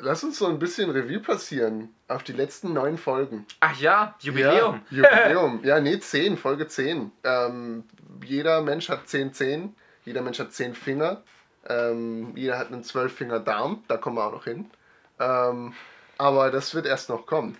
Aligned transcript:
lass 0.00 0.24
uns 0.24 0.38
so 0.38 0.46
ein 0.46 0.58
bisschen 0.58 0.90
Revue 0.90 1.20
passieren 1.20 1.94
auf 2.08 2.22
die 2.22 2.32
letzten 2.32 2.72
neun 2.72 2.98
Folgen. 2.98 3.46
Ach 3.60 3.78
ja, 3.78 4.14
Jubiläum. 4.20 4.82
Ja, 4.90 4.96
Jubiläum. 4.96 5.60
ja, 5.64 5.80
nee, 5.80 5.98
zehn, 5.98 6.36
Folge 6.36 6.66
zehn. 6.68 7.12
Ähm, 7.24 7.84
jeder 8.24 8.62
Mensch 8.62 8.88
hat 8.88 9.08
zehn 9.08 9.32
Zehen, 9.32 9.74
jeder 10.04 10.22
Mensch 10.22 10.38
hat 10.38 10.52
zehn 10.52 10.74
Finger, 10.74 11.22
ähm, 11.68 12.32
jeder 12.36 12.58
hat 12.58 12.68
einen 12.68 12.84
zwölffinger 12.84 13.40
Darm, 13.40 13.84
da 13.88 13.96
kommen 13.96 14.16
wir 14.16 14.24
auch 14.26 14.32
noch 14.32 14.44
hin. 14.44 14.70
Ähm, 15.18 15.74
aber 16.18 16.50
das 16.50 16.74
wird 16.74 16.86
erst 16.86 17.08
noch 17.08 17.26
kommen. 17.26 17.56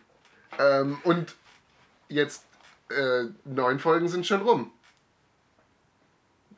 Ähm, 0.59 0.99
und 1.05 1.35
jetzt 2.09 2.45
äh, 2.91 3.25
neun 3.45 3.79
Folgen 3.79 4.09
sind 4.09 4.27
schon 4.27 4.43
rum. 4.43 4.73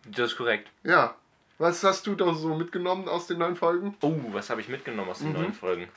Das 0.05 0.33
ist 0.33 0.37
korrekt. 0.37 0.69
Ja. 0.83 1.15
Was 1.59 1.85
hast 1.85 2.07
du 2.07 2.15
da 2.15 2.35
so 2.35 2.55
mitgenommen 2.55 3.09
aus 3.09 3.27
den 3.27 3.39
neun 3.39 3.57
Folgen? 3.57 3.97
Oh, 4.01 4.15
was 4.33 4.51
habe 4.51 4.61
ich 4.61 4.69
mitgenommen 4.69 5.11
aus 5.11 5.19
den 5.19 5.29
Mhm. 5.29 5.35
neuen 5.35 5.53
Folgen? 5.53 5.89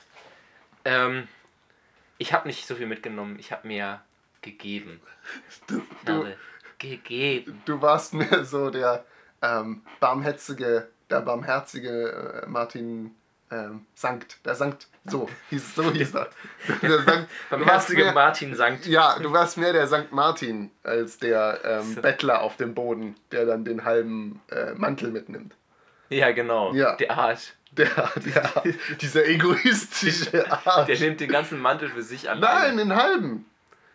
Ähm, 0.84 1.28
ich 2.18 2.32
habe 2.32 2.46
nicht 2.46 2.66
so 2.66 2.74
viel 2.74 2.86
mitgenommen. 2.86 3.38
Ich 3.38 3.52
habe 3.52 3.66
mir 3.66 4.00
gegeben. 4.42 5.00
Du, 5.66 5.82
du, 6.04 6.26
gegeben. 6.78 7.60
du 7.64 7.82
warst 7.82 8.14
mehr 8.14 8.44
so 8.44 8.70
der 8.70 9.04
ähm, 9.42 9.82
barmherzige, 10.00 10.88
der 11.10 11.20
barmherzige 11.20 12.42
äh, 12.44 12.46
Martin 12.48 13.14
ähm, 13.50 13.86
Sankt. 13.94 14.44
Der 14.44 14.54
Sankt, 14.54 14.88
so 15.04 15.28
hieß, 15.50 15.74
so 15.76 15.90
hieß 15.92 16.14
er. 16.14 16.28
Der 16.82 17.02
Sankt, 17.02 17.28
mehr- 17.90 18.12
Martin 18.12 18.54
Sankt. 18.54 18.86
Ja, 18.86 19.18
du 19.18 19.32
warst 19.32 19.56
mehr 19.56 19.72
der 19.72 19.86
Sankt 19.86 20.12
Martin 20.12 20.70
als 20.82 21.18
der 21.18 21.60
ähm, 21.64 21.94
So. 21.94 22.00
Bettler 22.02 22.42
auf 22.42 22.56
dem 22.56 22.74
Boden, 22.74 23.14
der 23.30 23.46
dann 23.46 23.64
den 23.64 23.84
halben 23.84 24.40
äh, 24.50 24.72
Mantel 24.74 25.10
mitnimmt. 25.10 25.54
Ja, 26.08 26.32
genau. 26.32 26.72
Ja. 26.74 26.96
Der 26.96 27.16
Arsch. 27.16 27.52
Der, 27.72 27.86
der, 28.16 28.62
dieser 29.00 29.26
egoistische 29.26 30.50
Arsch. 30.50 30.86
Der 30.86 30.98
nimmt 30.98 31.20
den 31.20 31.30
ganzen 31.30 31.60
Mantel 31.60 31.88
für 31.90 32.02
sich 32.02 32.28
an. 32.30 32.40
Nein, 32.40 32.76
den 32.76 32.94
halben. 32.94 33.44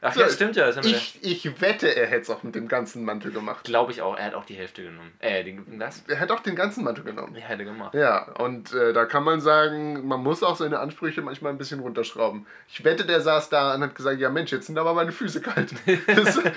Ach 0.03 0.15
ja, 0.15 0.27
stimmt 0.29 0.55
ja. 0.55 0.67
Ich, 0.83 1.19
ich 1.21 1.61
wette, 1.61 1.95
er 1.95 2.07
hätte 2.07 2.21
es 2.21 2.29
auch 2.31 2.41
mit 2.41 2.55
dem 2.55 2.67
ganzen 2.67 3.05
Mantel 3.05 3.31
gemacht. 3.31 3.63
Glaube 3.65 3.91
ich 3.91 4.01
auch. 4.01 4.17
Er 4.17 4.25
hat 4.25 4.33
auch 4.33 4.45
die 4.45 4.55
Hälfte 4.55 4.81
genommen. 4.81 5.11
Äh, 5.19 5.43
den, 5.43 5.77
das? 5.77 6.03
Er 6.07 6.15
hätte 6.15 6.33
auch 6.33 6.39
den 6.39 6.55
ganzen 6.55 6.83
Mantel 6.83 7.03
genommen. 7.03 7.35
Ja, 7.35 7.43
hat 7.43 7.59
er 7.59 7.65
gemacht. 7.65 7.93
Ja, 7.93 8.23
und 8.39 8.73
äh, 8.73 8.93
da 8.93 9.05
kann 9.05 9.23
man 9.23 9.41
sagen, 9.41 10.07
man 10.07 10.21
muss 10.23 10.41
auch 10.41 10.55
seine 10.55 10.79
Ansprüche 10.79 11.21
manchmal 11.21 11.51
ein 11.51 11.59
bisschen 11.59 11.81
runterschrauben. 11.81 12.47
Ich 12.67 12.83
wette, 12.83 13.05
der 13.05 13.21
saß 13.21 13.49
da 13.49 13.75
und 13.75 13.83
hat 13.83 13.93
gesagt, 13.93 14.19
ja 14.19 14.29
Mensch, 14.31 14.51
jetzt 14.51 14.65
sind 14.65 14.79
aber 14.79 14.95
meine 14.95 15.11
Füße 15.11 15.39
kalt. 15.39 15.71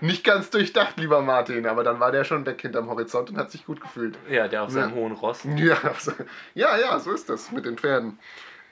Nicht 0.00 0.24
ganz 0.24 0.50
durchdacht, 0.50 0.96
lieber 0.98 1.22
Martin, 1.22 1.66
aber 1.66 1.84
dann 1.84 2.00
war 2.00 2.10
der 2.12 2.24
schon 2.24 2.44
weg 2.46 2.60
hinterm 2.60 2.88
Horizont 2.90 3.30
und 3.30 3.36
hat 3.36 3.50
sich 3.50 3.64
gut 3.66 3.80
gefühlt. 3.80 4.18
Ja, 4.28 4.48
der 4.48 4.64
auf 4.64 4.70
seinem 4.70 4.90
Ja. 4.90 4.96
hohen 4.96 5.12
Ross. 5.12 5.46
Ja, 5.56 5.76
also, 5.82 6.12
ja, 6.54 6.76
ja, 6.78 6.98
so 6.98 7.12
ist 7.12 7.28
das 7.28 7.52
mit 7.52 7.64
den 7.66 7.78
Pferden. 7.78 8.18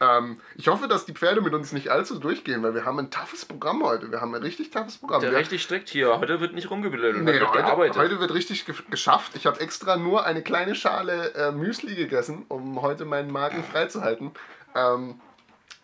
Ähm, 0.02 0.40
ich 0.56 0.66
hoffe, 0.66 0.88
dass 0.88 1.06
die 1.06 1.12
Pferde 1.12 1.40
mit 1.40 1.54
uns 1.54 1.72
nicht 1.72 1.90
allzu 1.90 2.18
durchgehen, 2.18 2.62
weil 2.64 2.74
wir 2.74 2.84
haben 2.84 2.98
ein 2.98 3.10
toughes 3.10 3.44
Programm 3.44 3.84
heute. 3.84 4.10
Wir 4.10 4.20
haben 4.20 4.34
ein 4.34 4.42
richtig 4.42 4.70
toughes 4.70 4.98
Programm. 4.98 5.20
Der 5.20 5.30
wir, 5.30 5.38
richtig 5.38 5.62
strikt 5.62 5.88
hier. 5.88 6.18
Heute 6.18 6.40
wird 6.40 6.54
nicht 6.54 6.70
rumgebildet. 6.70 7.22
Nee, 7.22 7.38
heute 7.40 7.62
gearbeitet. 7.62 7.96
heute 7.96 8.18
wird 8.18 8.34
richtig 8.34 8.66
ge 8.66 8.74
geschafft. 8.90 9.32
Ich 9.36 9.46
habe 9.46 9.60
extra 9.60 9.96
nur 9.96 10.24
eine 10.24 10.42
kleine 10.42 10.74
Schale 10.74 11.32
äh, 11.34 11.52
Müsli 11.52 11.94
gegessen, 11.94 12.44
um 12.48 12.82
heute 12.82 13.04
meinen 13.04 13.30
Magen 13.30 13.62
freizuhalten. 13.62 14.32
Ähm, 14.74 15.20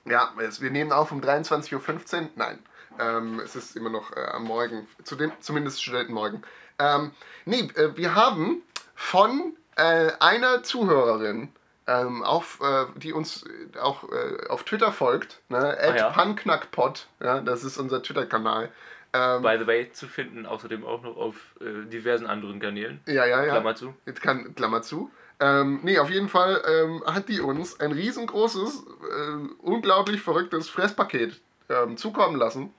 ja, 0.05 0.33
wir 0.37 0.71
nehmen 0.71 0.91
auf 0.91 1.13
um 1.13 1.21
23.15 1.21 1.75
Uhr. 1.75 2.29
Nein, 2.35 2.59
ähm, 2.99 3.41
es 3.45 3.55
ist 3.55 3.77
immer 3.77 3.91
noch 3.91 4.17
äh, 4.17 4.21
am 4.33 4.45
Morgen, 4.45 4.89
zu 5.05 5.15
dem, 5.15 5.31
zumindest 5.39 5.81
Studentenmorgen. 5.81 6.43
Ähm, 6.81 7.13
nee, 7.45 7.71
äh, 7.77 7.97
wir 7.97 8.17
haben 8.17 8.63
von 8.97 9.55
äh, 9.77 10.11
einer 10.19 10.65
Zuhörerin, 10.65 11.51
ähm, 11.89 12.23
auf, 12.23 12.61
äh, 12.63 12.85
die 12.97 13.13
uns 13.13 13.45
äh, 13.75 13.79
auch 13.79 14.05
äh, 14.05 14.47
auf 14.49 14.63
Twitter 14.63 14.93
folgt, 14.93 15.41
ne, 15.49 15.77
Ah, 15.81 15.97
ja. 15.97 16.11
panknackpod, 16.11 17.09
ja, 17.21 17.41
das 17.41 17.65
ist 17.65 17.79
unser 17.79 18.03
Twitter-Kanal. 18.03 18.71
Ähm, 19.15 19.43
By 19.43 19.57
the 19.59 19.67
way, 19.67 19.91
zu 19.91 20.07
finden 20.07 20.45
außerdem 20.47 20.85
auch 20.85 21.03
noch 21.03 21.17
auf 21.17 21.35
äh, 21.61 21.87
diversen 21.89 22.27
anderen 22.27 22.61
Kanälen. 22.61 23.01
ja, 23.07 23.25
ja, 23.25 23.43
ja. 23.43 23.53
Klammer 23.53 23.75
zu. 23.75 23.95
Jetzt 24.07 24.21
kann, 24.23 24.55
Klammer 24.55 24.83
zu. 24.83 25.11
Ähm, 25.41 25.81
nee, 25.83 25.99
auf 25.99 26.11
jeden 26.11 26.29
Fall 26.29 26.63
ähm, 26.69 27.03
hat 27.07 27.29
die 27.29 27.41
uns 27.41 27.81
ein 27.81 27.93
riesengroßes, 27.93 28.85
äh, 28.85 29.49
unglaublich 29.63 30.21
verrücktes 30.21 30.69
Fresspaket 30.69 31.41
ähm, 31.71 31.97
zukommen 31.97 32.37
lassen. 32.37 32.75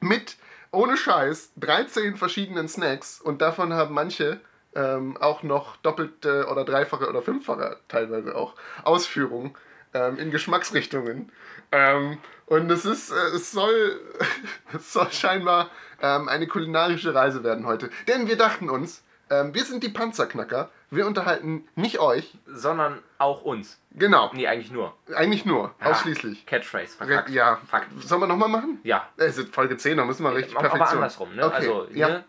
Mit, 0.00 0.36
ohne 0.70 0.96
Scheiß, 0.98 1.52
13 1.56 2.16
verschiedenen 2.16 2.68
Snacks. 2.68 3.20
Und 3.20 3.40
davon 3.40 3.72
haben 3.72 3.94
manche 3.94 4.40
ähm, 4.74 5.16
auch 5.18 5.42
noch 5.42 5.76
doppelte 5.78 6.46
oder 6.50 6.64
dreifache 6.64 7.08
oder 7.08 7.22
fünffache 7.22 7.78
teilweise 7.88 8.34
auch 8.36 8.54
Ausführungen 8.84 9.54
ähm, 9.92 10.18
in 10.18 10.30
Geschmacksrichtungen. 10.30 11.30
Ähm, 11.72 12.18
und 12.46 12.70
es 12.70 12.84
ist, 12.84 13.10
äh, 13.10 13.14
es 13.36 13.52
soll, 13.52 14.00
es 14.74 14.92
soll 14.92 15.10
scheinbar 15.12 15.70
ähm, 16.02 16.28
eine 16.28 16.46
kulinarische 16.46 17.14
Reise 17.14 17.42
werden 17.44 17.66
heute. 17.66 17.90
Denn 18.08 18.28
wir 18.28 18.36
dachten 18.36 18.68
uns, 18.68 19.02
ähm, 19.30 19.54
wir 19.54 19.64
sind 19.64 19.82
die 19.82 19.88
Panzerknacker, 19.88 20.70
wir 20.90 21.06
unterhalten 21.06 21.66
nicht 21.76 21.98
euch, 21.98 22.36
Sondern 22.46 23.02
auch 23.18 23.42
uns. 23.42 23.80
genau, 23.92 24.30
Nee, 24.34 24.46
eigentlich 24.46 24.70
nur. 24.70 24.94
eigentlich 25.16 25.44
nur, 25.46 25.74
Ja. 25.80 25.90
ausschließlich. 25.90 26.44
Catchphrase. 26.46 27.00
Re- 27.00 27.06
Verkackt. 27.06 27.30
Ja, 27.30 27.58
Fakt. 27.68 27.86
sollen 28.02 28.20
wir 28.20 28.26
nochmal 28.26 28.48
machen? 28.50 28.78
Ja. 28.84 29.08
Es 29.16 29.38
ist 29.38 29.52
Folge 29.54 29.76
10, 29.76 29.96
da 29.96 30.04
müssen 30.04 30.22
wir 30.24 30.34
richtig 30.34 30.56
Aber 30.56 30.68
Perfektion. 30.68 30.98
andersrum, 30.98 31.34
ne? 31.34 31.46
Okay, 31.46 31.54
Also, 31.56 31.86
ja. 31.92 32.06
hier, 32.08 32.24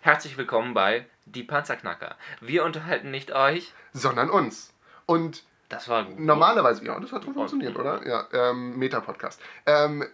herzlich 0.00 0.36
willkommen 0.36 0.74
bei 0.74 1.06
Die 1.34 1.42
Panzerknacker. 1.42 2.16
Wir 2.40 2.64
unterhalten 2.64 3.10
nicht 3.10 3.32
euch. 3.32 3.72
Sondern 3.92 4.30
uns. 4.30 4.72
Und 5.06 5.42
Das 5.68 5.88
war 5.88 6.04
gut. 6.04 6.18
Normalerweise, 6.18 6.84
ja, 6.84 6.98
das 6.98 7.12
hat 7.12 7.24
schon 7.24 7.34
funktioniert, 7.34 7.76
oder? 7.76 8.06
Ja, 8.06 8.26
ähm, 8.32 8.78
Meta-Podcast. 8.78 9.40
Ähm, 9.66 10.04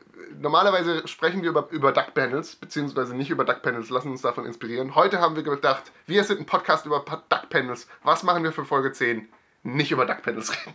normalerweise 0.41 1.06
sprechen 1.06 1.42
wir 1.42 1.50
über, 1.50 1.69
über 1.70 1.92
Duck-Panels, 1.92 2.56
beziehungsweise 2.56 3.14
nicht 3.14 3.30
über 3.30 3.44
Duck-Panels, 3.44 3.91
lassen 3.91 4.10
uns 4.10 4.22
davon 4.22 4.47
inspirieren. 4.47 4.94
Heute 4.97 5.20
haben 5.20 5.36
wir 5.36 5.42
gedacht, 5.44 5.84
wir 6.06 6.25
sind 6.25 6.41
ein 6.41 6.47
Podcast 6.47 6.86
über 6.86 7.04
Pa- 7.04 7.22
Duck-Panels. 7.28 7.88
Was 8.02 8.22
machen 8.25 8.42
wir 8.42 8.52
für 8.52 8.64
Folge 8.64 8.92
10? 8.92 9.28
Nicht 9.62 9.92
über 9.92 10.06
Duck-Panels 10.06 10.52
reden. 10.66 10.75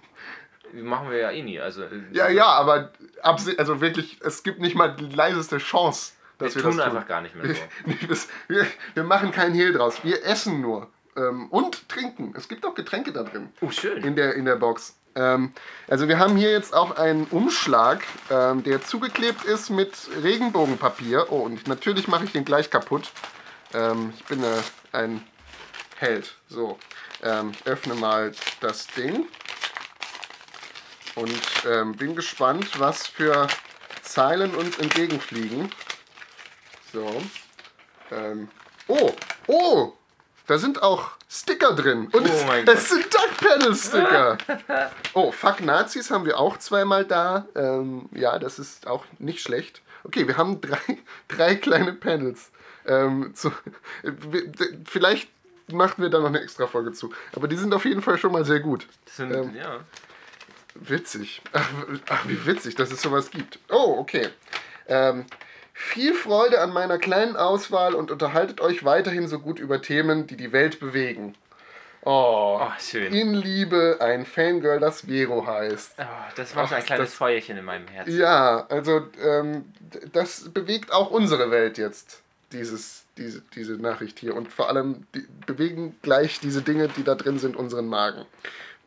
Machen 0.87 1.09
wir 1.09 1.17
ja 1.17 1.31
eh 1.31 1.41
nie. 1.41 1.59
Also, 1.59 1.83
äh, 1.83 2.01
Ja, 2.11 2.29
ja, 2.29 2.45
aber 2.45 2.91
also 3.23 3.81
wirklich, 3.81 4.19
es 4.23 4.43
gibt 4.43 4.59
nicht 4.59 4.75
mal 4.75 4.95
die 4.95 5.09
leiseste 5.09 5.57
Chance, 5.57 6.13
dass 6.39 6.55
wir, 6.55 6.63
tun 6.63 6.77
das 6.77 6.85
tun. 6.85 6.95
einfach 6.95 7.07
gar 7.07 7.21
nicht 7.21 7.35
mehr 7.35 7.53
so. 7.53 8.27
Wir, 8.47 8.65
wir 8.95 9.03
machen 9.03 9.31
keinen 9.31 9.53
Hehl 9.53 9.73
draus. 9.73 10.03
Wir 10.03 10.25
essen 10.25 10.61
nur. 10.61 10.87
Ähm, 11.15 11.47
und 11.49 11.87
trinken. 11.89 12.33
Es 12.35 12.47
gibt 12.47 12.65
auch 12.65 12.73
Getränke 12.73 13.11
da 13.11 13.23
drin. 13.23 13.49
Oh, 13.61 13.69
schön. 13.69 14.03
in 14.03 14.15
der, 14.15 14.35
in 14.35 14.45
der 14.45 14.55
Box. 14.55 14.95
Ähm, 15.15 15.53
also 15.87 16.07
wir 16.07 16.17
haben 16.17 16.37
hier 16.37 16.51
jetzt 16.51 16.73
auch 16.73 16.97
einen 16.97 17.25
Umschlag, 17.25 18.03
ähm, 18.29 18.63
der 18.63 18.81
zugeklebt 18.81 19.43
ist 19.43 19.69
mit 19.69 19.93
Regenbogenpapier. 20.23 21.27
Oh, 21.29 21.39
und 21.39 21.67
natürlich 21.67 22.07
mache 22.07 22.23
ich 22.25 22.31
den 22.31 22.45
gleich 22.45 22.69
kaputt. 22.69 23.11
Ähm, 23.73 24.13
ich 24.17 24.25
bin 24.25 24.43
äh, 24.43 24.47
ein 24.93 25.23
Held. 25.97 26.35
So, 26.47 26.79
ähm, 27.21 27.51
öffne 27.65 27.95
mal 27.95 28.31
das 28.61 28.87
Ding. 28.87 29.27
Und 31.15 31.41
ähm, 31.69 31.93
bin 31.97 32.15
gespannt, 32.15 32.79
was 32.79 33.07
für 33.07 33.47
Zeilen 34.03 34.55
uns 34.55 34.77
entgegenfliegen. 34.77 35.69
So. 36.91 37.21
Ähm, 38.11 38.49
oh, 38.87 39.11
oh, 39.47 39.93
da 40.47 40.57
sind 40.57 40.81
auch 40.81 41.11
Sticker 41.29 41.73
drin. 41.73 42.07
Und 42.11 42.27
Oh 42.27 42.33
es, 42.33 42.45
mein 42.45 42.67
es 42.67 42.89
sind 42.89 43.13
Duck 43.13 43.37
Panel 43.37 43.75
Sticker. 43.75 44.37
oh, 45.13 45.31
Fuck 45.31 45.61
Nazis 45.61 46.09
haben 46.09 46.25
wir 46.25 46.39
auch 46.39 46.57
zweimal 46.57 47.05
da. 47.05 47.45
Ähm, 47.55 48.09
ja, 48.13 48.39
das 48.39 48.57
ist 48.57 48.87
auch 48.87 49.05
nicht 49.19 49.41
schlecht. 49.41 49.81
Okay, 50.03 50.27
wir 50.27 50.37
haben 50.37 50.59
drei, 50.61 50.79
drei 51.27 51.55
kleine 51.55 51.93
Panels. 51.93 52.51
Ähm, 52.87 53.33
zu, 53.35 53.51
vielleicht 54.85 55.29
machen 55.71 56.01
wir 56.01 56.09
da 56.09 56.19
noch 56.19 56.27
eine 56.27 56.41
extra 56.41 56.65
Folge 56.65 56.93
zu. 56.93 57.13
Aber 57.35 57.47
die 57.47 57.57
sind 57.57 57.73
auf 57.73 57.85
jeden 57.85 58.01
Fall 58.01 58.17
schon 58.17 58.31
mal 58.31 58.45
sehr 58.45 58.59
gut. 58.59 58.87
Das 59.05 59.17
sind, 59.17 59.31
ähm, 59.31 59.55
ja. 59.55 59.81
Witzig. 60.73 61.41
Ach, 61.51 61.69
ach, 62.09 62.27
wie 62.27 62.45
witzig, 62.45 62.75
dass 62.75 62.91
es 62.91 63.01
sowas 63.01 63.29
gibt. 63.29 63.59
Oh, 63.69 63.97
okay. 63.99 64.29
Ähm, 64.87 65.25
viel 65.81 66.13
Freude 66.13 66.59
an 66.59 66.71
meiner 66.73 66.97
kleinen 66.97 67.37
Auswahl 67.37 67.95
und 67.95 68.11
unterhaltet 68.11 68.59
euch 68.59 68.83
weiterhin 68.83 69.27
so 69.29 69.39
gut 69.39 69.59
über 69.59 69.81
Themen, 69.81 70.27
die 70.27 70.35
die 70.35 70.51
Welt 70.51 70.79
bewegen. 70.81 71.35
Oh, 72.01 72.59
Oh, 72.61 72.69
schön. 72.79 73.13
in 73.13 73.33
Liebe, 73.33 73.97
ein 74.01 74.25
Fangirl, 74.25 74.79
das 74.79 75.01
Vero 75.01 75.45
heißt. 75.47 75.93
Oh, 75.99 76.03
das 76.35 76.55
war 76.55 76.67
so 76.67 76.75
ein 76.75 76.81
Ach, 76.81 76.85
kleines 76.85 77.09
das- 77.09 77.13
Feuerchen 77.17 77.57
in 77.57 77.65
meinem 77.65 77.87
Herzen. 77.87 78.17
Ja, 78.17 78.65
also 78.69 79.07
ähm, 79.21 79.65
das 80.11 80.49
bewegt 80.49 80.91
auch 80.91 81.11
unsere 81.11 81.49
Welt 81.49 81.77
jetzt, 81.77 82.21
dieses, 82.51 83.03
diese, 83.17 83.41
diese 83.55 83.73
Nachricht 83.73 84.19
hier. 84.19 84.35
Und 84.35 84.51
vor 84.51 84.69
allem 84.69 85.07
die, 85.15 85.25
bewegen 85.45 85.97
gleich 86.01 86.39
diese 86.41 86.61
Dinge, 86.61 86.89
die 86.89 87.03
da 87.03 87.15
drin 87.15 87.39
sind, 87.39 87.55
unseren 87.55 87.87
Magen. 87.87 88.25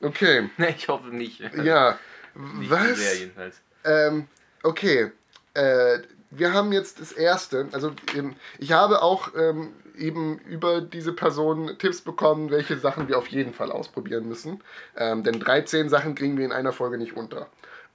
Okay, 0.02 0.50
Ich 0.76 0.88
hoffe 0.88 1.08
nicht. 1.08 1.40
ja. 1.62 1.98
Nicht 2.34 2.70
Was? 2.70 2.96
sehr 2.98 3.14
jedenfalls. 3.16 3.60
Ähm, 3.84 4.26
okay. 4.62 5.10
Äh, 5.54 5.98
wir 6.34 6.52
haben 6.52 6.72
jetzt 6.72 7.00
das 7.00 7.12
erste. 7.12 7.68
Also 7.72 7.92
ähm, 8.16 8.34
ich 8.58 8.72
habe 8.72 9.02
auch 9.02 9.28
ähm, 9.36 9.74
eben 9.96 10.38
über 10.38 10.80
diese 10.80 11.12
Person 11.12 11.76
Tipps 11.78 12.00
bekommen, 12.00 12.50
welche 12.50 12.78
Sachen 12.78 13.08
wir 13.08 13.18
auf 13.18 13.28
jeden 13.28 13.52
Fall 13.52 13.70
ausprobieren 13.70 14.28
müssen. 14.28 14.62
Ähm, 14.96 15.22
denn 15.22 15.38
13 15.38 15.88
Sachen 15.88 16.14
kriegen 16.14 16.38
wir 16.38 16.44
in 16.44 16.52
einer 16.52 16.72
Folge 16.72 16.98
nicht 16.98 17.16
unter. 17.16 17.46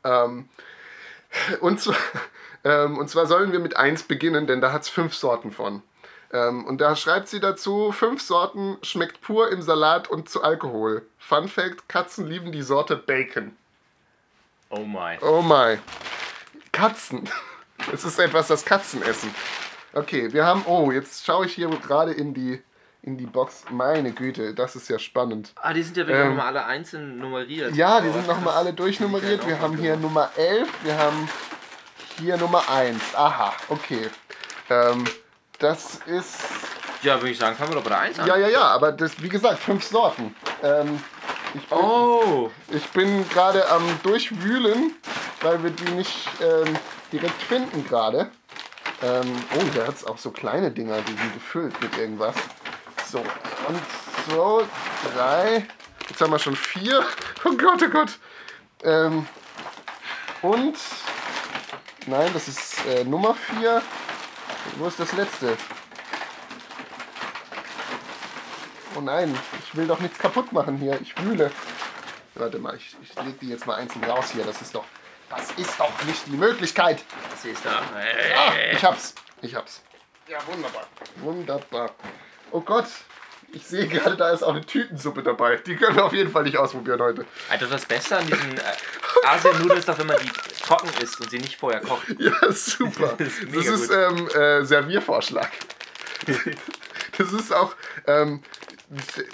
Ähm, 0.04 0.48
und, 1.62 1.82
zwar, 1.82 1.96
ähm, 2.64 2.98
und 2.98 3.10
zwar 3.10 3.26
sollen 3.26 3.52
wir 3.52 3.60
mit 3.60 3.76
1 3.76 4.04
beginnen, 4.04 4.48
denn 4.48 4.62
da 4.62 4.72
hat 4.72 4.84
es 4.84 4.90
fünf 4.90 5.16
Sorten 5.16 5.52
von. 5.52 5.82
Ähm, 6.32 6.66
und 6.66 6.80
da 6.80 6.96
schreibt 6.96 7.30
sie 7.30 7.40
dazu, 7.40 7.92
fünf 7.92 8.22
Sorten 8.22 8.78
schmeckt 8.82 9.22
pur 9.22 9.50
im 9.50 9.62
Salat 9.62 10.10
und 10.10 10.30
zu 10.30 10.44
Alkohol. 10.44 11.04
Fun 11.18 11.48
Fact, 11.48 11.88
Katzen 11.90 12.28
lieben 12.28 12.52
die 12.52 12.62
Sorte 12.62 12.98
Bacon. 12.98 13.56
Oh 14.70 14.84
my. 14.84 15.18
Oh 15.22 15.42
my. 15.42 15.80
Katzen. 16.72 17.30
Es 17.94 18.04
ist 18.04 18.20
etwas, 18.20 18.48
das 18.48 18.66
Katzen 18.66 19.02
essen. 19.02 19.34
Okay, 19.94 20.32
wir 20.34 20.46
haben. 20.46 20.64
Oh, 20.66 20.92
jetzt 20.92 21.26
schaue 21.26 21.46
ich 21.46 21.54
hier 21.54 21.70
gerade 21.70 22.12
in 22.12 22.34
die, 22.34 22.62
in 23.02 23.18
die 23.18 23.26
Box. 23.26 23.64
Meine 23.70 24.12
Güte, 24.12 24.54
das 24.54 24.76
ist 24.76 24.90
ja 24.90 25.00
spannend. 25.00 25.54
Ah, 25.56 25.74
die 25.74 25.84
sind 25.84 25.96
ja 25.98 26.06
wirklich 26.06 26.24
Ähm, 26.24 26.30
nochmal 26.36 26.48
alle 26.48 26.66
einzeln 26.66 27.18
nummeriert. 27.20 27.76
Ja, 27.76 28.02
die 28.02 28.10
Oh, 28.10 28.14
sind 28.14 28.28
nochmal 28.28 28.56
alle 28.56 28.74
durchnummeriert. 28.74 29.48
Wir 29.48 29.60
haben 29.60 29.78
hier 29.78 29.96
Nummer 29.96 30.30
11, 30.36 30.68
wir 30.84 30.98
haben 30.98 31.30
hier 32.20 32.38
Nummer 32.38 32.64
1. 32.70 33.02
Aha, 33.16 33.54
okay. 33.70 34.10
Ähm, 34.70 35.06
das 35.60 36.00
ist. 36.06 36.40
Ja, 37.04 37.16
würde 37.22 37.30
ich 37.30 37.38
sagen, 37.38 37.56
fangen 37.56 37.72
wir 37.72 37.76
doch 37.76 37.84
bei 37.84 37.90
der 37.92 38.00
1 38.00 38.20
an. 38.20 38.28
Ja, 38.28 38.36
ja, 38.38 38.48
ja, 38.50 38.62
aber 38.64 38.92
das, 38.92 39.22
wie 39.22 39.30
gesagt, 39.30 39.60
fünf 39.60 39.84
Sorten. 39.84 40.36
Ähm, 40.64 41.02
ich 41.58 41.68
bin, 41.68 41.78
Oh, 41.78 42.52
ich 42.70 42.88
bin 42.90 43.28
gerade 43.30 43.70
am 43.70 43.84
Durchwühlen, 44.04 44.96
weil 45.42 45.64
wir 45.64 45.72
die 45.72 45.92
nicht 45.92 46.28
ähm, 46.42 46.78
direkt 47.12 47.42
finden 47.42 47.86
gerade. 47.86 48.30
Ähm, 49.02 49.32
oh, 49.56 49.64
da 49.76 49.88
hat 49.88 49.96
es 49.96 50.06
auch 50.06 50.18
so 50.18 50.32
kleine 50.32 50.72
Dinger, 50.72 51.02
die 51.02 51.14
sind 51.14 51.34
gefüllt 51.34 51.80
mit 51.82 51.98
irgendwas. 51.98 52.36
So, 53.10 53.20
und 53.20 53.82
so, 54.30 54.64
drei. 55.14 55.68
Jetzt 56.10 56.22
haben 56.22 56.32
wir 56.32 56.40
schon 56.40 56.56
vier. 56.56 57.04
Oh 57.46 57.56
Gott, 57.56 57.82
oh 57.84 57.90
Gott. 57.90 58.20
Ähm, 58.84 59.26
und, 60.42 60.76
nein, 62.08 62.30
das 62.34 62.48
ist 62.48 62.86
äh, 62.88 63.04
Nummer 63.04 63.36
vier. 63.36 63.82
Wo 64.78 64.88
ist 64.88 65.00
das 65.00 65.14
letzte? 65.14 65.56
Oh 68.98 69.02
nein, 69.02 69.38
ich 69.64 69.76
will 69.76 69.86
doch 69.86 70.00
nichts 70.00 70.18
kaputt 70.18 70.52
machen 70.52 70.78
hier. 70.78 71.00
Ich 71.02 71.14
wühle. 71.24 71.52
Warte 72.34 72.58
mal, 72.58 72.76
ich, 72.76 72.96
ich 73.04 73.24
leg 73.24 73.40
die 73.40 73.50
jetzt 73.50 73.68
mal 73.68 73.76
einzeln 73.76 74.04
raus 74.06 74.32
hier. 74.32 74.44
Das 74.44 74.60
ist 74.62 74.74
doch. 74.74 74.86
Das 75.30 75.52
ist 75.52 75.80
doch 75.80 76.04
nicht 76.06 76.26
die 76.26 76.38
Möglichkeit. 76.38 77.04
sie 77.42 77.50
ist 77.50 77.64
da. 77.64 77.70
Ah, 77.70 78.54
ich 78.72 78.84
hab's. 78.84 79.14
Ich 79.42 79.54
hab's. 79.54 79.84
Ja, 80.28 80.40
wunderbar. 80.48 80.88
Wunderbar. 81.18 81.92
Oh 82.52 82.62
Gott. 82.62 82.86
Ich 83.54 83.66
sehe 83.66 83.88
gerade, 83.88 84.18
da 84.18 84.32
ist 84.32 84.44
auch 84.44 84.54
eine 84.54 84.66
Tütensuppe 84.66 85.22
dabei. 85.24 85.58
Die 85.58 85.76
können 85.76 85.96
wir 85.96 86.06
auf 86.06 86.14
jeden 86.14 86.32
Fall 86.32 86.44
nicht 86.44 86.58
ausprobieren 86.58 87.02
heute. 87.02 87.26
Also 87.50 87.68
das 87.68 87.86
Beste 87.86 88.18
an 88.18 88.26
diesen 88.26 88.58
äh, 88.58 89.26
Asiennudeln 89.26 89.80
ist 89.80 89.88
doch, 89.88 89.98
wenn 90.00 90.08
man 90.08 90.18
die 90.22 90.30
trocken 90.64 90.90
isst 91.02 91.22
und 91.22 91.30
sie 91.30 91.38
nicht 91.38 91.58
vorher 91.58 91.82
kocht. 91.82 92.08
Ja, 92.20 92.52
super. 92.52 93.14
Das 93.18 93.28
ist 93.28 93.56
Das 93.56 93.66
ist 93.68 93.92
ähm, 93.92 94.28
äh, 94.30 94.66
Serviervorschlag. 94.66 95.52
Das 97.18 97.34
ist 97.34 97.52
auch, 97.52 97.74
ähm, 98.06 98.44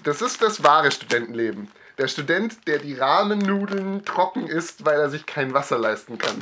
das 0.03 0.21
ist 0.21 0.41
das 0.41 0.63
wahre 0.63 0.91
Studentenleben. 0.91 1.69
Der 1.97 2.07
Student, 2.07 2.67
der 2.67 2.79
die 2.79 2.95
Rahmennudeln 2.95 4.03
trocken 4.03 4.47
isst, 4.47 4.85
weil 4.85 4.99
er 4.99 5.09
sich 5.09 5.25
kein 5.25 5.53
Wasser 5.53 5.77
leisten 5.77 6.17
kann. 6.17 6.37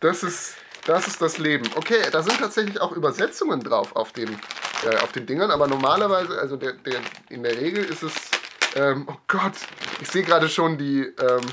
Das 0.00 0.22
ist, 0.22 0.56
das 0.86 1.06
ist 1.06 1.22
das 1.22 1.38
Leben. 1.38 1.68
Okay, 1.76 2.00
da 2.10 2.22
sind 2.22 2.38
tatsächlich 2.38 2.80
auch 2.80 2.92
Übersetzungen 2.92 3.60
drauf 3.60 3.94
auf, 3.94 4.12
dem, 4.12 4.38
äh, 4.84 4.96
auf 4.98 5.12
den 5.12 5.26
Dingern, 5.26 5.50
aber 5.50 5.68
normalerweise, 5.68 6.38
also 6.38 6.56
der, 6.56 6.72
der, 6.72 7.00
in 7.30 7.42
der 7.42 7.56
Regel 7.56 7.84
ist 7.84 8.02
es, 8.02 8.12
ähm, 8.74 9.06
oh 9.08 9.16
Gott, 9.28 9.54
ich 10.00 10.08
sehe 10.08 10.22
gerade 10.22 10.48
schon 10.48 10.76
die, 10.78 11.00
ähm, 11.00 11.46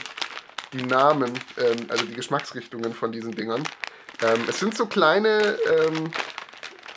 die 0.73 0.83
Namen, 0.83 1.33
ähm, 1.57 1.85
also 1.89 2.05
die 2.05 2.13
Geschmacksrichtungen 2.13 2.93
von 2.93 3.11
diesen 3.11 3.33
Dingern. 3.33 3.63
Ähm, 4.21 4.43
es 4.47 4.59
sind 4.59 4.75
so 4.75 4.87
kleine 4.87 5.57
ähm, 5.71 6.11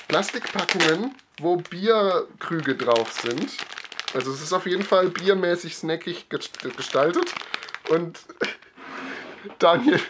Plastikpackungen, 0.08 1.14
wo 1.40 1.56
Bierkrüge 1.56 2.74
drauf 2.76 3.12
sind. 3.12 3.50
Also 4.14 4.32
es 4.32 4.40
ist 4.42 4.52
auf 4.52 4.66
jeden 4.66 4.82
Fall 4.84 5.08
biermäßig 5.10 5.76
snackig 5.76 6.26
gest- 6.30 6.74
gestaltet. 6.76 7.32
Und 7.88 8.20
Daniel, 9.58 10.00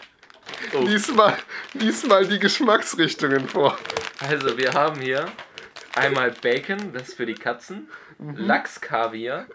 Oh. 0.73 0.79
lies, 0.79 1.09
mal, 1.13 1.37
lies 1.73 2.05
mal 2.07 2.25
die 2.25 2.39
Geschmacksrichtungen 2.39 3.47
vor. 3.47 3.77
Also 4.19 4.57
wir 4.57 4.73
haben 4.73 4.99
hier 5.01 5.25
einmal 5.95 6.31
Bacon, 6.31 6.93
das 6.93 7.09
ist 7.09 7.17
für 7.17 7.25
die 7.27 7.35
Katzen, 7.35 7.87
Lachskaviar, 8.19 9.45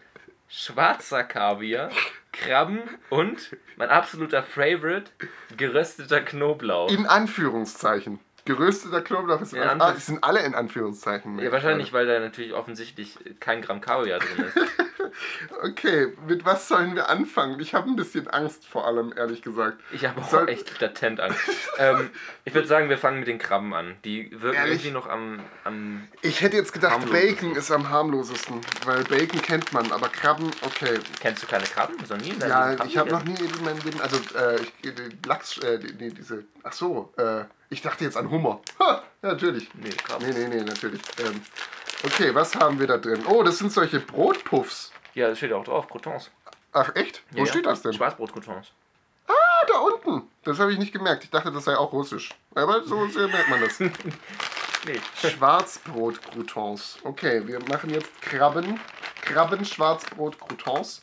schwarzer 0.49 1.25
Kaviar, 1.25 1.91
Krabben 2.33 2.83
und 3.11 3.57
mein 3.77 3.89
absoluter 3.89 4.43
Favorite, 4.43 5.11
gerösteter 5.57 6.21
Knoblauch. 6.21 6.91
In 6.91 7.07
Anführungszeichen. 7.07 8.21
Gerösteter 8.45 9.03
Knoblauch 9.03 9.41
ist 9.41 9.53
in 9.53 9.63
In 9.63 9.69
Anführungszeichen. 9.69 9.97
Ah, 9.97 10.01
sind 10.01 10.25
alle 10.25 10.41
in 10.41 10.55
Anführungszeichen. 10.55 11.39
Ja, 11.39 11.53
wahrscheinlich, 11.53 11.93
weil 11.93 12.07
da 12.07 12.19
natürlich 12.19 12.53
offensichtlich 12.53 13.19
kein 13.41 13.63
Gramm 13.63 13.81
Kaviar 13.81 14.19
drin 14.19 14.45
ist. 14.47 14.59
Okay, 15.63 16.13
mit 16.27 16.45
was 16.45 16.69
sollen 16.69 16.95
wir 16.95 17.09
anfangen? 17.09 17.61
Ich 17.61 17.75
habe 17.75 17.89
ein 17.89 17.97
bisschen 17.97 18.29
Angst 18.29 18.67
vor 18.67 18.87
allem, 18.87 19.13
ehrlich 19.17 19.43
gesagt. 19.43 19.79
Ich 19.93 20.05
habe 20.05 20.21
auch 20.21 20.29
Soll- 20.29 20.49
echt 20.49 20.81
latent 20.81 21.21
Angst. 21.21 21.39
ähm, 21.79 22.11
ich 22.45 22.55
würde 22.55 22.67
sagen, 22.67 22.89
wir 22.89 22.99
fangen 22.99 23.19
mit 23.21 23.29
den 23.29 23.39
Krabben 23.39 23.75
an. 23.75 23.97
Die 24.05 24.31
wirken 24.33 24.57
Ehrlich? 24.57 24.73
irgendwie 24.73 24.91
noch 24.93 25.09
am, 25.09 25.41
am 25.65 26.09
Ich 26.23 26.41
hätte 26.41 26.57
jetzt 26.57 26.73
gedacht. 26.73 27.11
Bacon 27.11 27.55
ist 27.55 27.71
am 27.71 27.91
harmlosesten, 27.91 28.61
weil 28.85 29.05
Bacon 29.05 29.43
kennt 29.43 29.73
man, 29.73 29.93
aber 29.93 30.09
Krabben, 30.09 30.51
okay. 30.63 30.99
Kennst 31.21 31.43
du 31.43 31.47
keine 31.47 31.65
Krabben? 31.65 31.97
Du 32.09 32.17
nie 32.17 32.35
Ja, 32.41 32.75
Krabben 32.75 32.89
ich 32.89 32.97
habe 32.97 33.11
noch 33.11 33.25
nie 33.25 33.35
in 33.35 33.65
meinem 33.65 33.79
Leben, 33.85 34.01
also 34.01 34.17
äh, 34.37 34.61
ich, 34.61 34.73
die 34.83 35.29
Lachs, 35.29 35.59
äh, 35.59 35.79
die, 35.79 35.93
die, 35.93 36.15
diese, 36.15 36.45
ach 36.63 36.73
so, 36.73 37.13
äh, 37.17 37.45
ich 37.73 37.83
dachte 37.83 38.05
jetzt 38.05 38.17
an 38.17 38.31
Hummer. 38.31 38.61
Ha, 38.79 39.03
ja, 39.23 39.29
natürlich. 39.31 39.69
Nee, 39.75 39.91
Krabben. 39.91 40.29
Nee, 40.29 40.47
nee, 40.49 40.57
nee, 40.57 40.63
natürlich. 40.63 41.01
Ähm, 41.19 41.41
okay, 42.05 42.35
was 42.35 42.55
haben 42.55 42.79
wir 42.79 42.87
da 42.87 42.99
drin? 42.99 43.25
Oh, 43.27 43.43
das 43.43 43.59
sind 43.59 43.73
solche 43.73 44.01
Brotpuffs. 44.01 44.93
Ja, 45.15 45.29
das 45.29 45.39
steht 45.39 45.53
auch 45.53 45.65
drauf, 45.65 45.89
Croutons. 45.89 46.31
Ach, 46.73 46.95
echt? 46.95 47.23
Wo 47.33 47.41
Ja, 47.41 47.47
steht 47.47 47.67
das 47.67 47.83
denn? 47.83 47.93
Schwarzbrot-Croutons. 47.93 48.73
Ah, 49.29 49.33
da 49.69 49.79
unten. 49.79 50.29
Das 50.45 50.59
habe 50.59 50.73
ich 50.73 50.79
nicht 50.79 50.93
gemerkt. 50.93 51.25
Ich 51.25 51.31
dachte, 51.31 51.53
das 51.53 51.65
sei 51.65 51.77
auch 51.77 51.93
russisch. 51.93 52.31
Aber 52.55 52.83
so 52.85 53.07
sehr 53.09 53.29
merkt 53.29 53.49
man 53.51 53.61
das. 53.61 53.79
Nee. 54.85 55.01
Schwarzbrot-Croutons. 55.29 56.99
Okay, 57.05 57.47
wir 57.47 57.61
machen 57.69 57.91
jetzt 57.91 58.11
Krabben. 58.21 58.81
Krabben-Schwarzbrot-Croutons. 59.21 61.03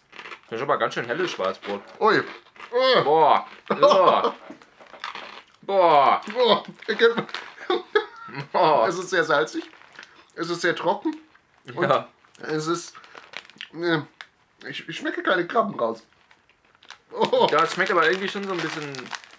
Das 0.50 0.57
ist 0.57 0.62
aber 0.63 0.77
ganz 0.77 0.95
schön 0.95 1.06
helles 1.06 1.31
Schwarzbrot. 1.31 1.81
Ui. 2.01 2.21
Boah. 3.06 3.45
Boah. 5.69 6.19
Boah. 8.52 8.88
Es 8.88 8.97
ist 8.97 9.11
sehr 9.11 9.23
salzig. 9.23 9.64
Es 10.33 10.49
ist 10.49 10.61
sehr 10.61 10.76
trocken. 10.76 11.16
Ja. 11.80 12.07
Es 12.42 12.66
ist. 12.66 12.95
Ne, 13.71 14.07
ich, 14.68 14.90
ich 14.90 14.97
schmecke 14.97 15.21
keine 15.21 15.45
Krabben 15.45 15.80
raus. 15.80 16.02
Oh, 17.11 17.47
ja, 17.52 17.64
es 17.64 17.73
schmeckt 17.76 17.92
aber 17.92 18.09
irgendwie 18.09 18.30
schon 18.30 18.44
so 18.45 18.54
ein 18.54 18.57
bisschen 18.59 18.92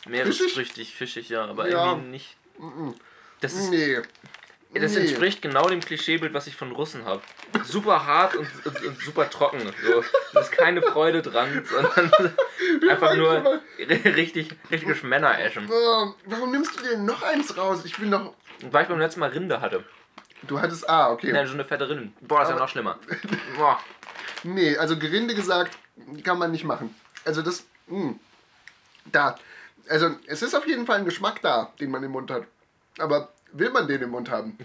meeresfrüchtig, 0.06 0.94
fischig, 0.94 1.28
ja, 1.30 1.46
aber 1.46 1.68
Ja. 1.68 1.90
irgendwie 1.90 2.10
nicht. 2.10 2.36
Das, 3.40 3.54
ist, 3.54 3.70
nee. 3.70 4.00
Das 4.78 4.94
nee. 4.94 5.00
entspricht 5.00 5.42
genau 5.42 5.68
dem 5.68 5.80
Klischeebild, 5.80 6.32
was 6.32 6.46
ich 6.46 6.54
von 6.54 6.70
Russen 6.70 7.04
habe. 7.04 7.22
Super 7.64 8.06
hart 8.06 8.36
und, 8.36 8.48
und, 8.64 8.84
und 8.84 9.00
super 9.00 9.28
trocken. 9.28 9.60
So. 9.84 10.04
Da 10.32 10.40
ist 10.40 10.52
keine 10.52 10.80
Freude 10.80 11.22
dran, 11.22 11.64
sondern 11.68 12.32
einfach 12.88 13.16
nur 13.16 13.60
richtig, 13.78 14.54
richtiges 14.70 15.02
Männereschen. 15.02 15.68
Oh, 15.68 16.14
warum 16.26 16.52
nimmst 16.52 16.78
du 16.78 16.84
dir 16.84 16.98
noch 16.98 17.22
eins 17.22 17.56
raus? 17.56 17.84
Ich 17.84 17.98
will 18.00 18.08
noch. 18.08 18.34
Weil 18.70 18.84
ich 18.84 18.88
beim 18.88 19.00
letzten 19.00 19.20
Mal 19.20 19.30
Rinde 19.30 19.60
hatte. 19.60 19.84
Du 20.42 20.60
hattest. 20.60 20.88
Ah, 20.88 21.10
okay. 21.10 21.34
Ja, 21.34 21.46
so 21.46 21.54
eine 21.54 21.64
fette 21.64 21.88
Rinde. 21.88 22.12
Boah, 22.20 22.40
das 22.40 22.50
ist 22.50 22.54
ja 22.54 22.60
noch 22.60 22.68
schlimmer. 22.68 22.98
Boah. 23.56 23.78
Nee, 24.44 24.76
also 24.76 24.96
Gerinde 24.96 25.34
gesagt, 25.34 25.76
kann 26.22 26.38
man 26.38 26.52
nicht 26.52 26.64
machen. 26.64 26.94
Also 27.24 27.42
das, 27.42 27.66
mh, 27.88 28.14
da. 29.06 29.36
Also 29.88 30.10
es 30.26 30.42
ist 30.42 30.54
auf 30.54 30.66
jeden 30.66 30.86
Fall 30.86 30.98
ein 30.98 31.04
Geschmack 31.04 31.42
da, 31.42 31.72
den 31.80 31.90
man 31.90 32.02
im 32.04 32.12
Mund 32.12 32.30
hat. 32.30 32.44
Aber 32.98 33.32
will 33.52 33.70
man 33.70 33.86
den 33.88 34.02
im 34.02 34.10
Mund 34.10 34.30
haben? 34.30 34.56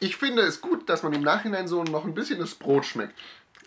Ich 0.00 0.16
finde 0.16 0.42
es 0.42 0.60
gut, 0.60 0.88
dass 0.88 1.02
man 1.02 1.12
im 1.12 1.22
Nachhinein 1.22 1.68
so 1.68 1.84
noch 1.84 2.04
ein 2.04 2.14
bisschen 2.14 2.40
das 2.40 2.54
Brot 2.54 2.84
schmeckt. 2.84 3.18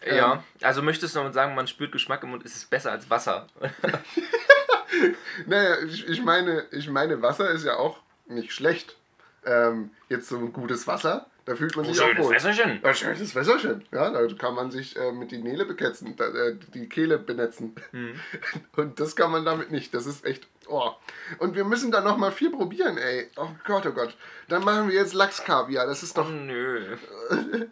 Ja, 0.05 0.43
also 0.61 0.81
möchtest 0.81 1.15
du 1.15 1.19
damit 1.19 1.33
sagen, 1.33 1.55
man 1.55 1.67
spürt 1.67 1.91
Geschmack 1.91 2.21
im 2.23 2.29
Mund, 2.29 2.43
ist 2.43 2.55
es 2.55 2.65
besser 2.65 2.91
als 2.91 3.09
Wasser? 3.09 3.47
Naja, 5.45 5.77
ich, 5.85 6.07
ich, 6.07 6.23
meine, 6.23 6.63
ich 6.71 6.89
meine, 6.89 7.21
Wasser 7.21 7.49
ist 7.51 7.65
ja 7.65 7.75
auch 7.75 7.99
nicht 8.27 8.53
schlecht. 8.53 8.95
Ähm, 9.45 9.91
jetzt 10.09 10.29
so 10.29 10.37
ein 10.37 10.53
gutes 10.53 10.87
Wasser, 10.87 11.27
Da 11.45 11.55
fühlt 11.55 11.75
man 11.75 11.85
Oh, 11.85 11.89
sich 11.93 12.01
auch 12.01 12.07
schönes 12.07 12.25
wohl. 12.25 12.33
Wässerchen. 12.33 12.79
Ein 12.83 12.95
schönes 12.95 13.35
Wässerchen. 13.35 13.83
Ja, 13.91 14.09
da 14.09 14.25
kann 14.35 14.55
man 14.55 14.71
sich 14.71 14.95
äh, 14.95 15.11
mit 15.11 15.31
die 15.31 15.37
Nele 15.37 15.65
beketzen, 15.65 16.15
da, 16.15 16.27
äh, 16.27 16.55
die 16.73 16.87
Kehle 16.89 17.19
benetzen. 17.19 17.75
Mhm. 17.91 18.19
Und 18.75 18.99
das 18.99 19.15
kann 19.15 19.31
man 19.31 19.45
damit 19.45 19.69
nicht. 19.71 19.93
Das 19.93 20.05
ist 20.05 20.25
echt. 20.25 20.47
Oh. 20.67 20.91
Und 21.39 21.55
wir 21.55 21.63
müssen 21.65 21.91
da 21.91 22.01
noch 22.01 22.17
mal 22.17 22.31
viel 22.31 22.49
probieren, 22.51 22.97
ey. 22.97 23.29
Oh 23.35 23.49
Gott, 23.65 23.85
oh 23.85 23.91
Gott. 23.91 24.15
Dann 24.47 24.63
machen 24.63 24.87
wir 24.89 24.95
jetzt 24.95 25.13
Lachskaviar. 25.13 25.85
Das 25.85 26.03
ist 26.03 26.17
Oh, 26.17 26.21
doch. 26.21 26.29
nö. 26.29 26.97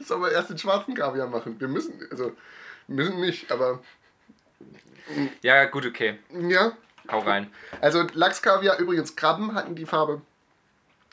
Sollen 0.00 0.22
wir 0.22 0.32
erst 0.32 0.50
den 0.50 0.58
schwarzen 0.58 0.94
Kaviar 0.94 1.26
machen? 1.26 1.60
Wir 1.60 1.68
müssen. 1.68 2.06
Also, 2.10 2.32
müssen 2.88 3.20
nicht, 3.20 3.50
aber. 3.52 3.80
Ja, 5.42 5.64
gut, 5.66 5.84
okay. 5.86 6.18
Ja. 6.30 6.72
Hau 7.10 7.18
rein. 7.20 7.50
Also, 7.80 8.06
Lachskaviar, 8.14 8.78
übrigens, 8.78 9.16
Krabben 9.16 9.54
hatten 9.54 9.74
die 9.74 9.86
Farbe. 9.86 10.22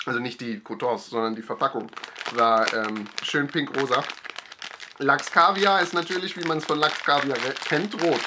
Also 0.05 0.19
nicht 0.19 0.39
die 0.39 0.59
Coutons, 0.61 1.09
sondern 1.09 1.35
die 1.35 1.41
Verpackung. 1.41 1.89
War 2.33 2.71
ähm, 2.73 3.07
schön 3.23 3.47
pink-rosa. 3.47 4.03
Lachskaviar 4.99 5.81
ist 5.81 5.93
natürlich, 5.93 6.37
wie 6.37 6.47
man 6.47 6.59
es 6.59 6.65
von 6.65 6.79
Lachskaviar 6.79 7.37
kennt, 7.67 8.01
rot. 8.03 8.21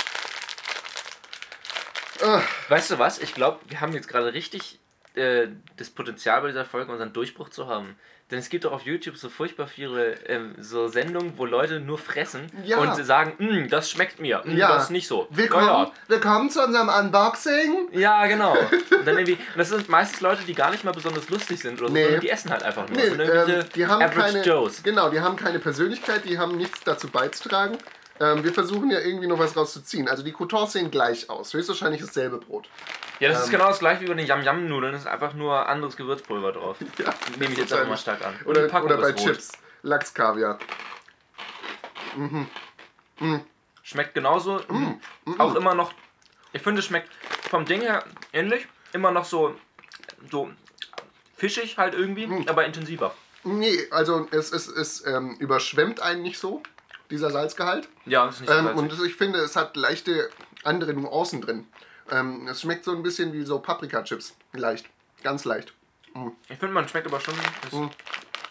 Weißt 2.68 2.90
du 2.90 2.98
was? 2.98 3.18
Ich 3.18 3.34
glaube, 3.34 3.60
wir 3.68 3.80
haben 3.80 3.92
jetzt 3.92 4.08
gerade 4.08 4.32
richtig 4.32 4.78
äh, 5.14 5.48
das 5.76 5.90
Potenzial 5.90 6.40
bei 6.40 6.48
dieser 6.48 6.64
Folge, 6.64 6.90
unseren 6.92 7.12
Durchbruch 7.12 7.50
zu 7.50 7.66
haben. 7.66 7.96
Denn 8.30 8.38
es 8.38 8.48
gibt 8.48 8.64
doch 8.64 8.72
auf 8.72 8.82
YouTube 8.86 9.18
so 9.18 9.28
furchtbar 9.28 9.66
viele 9.66 10.14
ähm, 10.26 10.54
so 10.58 10.88
Sendungen, 10.88 11.34
wo 11.36 11.44
Leute 11.44 11.80
nur 11.80 11.98
fressen 11.98 12.50
Ja. 12.64 12.78
und 12.78 12.94
sagen, 13.04 13.34
"Mm, 13.36 13.68
das 13.68 13.90
schmeckt 13.90 14.20
mir, 14.20 14.40
mm, 14.42 14.56
Ja. 14.56 14.68
das 14.72 14.88
nicht 14.88 15.06
so. 15.06 15.26
willkommen, 15.28 15.66
Ja, 15.66 15.92
willkommen 16.08 16.48
zu 16.48 16.64
unserem 16.64 16.88
Unboxing. 16.88 17.88
ja. 17.92 18.26
genau. 18.26 18.52
Und 18.56 19.06
dann 19.06 19.18
irgendwie, 19.18 19.34
und 19.34 19.58
das 19.58 19.68
sind 19.68 19.90
meistens 19.90 20.22
Leute, 20.22 20.44
die 20.44 20.54
gar 20.54 20.70
nicht 20.70 20.82
mal 20.82 20.92
besonders 20.92 21.28
lustig 21.28 21.60
sind 21.60 21.78
oder 21.80 21.88
so, 21.88 21.92
Nee. 21.94 22.04
sondern 22.04 22.20
die 22.22 22.30
essen 22.30 22.50
halt 22.50 22.62
einfach 22.62 22.88
nur. 22.88 22.96
Nee, 22.96 23.22
ähm, 23.22 23.64
die 23.74 23.86
haben 23.86 24.02
Average 24.02 24.32
keine, 24.32 24.44
Joes. 24.44 24.82
genau, 24.82 25.10
die 25.10 25.20
haben 25.20 25.36
keine 25.36 25.58
Persönlichkeit, 25.58 26.24
die 26.24 26.38
haben 26.38 26.56
nichts 26.56 26.80
dazu 26.84 27.08
beizutragen. 27.08 27.76
Ähm, 28.22 28.44
wir 28.44 28.52
versuchen 28.54 28.88
ja 28.90 29.00
irgendwie 29.00 29.26
noch 29.26 29.38
was 29.38 29.56
rauszuziehen. 29.56 30.08
Also 30.08 30.22
die 30.22 30.30
Coutons 30.32 30.72
sehen 30.72 30.90
gleich 30.92 31.28
aus. 31.28 31.52
Höchstwahrscheinlich 31.54 32.00
dasselbe 32.00 32.38
Brot. 32.38 32.68
Ja, 33.18 33.28
das 33.30 33.40
ist 33.40 33.46
ähm, 33.46 33.52
genau 33.52 33.66
das 33.68 33.80
gleiche 33.80 34.02
wie 34.02 34.06
bei 34.06 34.14
den 34.14 34.26
Yam-Yam-Nudeln, 34.26 34.92
das 34.92 35.02
ist 35.02 35.08
einfach 35.08 35.34
nur 35.34 35.68
anderes 35.68 35.96
Gewürzpulver 35.96 36.52
drauf. 36.52 36.76
Ja, 36.98 37.12
Nehme 37.38 37.52
ich 37.52 37.58
jetzt 37.58 37.72
einfach 37.72 37.88
mal 37.88 37.96
stark 37.96 38.24
an. 38.24 38.34
Oder, 38.44 38.64
oder 38.84 38.96
bei 38.98 39.10
ist. 39.10 39.18
Chips. 39.24 39.52
Lachskaviar. 39.82 40.58
Schmeckt 43.82 44.14
genauso. 44.14 44.60
Mm, 44.68 45.00
Auch 45.38 45.54
immer 45.54 45.74
noch. 45.74 45.92
Ich 46.52 46.62
finde, 46.62 46.80
es 46.80 46.86
schmeckt 46.86 47.10
vom 47.50 47.64
Ding 47.64 47.80
her 47.80 48.04
ähnlich. 48.32 48.66
Immer 48.92 49.10
noch 49.10 49.24
so, 49.24 49.56
so 50.30 50.50
fischig 51.36 51.78
halt 51.78 51.94
irgendwie, 51.94 52.26
Mm. 52.26 52.44
aber 52.46 52.64
intensiver. 52.66 53.14
Nee, 53.44 53.88
also 53.90 54.28
es, 54.30 54.52
es, 54.52 54.68
es 54.68 55.04
ähm, 55.06 55.34
überschwemmt 55.40 56.00
einen 56.00 56.22
nicht 56.22 56.38
so, 56.38 56.62
dieser 57.12 57.30
Salzgehalt. 57.30 57.88
Ja, 58.06 58.26
das 58.26 58.36
ist 58.36 58.40
nicht 58.42 58.50
so 58.52 58.58
Ähm, 58.58 58.76
und 58.76 58.92
ich 59.06 59.14
finde, 59.14 59.38
es 59.38 59.54
hat 59.54 59.76
leichte 59.76 60.30
andere 60.64 60.92
Nuancen 60.94 61.40
drin. 61.40 61.68
Ähm, 62.10 62.48
es 62.48 62.60
schmeckt 62.62 62.84
so 62.84 62.90
ein 62.92 63.02
bisschen 63.04 63.32
wie 63.32 63.44
so 63.44 63.60
Paprika-Chips. 63.60 64.34
Leicht. 64.54 64.86
Ganz 65.22 65.44
leicht. 65.44 65.72
Ich 66.48 66.58
finde, 66.58 66.74
man 66.74 66.88
schmeckt 66.88 67.06
aber 67.06 67.20
schon. 67.20 67.34
Es, 67.66 67.72
Mm. 67.72 67.86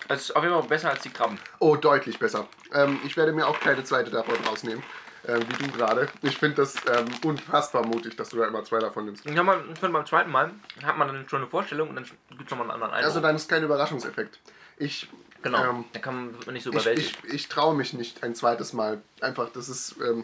es 0.07 0.21
ist 0.21 0.35
auf 0.35 0.43
jeden 0.43 0.55
Fall 0.55 0.67
besser 0.67 0.89
als 0.91 1.01
die 1.03 1.09
Krabben. 1.09 1.37
Oh, 1.59 1.75
deutlich 1.75 2.17
besser. 2.17 2.47
Ähm, 2.73 2.99
ich 3.05 3.17
werde 3.17 3.33
mir 3.33 3.45
auch 3.47 3.59
keine 3.59 3.83
zweite 3.83 4.09
davon 4.09 4.35
rausnehmen. 4.47 4.81
Ähm, 5.27 5.41
wie 5.47 5.63
du 5.67 5.71
gerade. 5.71 6.07
Ich 6.23 6.37
finde 6.39 6.55
das 6.57 6.73
ähm, 6.91 7.05
unfassbar 7.23 7.85
mutig, 7.85 8.15
dass 8.15 8.29
du 8.29 8.37
da 8.37 8.47
immer 8.47 8.63
zwei 8.63 8.79
davon 8.79 9.05
nimmst. 9.05 9.23
Ich, 9.27 9.37
hab 9.37 9.45
mal, 9.45 9.59
ich 9.71 9.77
finde, 9.77 9.93
beim 9.93 10.05
zweiten 10.07 10.31
Mal 10.31 10.51
hat 10.83 10.97
man 10.97 11.07
dann 11.09 11.29
schon 11.29 11.41
eine 11.41 11.47
Vorstellung 11.49 11.89
und 11.89 11.95
dann 11.95 12.05
gibt 12.31 12.45
es 12.45 12.49
nochmal 12.49 12.63
einen 12.63 12.71
anderen 12.71 12.93
Eindruck. 12.93 13.05
Also 13.07 13.19
dann 13.19 13.35
ist 13.35 13.47
kein 13.47 13.63
Überraschungseffekt. 13.63 14.39
Ich, 14.77 15.07
genau. 15.41 15.69
ähm, 15.69 15.85
dann 15.93 16.01
kann 16.01 16.35
man 16.45 16.53
nicht 16.53 16.63
so 16.63 16.69
ich, 16.69 16.75
überwältigt. 16.75 17.19
ich, 17.27 17.33
ich 17.33 17.47
traue 17.47 17.75
mich 17.75 17.93
nicht 17.93 18.23
ein 18.23 18.35
zweites 18.35 18.73
Mal. 18.73 19.01
Einfach, 19.21 19.49
das 19.49 19.69
ist. 19.69 19.95
Ähm, 20.01 20.23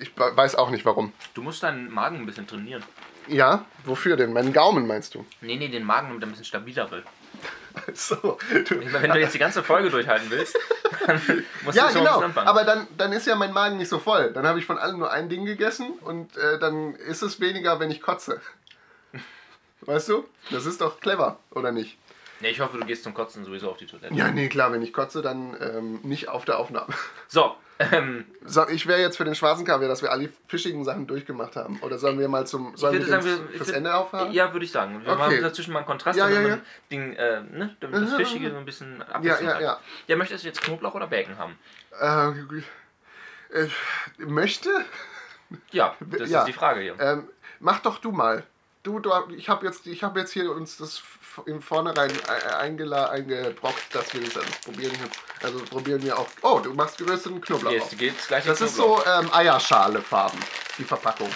ich 0.00 0.12
weiß 0.16 0.54
auch 0.54 0.70
nicht 0.70 0.84
warum. 0.84 1.12
du 1.34 1.42
musst 1.42 1.62
deinen 1.62 1.90
Magen 1.90 2.16
ein 2.16 2.26
bisschen 2.26 2.46
trainieren. 2.46 2.82
Ja, 3.28 3.66
wofür 3.84 4.16
denn? 4.16 4.32
Meinen 4.32 4.52
Gaumen 4.52 4.86
meinst 4.86 5.14
du? 5.14 5.24
Nee, 5.40 5.56
nee, 5.56 5.68
den 5.68 5.84
Magen, 5.84 6.08
damit 6.08 6.22
er 6.22 6.26
ein 6.26 6.30
bisschen 6.30 6.44
stabiler 6.44 6.90
wird. 6.90 7.04
So. 7.94 8.38
Du, 8.68 8.74
Ich 8.74 8.92
meine, 8.92 9.02
wenn 9.02 9.10
du 9.12 9.20
jetzt 9.20 9.34
die 9.34 9.38
ganze 9.38 9.62
Folge 9.62 9.90
durchhalten 9.90 10.30
willst, 10.30 10.58
dann 11.06 11.20
musst 11.64 11.76
ja, 11.76 11.86
du 11.86 11.92
schon 11.94 12.04
genau. 12.04 12.20
anfangen. 12.20 12.48
Aber 12.48 12.64
dann, 12.64 12.86
dann 12.96 13.12
ist 13.12 13.26
ja 13.26 13.34
mein 13.34 13.52
Magen 13.52 13.78
nicht 13.78 13.88
so 13.88 13.98
voll. 13.98 14.32
Dann 14.32 14.46
habe 14.46 14.58
ich 14.58 14.66
von 14.66 14.78
allem 14.78 14.98
nur 14.98 15.10
ein 15.10 15.28
Ding 15.28 15.44
gegessen 15.44 15.92
und 16.00 16.36
äh, 16.36 16.58
dann 16.58 16.94
ist 16.94 17.22
es 17.22 17.40
weniger, 17.40 17.80
wenn 17.80 17.90
ich 17.90 18.02
kotze. 18.02 18.40
Weißt 19.82 20.08
du? 20.08 20.28
Das 20.50 20.66
ist 20.66 20.80
doch 20.80 21.00
clever, 21.00 21.38
oder 21.50 21.72
nicht? 21.72 21.96
Nee, 22.42 22.50
ich 22.50 22.60
hoffe, 22.60 22.76
du 22.78 22.84
gehst 22.84 23.04
zum 23.04 23.14
Kotzen 23.14 23.44
sowieso 23.44 23.70
auf 23.70 23.78
die 23.78 23.86
Toilette. 23.86 24.12
Ja, 24.14 24.30
nee, 24.30 24.48
klar, 24.48 24.70
wenn 24.72 24.82
ich 24.82 24.92
kotze, 24.92 25.22
dann 25.22 25.56
ähm, 25.60 26.00
nicht 26.02 26.28
auf 26.28 26.44
der 26.44 26.58
Aufnahme. 26.58 26.92
So, 27.28 27.56
ähm, 27.78 28.26
So, 28.44 28.68
ich 28.68 28.86
wäre 28.86 29.00
jetzt 29.00 29.16
für 29.16 29.24
den 29.24 29.34
schwarzen 29.34 29.64
Kaviar, 29.64 29.88
dass 29.88 30.02
wir 30.02 30.12
alle 30.12 30.28
fischigen 30.46 30.84
Sachen 30.84 31.06
durchgemacht 31.06 31.56
haben. 31.56 31.80
Oder 31.80 31.98
sollen 31.98 32.18
wir 32.18 32.28
mal 32.28 32.46
zum. 32.46 32.76
Sollen 32.76 32.98
wir 32.98 33.06
sagen, 33.06 33.24
wir- 33.24 33.38
fürs 33.56 33.70
Ende 33.70 33.94
aufhören? 33.94 34.30
ja, 34.32 34.52
würde 34.52 34.64
ich 34.66 34.70
sagen. 34.70 35.00
Wir 35.04 35.12
Okay. 35.12 35.18
machen 35.18 35.40
dazwischen 35.42 35.72
mal 35.72 35.78
einen 35.80 35.86
Kontrast, 35.86 36.18
Ja, 36.18 36.28
ja, 36.28 36.40
man 36.40 36.62
Ding, 36.90 37.14
äh, 37.14 37.40
ne, 37.40 37.74
damit 37.80 38.02
das. 38.02 38.14
Fischige 38.14 38.50
so 38.50 38.56
ein 38.56 38.64
bisschen 38.64 38.98
ja, 38.98 39.06
Abwechslung 39.14 39.48
ja. 39.48 39.54
hat. 39.54 39.62
ja. 39.62 39.80
Ja, 40.08 40.16
möchtest 40.16 40.44
du 40.44 40.48
jetzt 40.48 40.60
Knoblauch 40.62 40.94
oder 40.94 41.06
Bacon 41.06 41.38
haben? 41.38 41.58
Äh, 42.00 43.58
äh, 43.64 43.68
möchte? 44.18 44.70
Ja, 45.70 45.96
das 46.00 46.30
Ja. 46.30 46.40
ist 46.40 46.46
die 46.48 46.52
Frage 46.52 46.80
hier. 46.80 46.96
Ähm, 47.00 47.28
mach 47.60 47.80
doch 47.80 47.98
du 47.98 48.12
mal. 48.12 48.44
Du, 48.82 48.98
du 48.98 49.10
ich 49.36 49.48
habe 49.48 49.64
jetzt, 49.66 49.86
ich 49.86 50.02
hab 50.02 50.16
jetzt 50.16 50.32
hier 50.32 50.50
uns 50.52 50.76
das 50.76 51.02
im 51.46 51.62
Vornherein 51.62 52.10
e- 52.10 52.54
eingela, 52.54 53.10
eingebrockt, 53.10 53.94
dass 53.94 54.12
wir 54.14 54.22
das 54.22 54.36
alles 54.36 54.58
probieren. 54.64 54.92
Also 55.42 55.64
probieren 55.64 56.02
wir 56.02 56.18
auch. 56.18 56.28
Oh, 56.42 56.60
du 56.62 56.72
machst 56.74 56.98
gerösteten 56.98 57.40
Knoblauch. 57.40 57.70
Jetzt 57.72 57.96
geht's 57.98 58.28
gleich 58.28 58.44
Das 58.44 58.60
ist 58.60 58.76
so 58.76 59.02
ähm, 59.04 59.30
Eierschale-Farben, 59.32 60.38
die 60.78 60.84
Verpackung. 60.84 61.30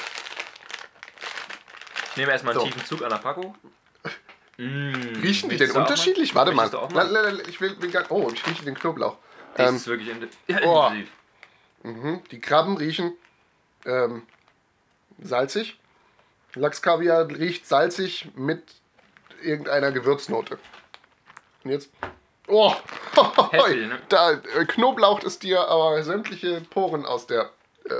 Ich 2.11 2.17
nehme 2.17 2.33
erstmal 2.33 2.53
einen 2.55 2.61
so. 2.61 2.67
tiefen 2.67 2.85
Zug 2.87 3.03
an 3.03 3.11
der 3.11 3.19
Packung. 3.19 3.55
Mmh, 4.59 5.19
Riechen 5.23 5.51
die 5.51 5.59
denn 5.59 5.71
unterschiedlich? 5.73 6.35
Warte 6.35 6.51
mal. 6.53 6.71
Du 6.71 6.79
auch 6.79 6.91
mal? 6.91 7.07
La- 7.07 7.21
la- 7.25 7.29
la- 7.29 7.45
Ich 7.47 7.61
will, 7.61 7.79
will 7.83 7.91
gar, 7.91 8.11
oh, 8.11 8.31
ich 8.33 8.47
rieche 8.47 8.65
den 8.65 8.75
Knoblauch. 8.75 9.19
Das 9.55 9.69
Ähm, 9.69 9.77
ist 9.77 9.87
wirklich 9.87 10.09
in 10.09 10.27
ja, 10.49 10.63
oh. 10.65 10.87
intensiv. 10.87 11.11
mhm, 11.83 12.23
die 12.31 12.41
Krabben 12.41 12.79
riechen 12.79 13.13
ähm, 13.85 14.23
salzig. 15.21 15.79
Lachskaviar 16.55 17.29
riecht 17.29 17.67
salzig 17.69 18.29
mit 18.35 18.63
irgendeiner 19.47 19.93
Gewürznote. 19.93 20.59
Und 21.65 21.71
jetzt. 21.71 21.91
Oh! 22.49 22.75
Heftig, 23.51 23.89
ne? 23.89 23.99
da, 24.09 24.33
äh, 24.33 24.65
Knoblauch 24.67 25.23
ist 25.23 25.43
dir 25.43 25.67
aber 25.67 26.03
sämtliche 26.03 26.61
Poren 26.61 27.07
aus 27.07 27.27
der 27.27 27.51
äh, 27.85 27.95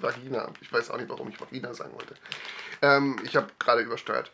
Vagina. 0.00 0.48
Ich 0.60 0.72
weiß 0.72 0.90
auch 0.90 0.98
nicht, 0.98 1.08
warum 1.08 1.28
ich 1.28 1.40
Vagina 1.40 1.72
sagen 1.72 1.92
wollte. 1.94 2.14
Ähm, 2.82 3.18
ich 3.24 3.36
habe 3.36 3.48
gerade 3.58 3.82
übersteuert. 3.82 4.30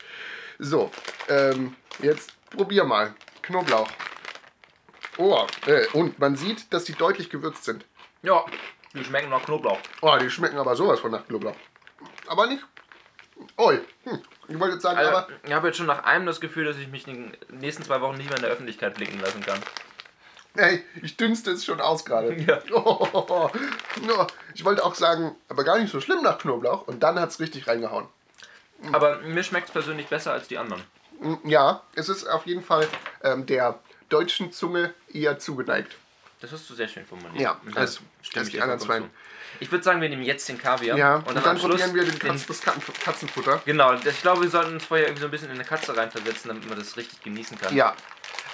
So, 0.58 0.90
ähm, 1.28 1.76
jetzt 2.00 2.32
probier 2.50 2.84
mal. 2.84 3.14
Knoblauch. 3.42 3.88
Oh, 5.18 5.46
äh, 5.66 5.86
und 5.92 6.18
man 6.18 6.36
sieht, 6.36 6.72
dass 6.72 6.84
die 6.84 6.94
deutlich 6.94 7.30
gewürzt 7.30 7.64
sind. 7.64 7.84
Ja, 8.22 8.44
die 8.94 9.04
schmecken 9.04 9.30
nach 9.30 9.44
Knoblauch. 9.44 9.78
Oh, 10.00 10.16
die 10.20 10.30
schmecken 10.30 10.58
aber 10.58 10.76
sowas 10.76 11.00
von 11.00 11.10
nach 11.10 11.26
Knoblauch. 11.26 11.56
Aber 12.26 12.46
nicht. 12.46 12.64
Oi. 13.56 13.78
Hm. 14.04 14.20
Ich 14.48 14.58
wollte 14.58 14.74
jetzt 14.74 14.82
sagen, 14.82 14.98
Also, 14.98 15.10
aber. 15.10 15.28
ich 15.44 15.52
habe 15.52 15.68
jetzt 15.68 15.76
schon 15.76 15.86
nach 15.86 16.04
einem 16.04 16.26
das 16.26 16.40
Gefühl, 16.40 16.64
dass 16.64 16.76
ich 16.76 16.88
mich 16.88 17.06
in 17.06 17.32
den 17.48 17.60
nächsten 17.60 17.82
zwei 17.82 18.00
Wochen 18.00 18.16
nicht 18.16 18.28
mehr 18.28 18.36
in 18.36 18.42
der 18.42 18.50
Öffentlichkeit 18.52 18.94
blicken 18.94 19.20
lassen 19.20 19.42
kann. 19.44 19.58
Ey, 20.54 20.84
ich 21.02 21.16
dünste 21.16 21.50
es 21.52 21.64
schon 21.64 21.80
aus 21.80 22.04
gerade. 22.04 22.32
Ja. 22.46 22.60
Oh, 22.74 23.50
no. 24.06 24.26
Ich 24.54 24.64
wollte 24.64 24.84
auch 24.84 24.94
sagen, 24.94 25.34
aber 25.48 25.64
gar 25.64 25.78
nicht 25.78 25.90
so 25.90 26.00
schlimm 26.00 26.22
nach 26.22 26.38
Knoblauch. 26.38 26.86
Und 26.86 27.02
dann 27.02 27.18
hat 27.18 27.30
es 27.30 27.40
richtig 27.40 27.66
reingehauen. 27.66 28.06
Aber 28.92 29.18
mir 29.20 29.42
schmeckt 29.44 29.68
es 29.68 29.72
persönlich 29.72 30.08
besser 30.08 30.32
als 30.32 30.48
die 30.48 30.58
anderen. 30.58 30.82
Mm, 31.20 31.34
Ja, 31.44 31.82
es 31.94 32.08
ist 32.08 32.26
auf 32.26 32.46
jeden 32.46 32.62
Fall 32.64 32.86
ähm, 33.22 33.46
der 33.46 33.78
deutschen 34.08 34.52
Zunge 34.52 34.92
eher 35.12 35.38
zugeneigt. 35.38 35.96
Das 36.42 36.50
hast 36.52 36.68
du 36.68 36.74
sehr 36.74 36.88
schön 36.88 37.06
formuliert. 37.06 37.40
Ja, 37.40 37.60
Und 37.64 37.76
als- 37.76 37.96
da 37.96 38.02
stimme 38.22 38.40
als 38.40 38.48
ich 38.48 38.54
die 38.54 38.60
anderen 38.60 38.80
zwei. 38.80 38.98
zu. 38.98 39.08
Ich 39.60 39.70
würde 39.70 39.84
sagen, 39.84 40.00
wir 40.00 40.08
nehmen 40.08 40.22
jetzt 40.24 40.48
den 40.48 40.58
Kaviar. 40.58 40.96
Ja, 40.98 41.16
und 41.16 41.28
und 41.28 41.34
dann, 41.36 41.44
dann, 41.44 41.58
probieren 41.58 41.94
wir 41.94 42.04
den 42.04 42.18
Katz, 42.18 42.46
das 42.46 42.62
Katzen- 42.62 43.00
Katzenfutter. 43.04 43.62
Genau, 43.64 43.94
ich 43.94 44.20
glaube, 44.22 44.42
wir 44.42 44.50
sollten 44.50 44.74
uns 44.74 44.84
vorher 44.84 45.06
irgendwie 45.06 45.20
so 45.20 45.28
ein 45.28 45.30
bisschen 45.30 45.48
in 45.50 45.54
eine 45.54 45.64
Katze 45.64 45.96
reinversetzen, 45.96 46.48
damit 46.48 46.68
man 46.68 46.78
das 46.78 46.96
richtig 46.96 47.20
genießen 47.22 47.58
kann. 47.58 47.74
Ja. 47.76 47.94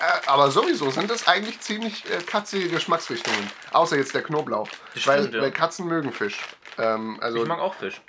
Äh, 0.01 0.27
aber 0.29 0.51
sowieso 0.51 0.91
sind 0.91 1.11
das 1.11 1.27
eigentlich 1.27 1.61
ziemlich 1.61 2.05
äh, 2.11 2.19
katzige 2.23 2.69
Geschmacksrichtungen. 2.69 3.51
Außer 3.73 3.97
jetzt 3.97 4.15
der 4.15 4.23
Knoblauch. 4.23 4.69
Das 4.95 5.07
weil, 5.07 5.21
stimmt, 5.21 5.35
ja. 5.35 5.43
weil 5.43 5.51
Katzen 5.51 5.87
mögen 5.89 6.13
Fisch. 6.13 6.41
Ähm, 6.77 7.19
also, 7.21 7.43
Ich 7.43 7.49
mag 7.49 7.59
auch 7.59 7.75
Fisch. 7.75 8.01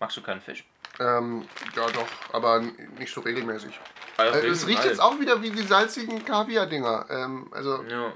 Magst 0.00 0.16
du 0.16 0.22
keinen 0.22 0.40
Fisch? 0.40 0.64
ähm, 0.98 1.46
ja 1.76 1.86
doch, 1.90 2.08
aber 2.32 2.60
nicht 2.98 3.14
so 3.14 3.20
regelmäßig. 3.20 3.78
Deswegen, 4.18 4.52
es 4.52 4.66
riecht 4.66 4.84
jetzt 4.84 5.00
auch 5.00 5.18
wieder 5.18 5.40
wie 5.40 5.50
die 5.50 5.62
salzigen 5.62 6.22
Kaviar-Dinger. 6.24 7.06
Ähm, 7.08 7.48
also, 7.52 7.82
Ja. 7.84 8.12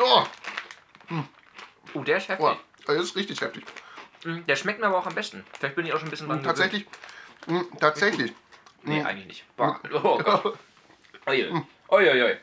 Oh, 0.00 0.24
Oh, 1.94 2.02
der 2.02 2.16
ist 2.16 2.28
heftig. 2.28 2.44
oh, 2.46 2.56
das 2.86 2.96
ist 2.96 3.16
richtig 3.16 3.40
heftig. 3.40 3.64
Mhm, 4.24 4.44
Der 4.46 4.56
schmeckt 4.56 4.80
mir 4.80 4.86
aber 4.86 4.98
auch 4.98 5.06
am 5.06 5.14
besten. 5.14 5.44
Vielleicht 5.58 5.76
bin 5.76 5.86
ich 5.86 5.92
auch 5.92 5.98
schon 5.98 6.08
ein 6.08 6.10
bisschen 6.10 6.28
dran 6.28 6.42
tatsächlich, 6.42 6.86
mh, 7.46 7.62
tatsächlich. 7.78 8.32
gewöhnt. 8.32 8.36
Nee, 8.82 9.02
eigentlich 9.02 9.26
nicht. 9.26 9.56
Boah. 9.56 9.78
Oh 9.92 10.18
Gott. 10.18 10.58
Oh 11.26 11.30
je. 11.32 11.50
Uiuiui. 11.90 12.36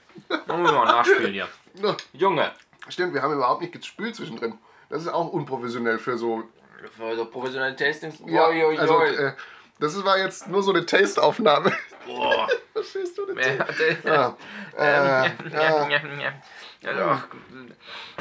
Da 0.48 0.58
muss 0.58 0.72
man 0.72 0.88
nachspielen 0.88 1.34
hier. 1.34 1.48
Junge. 2.14 2.52
Stimmt, 2.90 3.14
wir 3.14 3.22
haben 3.22 3.34
überhaupt 3.34 3.62
nicht 3.62 3.74
gespült 3.74 4.16
zwischendrin. 4.16 4.58
Das 4.90 5.02
ist 5.04 5.08
auch 5.10 5.28
unprofessionell 5.30 6.00
für 6.00 6.18
so. 6.18 6.44
Für 6.98 7.16
so 7.16 7.26
professionelle 7.26 7.76
Tastings. 7.76 8.16
Ja, 8.26 8.46
also, 8.46 9.02
äh, 9.04 9.34
das 9.80 10.04
war 10.04 10.18
jetzt 10.18 10.48
nur 10.48 10.64
so 10.64 10.72
eine 10.72 10.86
Taste-Aufnahme. 10.86 11.72
Boah. 12.06 12.48
Verstehst 12.74 13.18
du 13.18 13.26
das? 13.26 13.46
Ja, 13.46 13.66
Ja. 14.04 14.38
Äh, 14.78 15.30
ja. 15.54 16.34
Also, 16.84 17.04
ach, 17.04 17.28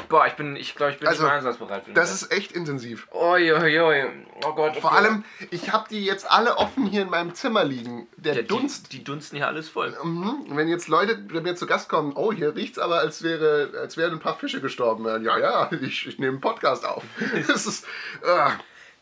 boah, 0.07 0.27
ich 0.27 0.33
bin, 0.33 0.55
ich 0.55 0.75
glaube, 0.75 0.91
ich 0.91 0.99
bin 0.99 1.07
Also, 1.07 1.23
nicht 1.23 1.31
einsatzbereit. 1.31 1.87
den 1.87 1.95
Das 1.95 2.13
ist 2.13 2.31
echt 2.31 2.51
intensiv. 2.51 3.07
Uiuiui. 3.11 4.05
Oh 4.45 4.53
Gott. 4.53 4.77
Vor 4.77 4.91
okay. 4.91 4.99
allem, 4.99 5.25
ich 5.49 5.71
habe 5.71 5.87
die 5.89 6.05
jetzt 6.05 6.29
alle 6.29 6.57
offen 6.57 6.85
hier 6.85 7.01
in 7.01 7.09
meinem 7.09 7.33
Zimmer 7.33 7.63
liegen. 7.63 8.07
Der 8.17 8.35
Ja, 8.35 8.41
Dunst. 8.43 8.93
Die, 8.93 8.99
die 8.99 9.03
dunsten 9.03 9.37
hier 9.37 9.47
alles 9.47 9.67
voll. 9.67 9.97
Mhm. 10.03 10.45
Wenn 10.49 10.67
jetzt 10.67 10.87
Leute 10.89 11.15
bei 11.15 11.41
mir 11.41 11.55
zu 11.55 11.65
Gast 11.65 11.89
kommen, 11.89 12.13
oh, 12.15 12.31
hier 12.31 12.55
riecht's 12.55 12.77
aber, 12.77 12.99
als, 12.99 13.23
wäre, 13.23 13.71
als 13.79 13.97
wären 13.97 14.13
ein 14.13 14.19
paar 14.19 14.37
Fische 14.37 14.61
gestorben. 14.61 15.05
Ja, 15.23 15.37
ja, 15.39 15.71
ich, 15.81 16.05
ich 16.05 16.19
nehme 16.19 16.33
einen 16.33 16.41
Podcast 16.41 16.85
auf. 16.85 17.03
Das 17.47 17.65
ist. 17.65 17.87
ah. 18.25 18.51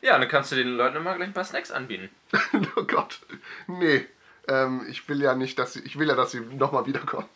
Ja, 0.01 0.17
dann 0.17 0.29
kannst 0.29 0.53
du 0.53 0.55
den 0.55 0.77
Leuten 0.77 0.95
immer 0.95 1.15
gleich 1.15 1.27
ein 1.27 1.33
paar 1.33 1.43
Snacks 1.43 1.71
anbieten. 1.71 2.09
oh 2.77 2.83
Gott. 2.83 3.19
Nee. 3.67 4.07
Ähm, 4.49 4.85
ich 4.89 5.07
will 5.07 5.21
ja 5.21 5.35
nicht, 5.35 5.59
dass 5.59 5.73
sie. 5.73 5.81
Ich 5.81 5.97
will 5.99 6.07
ja, 6.07 6.15
dass 6.15 6.31
sie 6.31 6.39
nochmal 6.41 6.85
wiederkommen. 6.87 7.27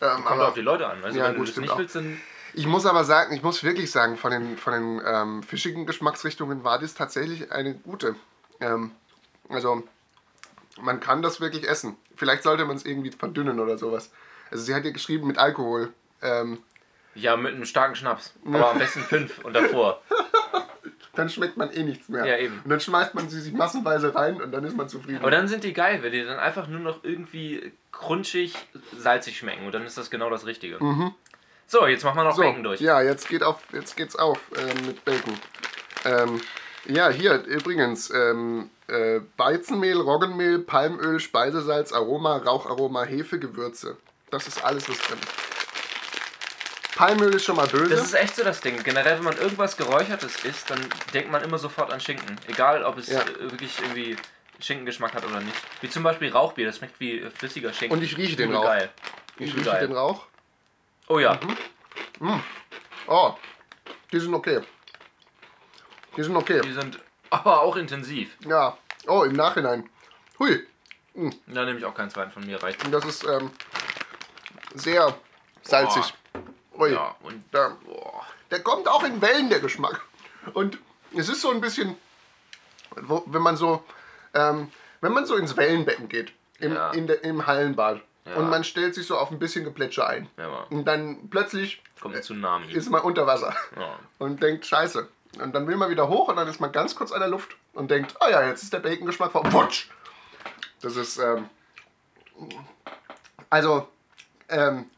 Ähm, 0.00 0.08
Kommt 0.16 0.26
aber 0.26 0.48
auf 0.48 0.54
die 0.54 0.60
Leute 0.60 0.86
an. 0.86 1.02
Also, 1.02 1.18
Ja, 1.18 1.28
wenn 1.30 1.36
gut, 1.36 1.48
du 1.48 1.52
das 1.52 1.60
nicht 1.60 1.78
willst, 1.78 1.94
dann. 1.96 2.20
ich 2.52 2.66
muss 2.66 2.84
aber 2.86 3.04
sagen, 3.04 3.34
ich 3.34 3.42
muss 3.42 3.64
wirklich 3.64 3.90
sagen, 3.90 4.16
von 4.18 4.30
den, 4.30 4.56
von 4.58 4.72
den 4.74 5.02
ähm, 5.04 5.42
fischigen 5.42 5.86
Geschmacksrichtungen 5.86 6.62
war 6.64 6.78
das 6.78 6.94
tatsächlich 6.94 7.50
eine 7.52 7.74
gute. 7.74 8.14
Ähm, 8.60 8.90
also, 9.48 9.82
man 10.80 11.00
kann 11.00 11.22
das 11.22 11.40
wirklich 11.40 11.66
essen. 11.66 11.96
Vielleicht 12.16 12.42
sollte 12.42 12.64
man 12.66 12.76
es 12.76 12.84
irgendwie 12.84 13.10
verdünnen 13.12 13.60
oder 13.60 13.78
sowas. 13.78 14.10
Also, 14.50 14.62
sie 14.64 14.74
hat 14.74 14.84
ja 14.84 14.90
geschrieben 14.90 15.26
mit 15.26 15.38
Alkohol. 15.38 15.92
Ähm, 16.22 16.58
Ja, 17.14 17.36
mit 17.36 17.54
einem 17.54 17.64
starken 17.64 17.96
Schnaps. 17.96 18.34
Aber 18.44 18.70
am 18.72 18.78
besten 18.78 19.00
fünf 19.00 19.38
und 19.44 19.54
davor. 19.54 20.02
dann 21.18 21.28
schmeckt 21.28 21.56
man 21.56 21.70
eh 21.72 21.82
nichts 21.82 22.08
mehr. 22.08 22.24
Ja, 22.24 22.36
eben. 22.38 22.60
Und 22.64 22.70
dann 22.70 22.80
schmeißt 22.80 23.14
man 23.14 23.28
sie 23.28 23.40
sich 23.40 23.52
massenweise 23.52 24.14
rein 24.14 24.40
und 24.40 24.52
dann 24.52 24.64
ist 24.64 24.76
man 24.76 24.88
zufrieden. 24.88 25.18
Aber 25.20 25.30
dann 25.30 25.48
sind 25.48 25.64
die 25.64 25.72
geil, 25.72 26.02
weil 26.02 26.10
die 26.10 26.24
dann 26.24 26.38
einfach 26.38 26.68
nur 26.68 26.80
noch 26.80 27.02
irgendwie 27.04 27.72
crunchig, 27.92 28.54
salzig 28.96 29.36
schmecken. 29.38 29.66
Und 29.66 29.72
dann 29.74 29.84
ist 29.84 29.98
das 29.98 30.10
genau 30.10 30.30
das 30.30 30.46
Richtige. 30.46 30.78
So, 31.66 31.86
jetzt 31.86 32.04
machen 32.04 32.16
wir 32.16 32.24
noch 32.24 32.32
Mhm. 32.32 32.36
so, 32.36 32.42
Bacon 32.42 32.62
durch. 32.64 32.80
ja, 32.80 33.02
jetzt, 33.02 33.28
geht 33.28 33.42
auf, 33.42 33.60
jetzt 33.72 33.96
geht's 33.96 34.16
auf 34.16 34.40
ähm, 34.56 34.86
mit 34.86 35.04
Bacon. 35.04 35.34
Ähm, 36.04 36.40
ja, 36.86 37.08
hier 37.10 37.44
übrigens 37.44 38.10
ähm, 38.10 38.70
äh, 38.86 39.20
Weizenmehl, 39.36 40.00
Roggenmehl, 40.00 40.60
Palmöl, 40.60 41.20
Speisesalz, 41.20 41.92
Aroma, 41.92 42.36
Raucharoma, 42.38 43.04
Hefe, 43.04 43.38
Gewürze. 43.38 43.96
Das 44.30 44.46
ist 44.48 44.64
alles, 44.64 44.88
was 44.88 44.98
drin 44.98 45.18
ist. 45.20 45.57
Palmöl 46.98 47.32
ist 47.32 47.44
schon 47.44 47.54
mal 47.54 47.68
böse. 47.68 47.90
Das 47.90 48.04
ist 48.06 48.14
echt 48.14 48.34
so 48.34 48.42
das 48.42 48.60
Ding. 48.60 48.82
Generell, 48.82 49.18
wenn 49.18 49.24
man 49.24 49.36
irgendwas 49.36 49.76
Geräuchertes 49.76 50.44
isst, 50.44 50.68
dann 50.68 50.84
denkt 51.14 51.30
man 51.30 51.44
immer 51.44 51.56
sofort 51.56 51.92
an 51.92 52.00
Schinken. 52.00 52.36
Egal, 52.48 52.82
ob 52.82 52.98
es 52.98 53.06
Ja. 53.06 53.24
wirklich 53.38 53.78
irgendwie 53.80 54.16
Schinkengeschmack 54.58 55.14
hat 55.14 55.24
oder 55.24 55.40
nicht. 55.40 55.54
Wie 55.80 55.88
zum 55.88 56.02
Beispiel 56.02 56.32
Rauchbier, 56.32 56.66
das 56.66 56.78
schmeckt 56.78 56.98
wie 56.98 57.20
äh, 57.20 57.30
flüssiger 57.30 57.72
Schinken. 57.72 57.96
Und 57.96 58.02
ich 58.02 58.16
rieche 58.16 58.34
den 58.34 58.52
Rauch. 58.52 58.64
Geil. 58.64 58.90
ich 59.38 59.54
rieche 59.54 59.78
den 59.78 59.92
Rauch. 59.92 60.26
Oh 61.06 61.20
ja. 61.20 61.38
Oh, 63.06 63.34
die 64.10 64.18
sind 64.18 64.34
okay. 64.34 64.62
Die 66.16 66.22
sind 66.24 66.34
okay. 66.34 66.60
Die 66.62 66.72
sind 66.72 66.98
aber 67.30 67.60
auch 67.62 67.76
intensiv. 67.76 68.36
Ja. 68.44 68.76
Oh, 69.06 69.22
im 69.22 69.34
Nachhinein. 69.34 69.88
Hui. 70.40 70.66
Da 71.46 71.64
nehme 71.64 71.78
ich 71.78 71.84
auch 71.84 71.94
keinen 71.94 72.10
zweiten 72.10 72.32
von 72.32 72.44
mir, 72.44 72.60
reicht. 72.60 72.84
Und 72.84 72.90
das 72.90 73.04
ist 73.04 73.22
ähm, 73.24 73.52
sehr 74.74 75.16
salzig. 75.62 76.12
Ui. 76.78 76.92
Ja, 76.92 77.14
und 77.22 77.42
Da, 77.52 77.76
der 78.50 78.62
kommt 78.62 78.88
auch 78.88 79.02
in 79.04 79.20
Wellen, 79.20 79.48
der 79.50 79.60
Geschmack. 79.60 80.00
Und 80.54 80.78
es 81.16 81.28
ist 81.28 81.40
so 81.40 81.50
ein 81.50 81.60
bisschen, 81.60 81.96
wo, 82.96 83.22
wenn 83.26 83.42
man 83.42 83.56
so, 83.56 83.82
ähm, 84.34 84.70
wenn 85.00 85.12
man 85.12 85.26
so 85.26 85.36
ins 85.36 85.56
Wellenbecken 85.56 86.08
geht, 86.08 86.32
im, 86.60 86.74
Ja. 86.74 86.90
in 86.92 87.06
der, 87.06 87.22
im 87.24 87.46
Hallenbad, 87.46 88.00
Ja. 88.24 88.36
und 88.36 88.48
man 88.50 88.62
stellt 88.64 88.94
sich 88.94 89.06
so 89.06 89.16
auf 89.18 89.30
ein 89.30 89.38
bisschen 89.38 89.64
Geplätscher 89.64 90.06
ein. 90.08 90.28
Ja. 90.36 90.66
Und 90.70 90.84
dann 90.84 91.28
plötzlich 91.30 91.82
kommt 92.00 92.14
ein 92.14 92.22
Tsunami. 92.22 92.70
ist 92.72 92.90
man 92.90 93.00
unter 93.02 93.26
Wasser 93.26 93.54
und 94.18 94.42
denkt, 94.42 94.66
scheiße. 94.66 95.08
Und 95.40 95.54
dann 95.54 95.66
will 95.66 95.76
man 95.76 95.90
wieder 95.90 96.08
hoch 96.08 96.28
und 96.28 96.36
dann 96.36 96.48
ist 96.48 96.60
man 96.60 96.72
ganz 96.72 96.94
kurz 96.94 97.12
an 97.12 97.20
der 97.20 97.28
Luft 97.28 97.56
und 97.74 97.90
denkt, 97.90 98.14
ah 98.20 98.30
ja, 98.30 98.46
jetzt 98.46 98.62
ist 98.62 98.72
der 98.72 98.80
Bacon-Geschmack 98.80 99.32
vor. 99.32 99.50
Wutsch! 99.52 99.88
Das 100.80 100.96
ist, 100.96 101.18
ähm, 101.18 101.48
also, 103.50 103.88
ähm, 104.48 104.88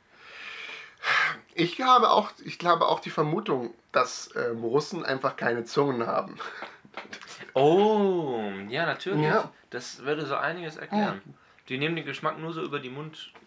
ich 1.61 1.81
habe 1.81 2.11
auch, 2.11 2.31
ich 2.45 2.59
glaube 2.59 2.87
auch 2.87 3.01
die 3.01 3.11
Vermutung, 3.11 3.75
dass 3.93 4.31
ähm, 4.37 4.65
Russen 4.65 5.05
einfach 5.05 5.37
keine 5.37 5.65
Zungen 5.65 6.07
haben. 6.07 6.37
Oh, 7.55 8.51
ja, 8.69 8.87
natürlich. 8.87 9.25
Ja. 9.25 9.51
Das 9.71 10.05
würde 10.05 10.27
so 10.27 10.37
einiges 10.37 10.77
erklären. 10.77 11.21
Die 11.69 11.79
nehmen 11.79 11.97
den 11.97 12.05
Geschmack 12.05 12.39
nur 12.39 12.53
so 12.53 12.63
über 12.63 12.79
die 12.79 12.93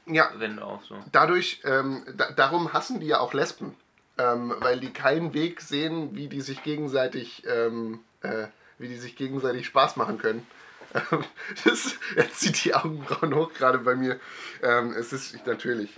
Ja, 0.06 0.30
Mundwände 0.30 0.64
auf. 0.64 0.84
So. 0.86 0.98
dadurch, 1.12 1.62
ähm, 1.64 2.04
da, 2.16 2.32
darum 2.32 2.74
hassen 2.74 3.00
die 3.00 3.08
ja 3.08 3.20
auch 3.20 3.34
Lesben, 3.34 3.76
ähm, 4.18 4.56
weil 4.60 4.80
die 4.80 4.92
keinen 4.92 5.34
Weg 5.34 5.62
sehen, 5.62 6.16
wie 6.16 6.28
die 6.28 6.42
sich 6.42 6.64
gegenseitig, 6.64 7.44
ähm, 7.48 8.00
äh, 8.22 8.48
wie 8.78 8.88
die 8.88 8.98
sich 8.98 9.16
gegenseitig 9.16 9.66
Spaß 9.68 9.96
machen 9.96 10.18
können. 10.18 10.46
Ähm, 10.94 11.24
das, 11.66 11.96
jetzt 12.16 12.40
zieht 12.40 12.66
die 12.66 12.74
Augenbrauen 12.76 13.36
hoch 13.36 13.54
gerade 13.54 13.78
bei 13.80 13.96
mir. 13.96 14.20
Ähm, 14.62 14.94
es 14.94 15.14
ist 15.14 15.46
natürlich. 15.46 15.92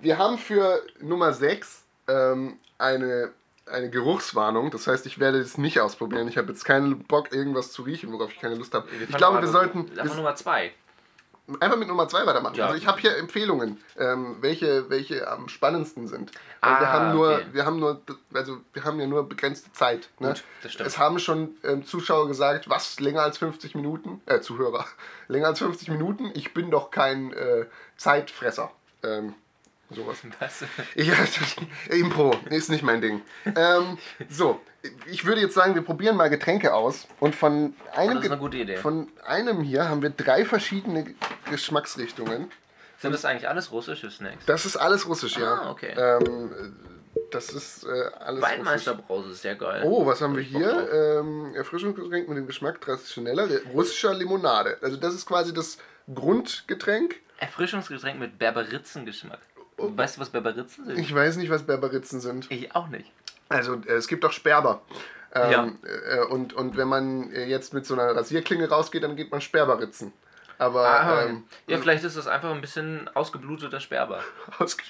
Wir 0.00 0.18
haben 0.18 0.38
für 0.38 0.82
Nummer 1.00 1.32
6 1.32 1.84
ähm, 2.08 2.58
eine, 2.78 3.32
eine 3.66 3.90
Geruchswarnung. 3.90 4.70
Das 4.70 4.86
heißt, 4.86 5.06
ich 5.06 5.18
werde 5.18 5.38
es 5.38 5.58
nicht 5.58 5.80
ausprobieren. 5.80 6.28
Ich 6.28 6.36
habe 6.38 6.48
jetzt 6.48 6.64
keinen 6.64 7.04
Bock, 7.04 7.32
irgendwas 7.32 7.72
zu 7.72 7.82
riechen, 7.82 8.12
worauf 8.12 8.32
ich 8.32 8.40
keine 8.40 8.54
Lust 8.54 8.74
habe. 8.74 8.88
Ich 9.08 9.16
glaube, 9.16 9.40
wir 9.40 9.48
sollten. 9.48 9.90
Einfach 9.98 10.16
Nummer 10.16 10.34
zwei. 10.34 10.72
Einfach 11.60 11.76
mit 11.76 11.86
Nummer 11.86 12.08
2 12.08 12.26
weitermachen. 12.26 12.56
Ja. 12.56 12.66
Also 12.66 12.76
ich 12.76 12.88
habe 12.88 13.00
hier 13.00 13.16
Empfehlungen, 13.16 13.80
ähm, 13.96 14.38
welche, 14.40 14.90
welche 14.90 15.28
am 15.28 15.48
spannendsten 15.48 16.08
sind. 16.08 16.32
Ah, 16.60 16.80
wir 16.80 16.92
haben 16.92 17.12
nur, 17.12 17.34
okay. 17.34 17.46
wir 17.52 17.64
haben 17.64 17.78
nur, 17.78 18.02
also 18.34 18.58
wir 18.72 18.82
haben 18.82 18.98
ja 18.98 19.06
nur 19.06 19.28
begrenzte 19.28 19.72
Zeit. 19.72 20.08
Ne? 20.18 20.28
Gut, 20.28 20.44
das 20.64 20.72
stimmt. 20.72 20.88
Es 20.88 20.98
haben 20.98 21.20
schon 21.20 21.56
ähm, 21.62 21.84
Zuschauer 21.84 22.26
gesagt, 22.26 22.68
was 22.68 22.98
länger 22.98 23.22
als 23.22 23.38
50 23.38 23.76
Minuten, 23.76 24.20
äh, 24.26 24.40
Zuhörer, 24.40 24.86
länger 25.28 25.46
als 25.46 25.60
50 25.60 25.88
Minuten, 25.88 26.32
ich 26.34 26.52
bin 26.52 26.72
doch 26.72 26.90
kein 26.90 27.32
äh, 27.32 27.66
Zeitfresser. 27.96 28.72
Ähm, 29.04 29.34
sowas. 29.90 30.18
Was? 30.40 30.64
Ja, 30.96 31.14
Impro 31.90 32.34
ist 32.50 32.70
nicht 32.70 32.82
mein 32.82 33.00
Ding. 33.00 33.22
Ähm, 33.54 33.98
so, 34.28 34.60
ich 35.06 35.24
würde 35.24 35.40
jetzt 35.40 35.54
sagen, 35.54 35.74
wir 35.74 35.82
probieren 35.82 36.16
mal 36.16 36.28
Getränke 36.30 36.74
aus. 36.74 37.06
Und 37.20 37.34
von 37.34 37.74
einem, 37.94 38.14
Das 38.14 38.24
ist 38.24 38.30
eine 38.30 38.30
Ge- 38.30 38.38
gute 38.38 38.56
Idee. 38.58 38.76
von 38.76 39.08
einem 39.24 39.62
hier 39.62 39.88
haben 39.88 40.02
wir 40.02 40.10
drei 40.10 40.44
verschiedene 40.44 41.14
Geschmacksrichtungen. 41.50 42.50
Sind 42.98 43.12
das 43.12 43.24
eigentlich 43.24 43.48
alles 43.48 43.72
russische 43.72 44.10
Snacks? 44.10 44.44
Das 44.46 44.64
ist 44.66 44.76
alles 44.76 45.06
russisch, 45.06 45.36
ja. 45.36 45.54
Ah, 45.54 45.70
okay. 45.70 45.94
Ähm, 45.96 46.74
das 47.30 47.50
ist 47.50 47.84
äh, 47.84 47.88
alles 47.88 48.42
russisch. 48.42 48.56
Waldmeisterbrause 48.56 49.30
ist 49.30 49.42
sehr 49.42 49.54
geil. 49.54 49.82
Oh, 49.84 50.06
was 50.06 50.20
haben 50.20 50.34
wir 50.36 50.42
hier? 50.42 50.88
Ähm, 51.20 51.54
Erfrischungsgetränk 51.54 52.28
mit 52.28 52.38
dem 52.38 52.46
Geschmack 52.46 52.80
traditioneller 52.80 53.48
russischer 53.74 54.14
Limonade. 54.14 54.78
Also 54.80 54.96
das 54.96 55.14
ist 55.14 55.26
quasi 55.26 55.52
das 55.52 55.78
Grundgetränk. 56.14 57.16
Erfrischungsgetränk 57.38 58.18
mit 58.18 58.38
Berberitzengeschmack. 58.38 59.40
Weißt 59.78 60.16
du, 60.16 60.20
was 60.20 60.30
Berberitzen 60.30 60.86
sind? 60.86 60.98
Ich 60.98 61.14
weiß 61.14 61.36
nicht, 61.36 61.50
was 61.50 61.64
Berberitzen 61.64 62.20
sind. 62.20 62.50
Ich 62.50 62.74
auch 62.74 62.88
nicht. 62.88 63.10
Also 63.48 63.74
äh, 63.86 63.92
es 63.92 64.08
gibt 64.08 64.24
auch 64.24 64.32
Sperber. 64.32 64.80
Ähm, 65.34 65.50
Ja. 65.50 66.20
äh, 66.22 66.24
und, 66.26 66.54
und 66.54 66.76
wenn 66.76 66.88
man 66.88 67.30
äh, 67.32 67.44
jetzt 67.46 67.74
mit 67.74 67.84
so 67.86 67.94
einer 67.94 68.16
Rasierklinge 68.16 68.68
rausgeht, 68.68 69.02
dann 69.02 69.16
geht 69.16 69.30
man 69.30 69.40
Sperberritzen. 69.40 70.12
Aber 70.58 70.86
Ah, 70.88 71.24
ähm, 71.24 71.44
ja, 71.66 71.76
vielleicht 71.76 72.02
ist 72.04 72.16
das 72.16 72.26
einfach 72.26 72.50
ein 72.50 72.62
bisschen 72.62 73.10
ausgebluteter 73.14 73.78
Sperber. 73.78 74.20
ausge 74.58 74.82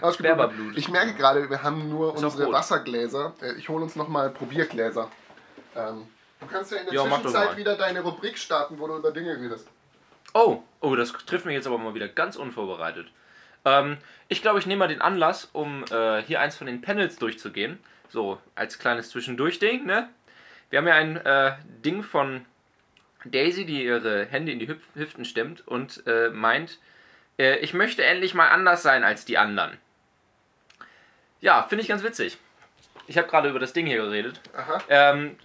ausgeblutet. 0.00 0.14
Sperberblut. 0.14 0.76
Ich 0.76 0.88
merke 0.88 1.14
gerade, 1.14 1.48
wir 1.48 1.62
haben 1.62 1.88
nur 1.88 2.14
Ist 2.16 2.24
unsere. 2.24 2.50
Wassergläser. 2.52 3.32
Ich 3.56 3.68
hole 3.68 3.84
uns 3.84 3.94
nochmal 3.94 4.30
Probiergläser. 4.30 5.08
Ähm, 5.76 6.08
du 6.40 6.46
kannst 6.48 6.72
ja 6.72 6.78
in 6.78 6.86
der 6.86 6.94
Ja, 6.94 7.04
Zwischenzeit 7.04 7.56
wieder 7.56 7.76
deine 7.76 8.00
Rubrik 8.00 8.36
starten, 8.36 8.80
wo 8.80 8.88
du 8.88 8.96
über 8.96 9.12
Dinge 9.12 9.36
redest. 9.38 9.68
Oh, 10.34 10.62
oh, 10.80 10.96
das 10.96 11.12
trifft 11.12 11.46
mich 11.46 11.54
jetzt 11.54 11.68
aber 11.68 11.78
mal 11.78 11.94
wieder 11.94 12.08
ganz 12.08 12.34
unvorbereitet. 12.34 13.06
Ähm, 13.64 13.98
ich 14.28 14.42
glaube, 14.42 14.58
ich 14.58 14.66
nehme 14.66 14.80
mal 14.80 14.88
den 14.88 15.00
Anlass, 15.00 15.48
um 15.52 15.84
äh, 15.90 16.22
hier 16.22 16.40
eins 16.40 16.56
von 16.56 16.66
den 16.66 16.80
Panels 16.80 17.16
durchzugehen. 17.16 17.78
So, 18.08 18.40
als 18.54 18.78
kleines 18.78 19.10
Zwischendurch-Ding, 19.10 19.86
ne? 19.86 20.08
Wir 20.70 20.78
haben 20.78 20.88
ja 20.88 20.94
ein 20.94 21.16
äh, 21.16 21.52
Ding 21.84 22.02
von 22.02 22.44
Daisy, 23.24 23.64
die 23.64 23.84
ihre 23.84 24.26
Hände 24.26 24.52
in 24.52 24.58
die 24.58 24.68
Hüf 24.68 24.82
Hüften 24.94 25.24
stemmt 25.24 25.66
und 25.66 26.02
äh, 26.06 26.30
meint, 26.30 26.78
äh, 27.38 27.58
ich 27.58 27.74
möchte 27.74 28.04
endlich 28.04 28.34
mal 28.34 28.48
anders 28.48 28.82
sein 28.82 29.04
als 29.04 29.24
die 29.24 29.38
anderen. 29.38 29.76
Ja, 31.40 31.64
finde 31.68 31.82
ich 31.82 31.88
ganz 31.88 32.02
witzig. 32.02 32.38
Ich 33.06 33.18
habe 33.18 33.28
gerade 33.28 33.48
über 33.48 33.58
das 33.58 33.72
Ding 33.72 33.86
hier 33.86 34.02
geredet. 34.02 34.40
Aha. 34.56 34.82
Ähm, 34.88 35.36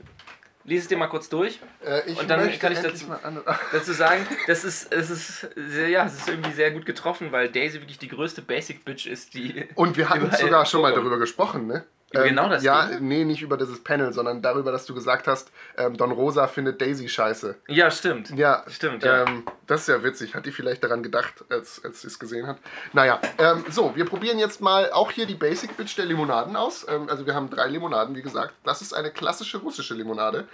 lies 0.67 0.83
es 0.83 0.87
dir 0.87 0.97
mal 0.97 1.07
kurz 1.07 1.27
durch. 1.29 1.59
Äh, 1.83 2.11
Und 2.11 2.29
dann 2.29 2.59
kann 2.59 2.71
ich 2.73 2.79
dazu- 2.79 3.05
Dazu 3.71 3.93
sagen, 3.93 4.27
das 4.45 4.63
ist, 4.63 4.93
es 4.93 5.09
ist, 5.09 5.47
sehr, 5.55 5.89
ja, 5.89 6.05
es 6.05 6.15
ist 6.17 6.27
irgendwie 6.29 6.51
sehr 6.51 6.69
gut 6.71 6.85
getroffen, 6.85 7.31
weil 7.31 7.49
Daisy 7.49 7.79
wirklich 7.81 7.97
die 7.97 8.09
größte 8.09 8.41
Basic 8.43 8.85
Bitch 8.85 9.07
ist, 9.07 9.33
die. 9.33 9.65
Und 9.75 9.97
wir 9.97 10.09
hatten 10.09 10.29
sogar 10.35 10.65
schon 10.65 10.81
mal 10.81 10.93
darüber 10.93 11.17
gesprochen, 11.17 11.65
ne? 11.65 11.83
Über 12.13 12.23
genau 12.23 12.47
das 12.47 12.63
Ja, 12.63 12.85
Ding? 12.85 13.07
nee, 13.07 13.25
nicht 13.25 13.41
über 13.41 13.57
dieses 13.57 13.83
Panel, 13.83 14.13
sondern 14.13 14.41
darüber, 14.41 14.71
dass 14.71 14.85
du 14.85 14.93
gesagt 14.93 15.27
hast, 15.27 15.51
ähm, 15.77 15.97
Don 15.97 16.11
Rosa 16.11 16.47
findet 16.47 16.79
Daisy 16.81 17.09
scheiße. 17.09 17.55
Ja, 17.67 17.91
stimmt. 17.91 18.29
Ja, 18.29 18.63
Stimmt, 18.67 19.03
ja. 19.03 19.23
Ähm, 19.25 19.43
das 19.67 19.81
ist 19.81 19.87
ja 19.89 20.01
witzig. 20.03 20.33
Hat 20.33 20.45
die 20.45 20.51
vielleicht 20.53 20.83
daran 20.83 21.03
gedacht, 21.03 21.43
als, 21.49 21.83
als 21.83 22.01
sie 22.01 22.07
es 22.07 22.17
gesehen 22.17 22.47
hat? 22.47 22.57
Naja, 22.93 23.19
ähm, 23.37 23.65
so, 23.69 23.93
wir 23.95 24.05
probieren 24.05 24.39
jetzt 24.39 24.61
mal 24.61 24.89
auch 24.91 25.11
hier 25.11 25.25
die 25.25 25.35
Basic 25.35 25.75
Bitch 25.75 25.97
der 25.97 26.05
Limonaden 26.05 26.55
aus. 26.55 26.85
Ähm, 26.89 27.09
also 27.09 27.25
wir 27.25 27.35
haben 27.35 27.49
drei 27.49 27.67
Limonaden, 27.67 28.15
wie 28.15 28.21
gesagt. 28.21 28.53
Das 28.63 28.81
ist 28.81 28.93
eine 28.93 29.11
klassische 29.11 29.57
russische 29.57 29.93
Limonade. 29.93 30.47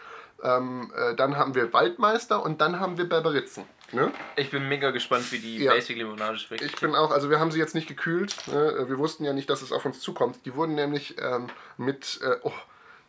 Ähm, 0.44 0.92
äh, 0.96 1.16
dann 1.16 1.38
haben 1.38 1.56
wir 1.56 1.72
Waldmeister 1.72 2.44
und 2.44 2.60
dann 2.60 2.80
haben 2.80 2.98
wir 2.98 3.08
Berberitzen. 3.08 3.64
Ne? 3.94 4.12
Ich 4.36 4.52
bin 4.52 4.68
mega 4.68 4.92
gespannt, 4.92 5.32
wie 5.32 5.40
die 5.40 5.60
Ja. 5.60 5.72
Basic 5.72 5.96
Limonade 5.96 6.38
schmeckt. 6.38 6.64
Ich 6.64 6.76
bin 6.76 6.96
auch, 6.96 7.12
also 7.12 7.30
wir 7.30 7.40
haben 7.40 7.52
sie 7.52 7.60
jetzt 7.60 7.76
nicht 7.76 7.88
gekühlt. 7.88 8.36
Ne? 8.48 8.86
Wir 8.90 8.98
wussten 8.98 9.24
ja 9.24 9.32
nicht, 9.32 9.50
dass 9.50 9.62
es 9.62 9.72
auf 9.72 9.86
uns 9.86 10.02
zukommt. 10.02 10.46
Die 10.46 10.56
wurden 10.56 10.76
nämlich 10.76 11.16
ähm, 11.22 11.48
mit, 11.78 12.20
äh, 12.22 12.36
oh, 12.44 12.52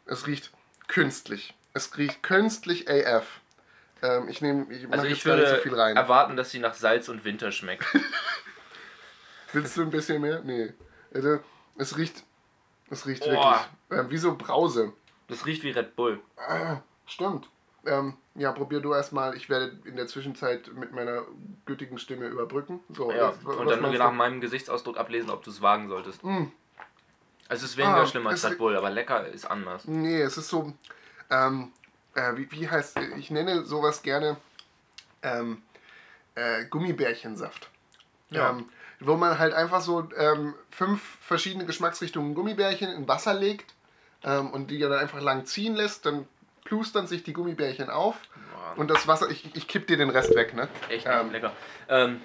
es 0.06 0.26
riecht 0.26 0.52
künstlich. 0.86 1.54
Es 1.72 1.96
riecht 1.96 2.22
künstlich 2.22 2.88
AF. 2.88 3.26
Ähm, 4.02 4.28
ich 4.28 4.40
nehme, 4.40 4.66
ich 4.70 4.84
mache 4.84 5.00
also 5.00 5.06
jetzt 5.06 5.24
gar 5.24 5.36
nicht 5.36 5.48
so 5.48 5.56
viel 5.56 5.74
rein. 5.74 5.96
erwarten, 5.96 6.36
dass 6.36 6.50
sie 6.50 6.60
nach 6.60 6.74
Salz 6.74 7.08
und 7.08 7.24
Winter 7.24 7.50
schmeckt. 7.50 7.84
Willst 9.52 9.76
du 9.76 9.82
ein 9.82 9.90
bisschen 9.90 10.20
mehr? 10.20 10.40
Nee. 10.44 10.72
Also, 11.12 11.40
es 11.78 11.96
riecht, 11.96 12.22
es 12.90 13.06
riecht 13.06 13.24
Boah. 13.24 13.66
wirklich 13.88 14.00
ähm, 14.00 14.10
wie 14.10 14.18
so 14.18 14.36
Brause. 14.36 14.92
Das 15.28 15.46
riecht 15.46 15.62
wie 15.62 15.70
Red 15.70 15.96
Bull. 15.96 16.20
Ah, 16.36 16.80
stimmt. 17.14 17.48
Ähm, 17.86 18.14
ja, 18.34 18.52
probier 18.52 18.80
du 18.80 18.92
erstmal. 18.94 19.36
Ich 19.36 19.48
werde 19.48 19.76
in 19.84 19.96
der 19.96 20.06
Zwischenzeit 20.06 20.72
mit 20.74 20.92
meiner 20.92 21.22
gütigen 21.66 21.98
Stimme 21.98 22.26
überbrücken. 22.26 22.80
So, 22.94 23.10
Ja, 23.12 23.34
was 23.42 23.56
und 23.56 23.68
dann 23.70 23.82
nur 23.82 23.92
nach 23.92 24.08
du? 24.10 24.14
meinem 24.14 24.40
Gesichtsausdruck 24.40 24.96
ablesen, 24.96 25.30
ob 25.30 25.42
du 25.44 25.50
es 25.50 25.60
wagen 25.60 25.88
solltest. 25.88 26.24
Mm. 26.24 26.44
Es 27.48 27.62
ist 27.62 27.76
weniger 27.76 27.96
Ah, 28.02 28.06
schlimm 28.06 28.26
als 28.26 28.44
Red 28.44 28.56
Bull, 28.58 28.74
aber 28.76 28.88
lecker 28.90 29.26
ist 29.28 29.44
anders. 29.44 29.84
Nee, 29.86 30.22
es 30.22 30.38
ist 30.38 30.48
so. 30.48 30.72
Ähm, 31.30 31.72
äh, 32.14 32.36
wie, 32.36 32.50
wie 32.50 32.68
heißt. 32.68 32.98
Ich 33.18 33.30
nenne 33.30 33.64
sowas 33.64 34.02
gerne 34.02 34.38
ähm, 35.22 35.62
äh, 36.34 36.64
Gummibärchensaft. 36.64 37.68
Ja. 38.30 38.50
Ähm, 38.50 38.64
wo 39.00 39.16
man 39.16 39.38
halt 39.38 39.52
einfach 39.52 39.82
so 39.82 40.08
ähm, 40.16 40.54
fünf 40.70 41.02
verschiedene 41.20 41.66
Geschmacksrichtungen 41.66 42.34
Gummibärchen 42.34 42.90
in 42.90 43.06
Wasser 43.06 43.34
legt 43.34 43.74
ähm, 44.22 44.50
und 44.50 44.70
die 44.70 44.78
dann 44.78 44.92
einfach 44.92 45.20
lang 45.20 45.44
ziehen 45.44 45.74
lässt, 45.74 46.06
dann 46.06 46.26
plustern 46.64 47.06
sich 47.06 47.22
die 47.22 47.32
Gummibärchen 47.32 47.90
auf 47.90 48.16
Boah, 48.52 48.80
und 48.80 48.90
das 48.90 49.06
Wasser, 49.06 49.30
ich, 49.30 49.54
ich 49.54 49.68
kipp 49.68 49.86
dir 49.86 49.96
den 49.96 50.10
Rest 50.10 50.34
weg, 50.34 50.54
ne? 50.54 50.68
echt 50.88 51.06
ähm, 51.08 51.30
lecker. 51.30 51.52
Ähm, 51.88 52.20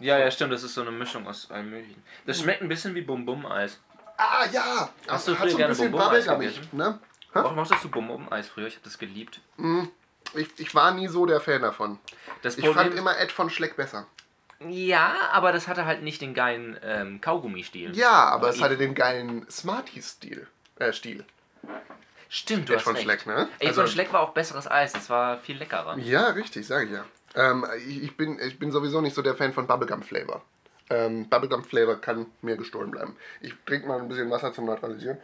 ja, 0.00 0.18
ja, 0.18 0.30
stimmt, 0.30 0.52
das 0.52 0.62
ist 0.62 0.74
so 0.74 0.82
eine 0.82 0.90
Mischung 0.90 1.26
aus 1.26 1.50
allem 1.50 1.70
möglichen. 1.70 2.02
Das 2.26 2.40
schmeckt 2.40 2.62
ein 2.62 2.68
bisschen 2.68 2.94
wie 2.94 3.02
Bum-Bum-Eis. 3.02 3.78
Ah 4.16 4.46
ja! 4.52 4.90
Hast 5.08 5.28
du 5.28 5.34
früher 5.34 5.50
so 5.50 5.56
gerne 5.56 5.74
gegessen? 5.74 6.68
ne? 6.72 6.98
Warum 7.32 7.56
mochtest 7.56 7.84
du 7.84 7.88
Bum-Bum-Eis 7.88 8.48
früher? 8.48 8.66
Ich 8.66 8.74
habe 8.74 8.84
das 8.84 8.98
geliebt. 8.98 9.40
Ich, 10.34 10.48
ich 10.58 10.74
war 10.74 10.92
nie 10.92 11.08
so 11.08 11.26
der 11.26 11.40
Fan 11.40 11.62
davon. 11.62 11.98
Das 12.42 12.56
Ich 12.56 12.64
Problem 12.64 12.86
fand 12.86 12.98
immer 12.98 13.18
Ed 13.18 13.32
von 13.32 13.50
Schleck 13.50 13.76
besser. 13.76 14.06
Ja, 14.68 15.14
aber 15.32 15.52
das 15.52 15.66
hatte 15.66 15.86
halt 15.86 16.02
nicht 16.02 16.20
den 16.20 16.34
geilen 16.34 16.78
ähm, 16.82 17.20
Kaugummi-Stil. 17.20 17.96
Ja, 17.96 18.28
aber 18.28 18.48
es 18.48 18.60
hatte 18.62 18.76
den 18.76 18.94
geilen 18.94 19.48
Smarties-Stil. 19.50 20.46
Äh, 20.78 20.92
Stil. 20.92 21.24
Stimmt, 22.34 22.70
du 22.70 22.72
Ed 22.72 22.78
hast 22.78 22.84
von 22.84 22.94
recht. 22.94 23.04
Schleck, 23.04 23.26
ne? 23.26 23.46
Ey, 23.58 23.68
Also- 23.68 23.82
von 23.82 23.90
Schleck 23.90 24.10
war 24.14 24.20
auch 24.20 24.30
besseres 24.32 24.70
Eis. 24.70 24.94
Das 24.94 25.10
war 25.10 25.38
viel 25.38 25.58
leckerer. 25.58 25.98
Ja, 25.98 26.28
richtig, 26.30 26.66
sage 26.66 26.86
ich 26.86 26.92
ja. 26.92 27.04
Ähm, 27.34 27.66
ich, 27.86 28.16
bin, 28.16 28.38
ich 28.40 28.58
bin 28.58 28.72
sowieso 28.72 29.02
nicht 29.02 29.14
so 29.14 29.20
der 29.20 29.34
Fan 29.34 29.52
von 29.52 29.66
Bubblegum-Flavor. 29.66 30.42
Ähm, 30.88 31.28
Bubblegum-Flavor 31.28 32.00
kann 32.00 32.24
mir 32.40 32.56
gestohlen 32.56 32.90
bleiben. 32.90 33.16
Ich 33.42 33.52
trinke 33.66 33.86
mal 33.86 34.00
ein 34.00 34.08
bisschen 34.08 34.30
Wasser 34.30 34.52
zum 34.54 34.64
Neutralisieren. 34.64 35.18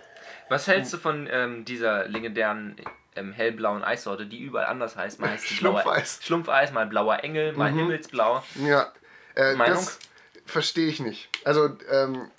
Was 0.50 0.66
hältst 0.66 0.92
du 0.92 0.98
von 0.98 1.26
ähm, 1.30 1.64
dieser 1.64 2.06
legendären 2.08 2.76
ähm, 3.16 3.32
hellblauen 3.32 3.82
Eissorte, 3.82 4.26
die 4.26 4.40
überall 4.40 4.66
anders 4.66 4.94
heißt? 4.96 5.18
Mal 5.18 5.30
heißt 5.30 5.46
Schlumpfeis. 5.48 6.20
Schlumpfeis, 6.22 6.72
mal 6.72 6.86
blauer 6.86 7.24
Engel, 7.24 7.54
mal 7.54 7.70
Himmelsblau. 7.72 8.42
Ja, 8.66 8.92
äh, 9.34 9.54
Meinung? 9.54 9.76
das 9.76 9.98
verstehe 10.44 10.88
ich 10.88 11.00
nicht. 11.00 11.30
Also, 11.44 11.70
ähm, 11.90 12.30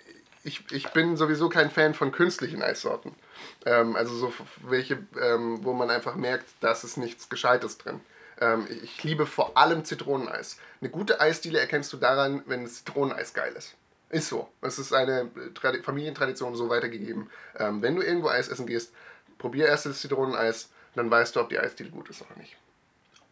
ich, 0.44 0.64
ich 0.72 0.90
bin 0.90 1.18
sowieso 1.18 1.50
kein 1.50 1.72
Fan 1.72 1.94
von 1.96 2.12
künstlichen 2.12 2.62
Eissorten. 2.62 3.16
Ähm, 3.66 3.96
also 3.96 4.16
so 4.16 4.34
welche, 4.64 5.00
ähm, 5.22 5.64
wo 5.64 5.74
man 5.74 5.90
einfach 5.90 6.16
merkt, 6.16 6.48
dass 6.62 6.84
es 6.84 6.98
nichts 6.98 7.30
Gescheites 7.30 7.78
drin. 7.78 8.00
Ähm, 8.40 8.68
ich, 8.84 9.04
liebe 9.04 9.26
vor 9.26 9.58
allem 9.58 9.84
Zitroneneis. 9.84 10.58
Eine 10.82 10.90
gute 10.90 11.20
Eisdiele 11.20 11.60
erkennst 11.60 11.92
du 11.92 11.98
daran, 11.98 12.44
wenn 12.46 12.64
das 12.64 12.86
Zitroneneis 12.86 13.34
geil 13.34 13.54
ist. 13.58 13.76
Ist 14.10 14.30
so. 14.30 14.50
Es 14.62 14.80
ist 14.80 14.94
eine 14.94 15.22
äh, 15.22 15.54
Tradi 15.54 15.84
Familientradition 15.84 16.56
so 16.56 16.70
weitergegeben. 16.70 17.30
Ähm, 17.58 17.82
wenn 17.82 17.96
du 17.96 18.02
irgendwo 18.02 18.30
Eis 18.30 18.48
essen 18.48 18.66
gehst, 18.66 18.94
probier 19.38 19.68
erst 19.68 19.86
das 19.86 20.00
Zitroneneis, 20.00 20.70
dann 20.96 21.12
weißt 21.12 21.36
du, 21.36 21.42
ob 21.42 21.50
die 21.50 21.60
Eisdiele 21.60 21.90
gut 21.90 22.10
ist 22.10 22.22
oder 22.22 22.40
nicht. 22.40 22.58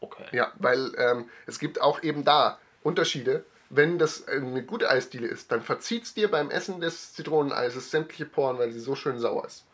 Okay. 0.01 0.25
Ja, 0.31 0.51
weil 0.57 0.93
ähm, 0.97 1.29
es 1.47 1.57
gibt 1.57 1.81
auch 1.81 2.03
eben 2.03 2.23
da 2.23 2.59
Unterschiede. 2.83 3.43
Wenn 3.69 3.97
das 3.97 4.27
eine 4.27 4.63
gute 4.63 4.89
Eisdiele 4.89 5.27
ist, 5.27 5.51
dann 5.51 5.61
verzieht 5.61 6.03
es 6.03 6.13
dir 6.13 6.29
beim 6.29 6.49
Essen 6.51 6.79
des 6.79 7.13
Zitroneneises 7.13 7.91
sämtliche 7.91 8.25
Poren, 8.25 8.59
weil 8.59 8.71
sie 8.71 8.79
so 8.79 8.95
schön 8.95 9.19
sauer 9.19 9.45
ist. 9.45 9.65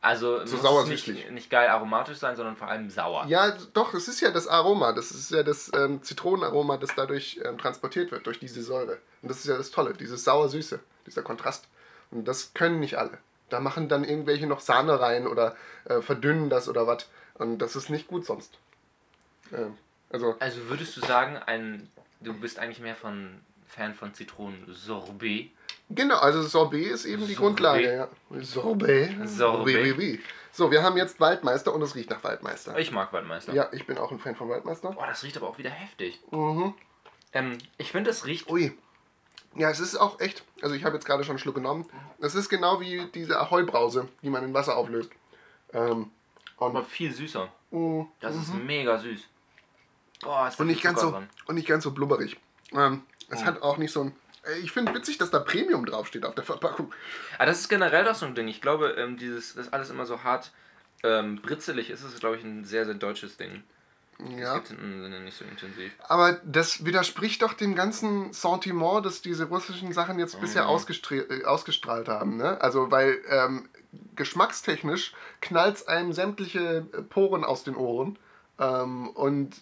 Also 0.00 0.46
So 0.46 0.56
sauer 0.58 0.82
es 0.84 0.88
nicht, 0.88 1.30
nicht 1.32 1.50
geil 1.50 1.68
aromatisch 1.68 2.18
sein, 2.18 2.36
sondern 2.36 2.56
vor 2.56 2.68
allem 2.68 2.88
sauer. 2.88 3.24
Ja, 3.26 3.56
doch, 3.74 3.94
es 3.94 4.06
ist 4.06 4.20
ja 4.20 4.30
das 4.30 4.46
Aroma. 4.46 4.92
Das 4.92 5.10
ist 5.10 5.32
ja 5.32 5.42
das 5.42 5.72
ähm, 5.74 6.02
Zitronenaroma, 6.02 6.76
das 6.76 6.90
dadurch 6.94 7.40
ähm, 7.44 7.58
transportiert 7.58 8.12
wird, 8.12 8.26
durch 8.26 8.38
diese 8.38 8.62
Säure. 8.62 8.98
Und 9.22 9.28
das 9.30 9.38
ist 9.38 9.46
ja 9.46 9.56
das 9.56 9.72
Tolle, 9.72 9.94
dieses 9.94 10.22
sauer-süße, 10.22 10.78
dieser 11.06 11.22
Kontrast. 11.22 11.66
Und 12.12 12.28
das 12.28 12.54
können 12.54 12.78
nicht 12.78 12.96
alle. 12.96 13.18
Da 13.48 13.58
machen 13.58 13.88
dann 13.88 14.04
irgendwelche 14.04 14.46
noch 14.46 14.60
Sahne 14.60 15.00
rein 15.00 15.26
oder 15.26 15.56
äh, 15.86 16.00
verdünnen 16.00 16.48
das 16.48 16.68
oder 16.68 16.86
was. 16.86 17.08
Und 17.34 17.58
das 17.58 17.74
ist 17.74 17.90
nicht 17.90 18.06
gut 18.06 18.24
sonst. 18.24 18.56
Ähm, 19.52 19.76
also, 20.10 20.36
Also 20.38 20.68
würdest 20.68 20.96
du 20.96 21.00
sagen, 21.00 21.36
ein, 21.38 21.90
du 22.20 22.34
bist 22.34 22.60
eigentlich 22.60 22.80
mehr 22.80 22.96
von 22.96 23.40
Fan 23.66 23.94
von 23.94 24.14
Zitronensorbet? 24.14 25.50
Genau, 25.90 26.16
also 26.18 26.42
Sorbet 26.42 26.86
ist 26.86 27.04
eben 27.06 27.26
die 27.26 27.34
Sorbet. 27.34 27.38
Grundlage. 27.38 27.94
Ja. 28.30 28.40
Sorbet. 28.42 29.28
Sorbet. 29.28 29.96
Oui. 29.98 30.20
So, 30.52 30.70
wir 30.70 30.82
haben 30.82 30.96
jetzt 30.96 31.18
Waldmeister 31.20 31.72
und 31.74 31.80
es 31.82 31.94
riecht 31.94 32.10
nach 32.10 32.22
Waldmeister. 32.24 32.76
Ich 32.78 32.90
mag 32.92 33.12
Waldmeister. 33.12 33.54
Ja, 33.54 33.68
ich 33.72 33.86
bin 33.86 33.96
auch 33.96 34.10
ein 34.10 34.18
Fan 34.18 34.34
von 34.36 34.48
Waldmeister. 34.48 34.90
Boah, 34.92 35.06
das 35.06 35.22
riecht 35.22 35.36
aber 35.36 35.48
auch 35.48 35.58
wieder 35.58 35.70
heftig. 35.70 36.20
Mhm. 36.30 36.74
Ähm, 37.32 37.58
ich 37.78 37.92
finde, 37.92 38.10
das 38.10 38.26
riecht. 38.26 38.50
Ui. 38.50 38.76
Ja, 39.54 39.70
es 39.70 39.80
ist 39.80 39.96
auch 39.96 40.20
echt, 40.20 40.44
also 40.62 40.74
ich 40.74 40.84
habe 40.84 40.94
jetzt 40.96 41.06
gerade 41.06 41.24
schon 41.24 41.32
einen 41.32 41.38
Schluck 41.38 41.54
genommen. 41.54 41.86
Es 42.20 42.34
ist 42.34 42.48
genau 42.48 42.80
wie 42.80 43.06
diese 43.14 43.38
Ahoi-Brause, 43.40 44.08
die 44.22 44.30
man 44.30 44.44
in 44.44 44.52
Wasser 44.52 44.76
auflöst. 44.76 45.10
Ähm, 45.72 46.10
Aber 46.58 46.84
viel 46.84 47.12
süßer. 47.12 47.48
mm, 47.70 48.02
Das 48.20 48.36
ist 48.36 48.52
mega 48.54 48.98
süß. 48.98 49.22
Boah, 50.22 50.48
ist 50.48 50.58
und, 50.60 50.66
nicht 50.66 50.82
ganz 50.82 50.98
Zucker 51.00 51.12
so, 51.12 51.18
dran. 51.18 51.30
und 51.46 51.54
nicht 51.54 51.68
ganz 51.68 51.84
so 51.84 51.92
blubberig. 51.92 52.36
Ähm, 52.72 53.02
es 53.30 53.42
Mm. 53.42 53.44
hat 53.46 53.62
auch 53.62 53.76
nicht 53.78 53.92
so 53.92 54.02
ein... 54.02 54.12
äh, 54.48 54.58
Ich 54.58 54.72
finde 54.72 54.94
witzig, 54.94 55.18
dass 55.18 55.30
da 55.30 55.38
Premium 55.38 55.84
draufsteht 55.86 56.24
auf 56.24 56.34
der 56.34 56.44
Verpackung. 56.44 56.92
Aber 57.36 57.46
das 57.46 57.60
ist 57.60 57.68
generell 57.68 58.04
doch 58.04 58.14
so 58.14 58.26
ein 58.26 58.34
Ding. 58.34 58.48
Ich 58.48 58.60
glaube, 58.60 58.90
ähm, 58.98 59.16
dieses, 59.16 59.54
das 59.54 59.72
alles 59.72 59.90
immer 59.90 60.06
so 60.06 60.22
hart 60.24 60.50
ähm, 61.04 61.36
britzelig 61.40 61.90
ist, 61.90 62.02
ist, 62.02 62.18
glaube 62.20 62.36
ich, 62.36 62.44
ein 62.44 62.64
sehr, 62.64 62.84
sehr 62.84 62.94
deutsches 62.94 63.36
Ding. 63.36 63.62
Das 64.18 64.40
Ja. 64.40 64.54
gibt 64.54 64.66
es 64.66 64.72
im 64.72 65.00
Sinne 65.00 65.20
nicht 65.20 65.36
so 65.36 65.44
intensiv. 65.44 65.92
Aber 66.08 66.32
das 66.44 66.84
widerspricht 66.84 67.40
doch 67.42 67.52
dem 67.52 67.76
ganzen 67.76 68.32
Sentiment, 68.32 69.06
das 69.06 69.22
diese 69.22 69.44
russischen 69.44 69.92
Sachen 69.92 70.18
jetzt 70.18 70.40
bisher 70.40 70.64
Mhm. 70.64 70.70
ausgestre- 70.70 71.30
äh, 71.30 71.44
ausgestrahlt 71.44 72.08
haben. 72.08 72.36
Ne? 72.36 72.60
Also, 72.60 72.90
weil 72.90 73.18
ähm, 73.28 73.68
geschmackstechnisch 74.16 75.12
knallt 75.40 75.86
einem 75.88 76.12
sämtliche 76.12 76.86
äh, 76.92 77.02
Poren 77.02 77.44
aus 77.44 77.62
den 77.62 77.76
Ohren 77.76 78.18
ähm, 78.58 79.08
und 79.10 79.54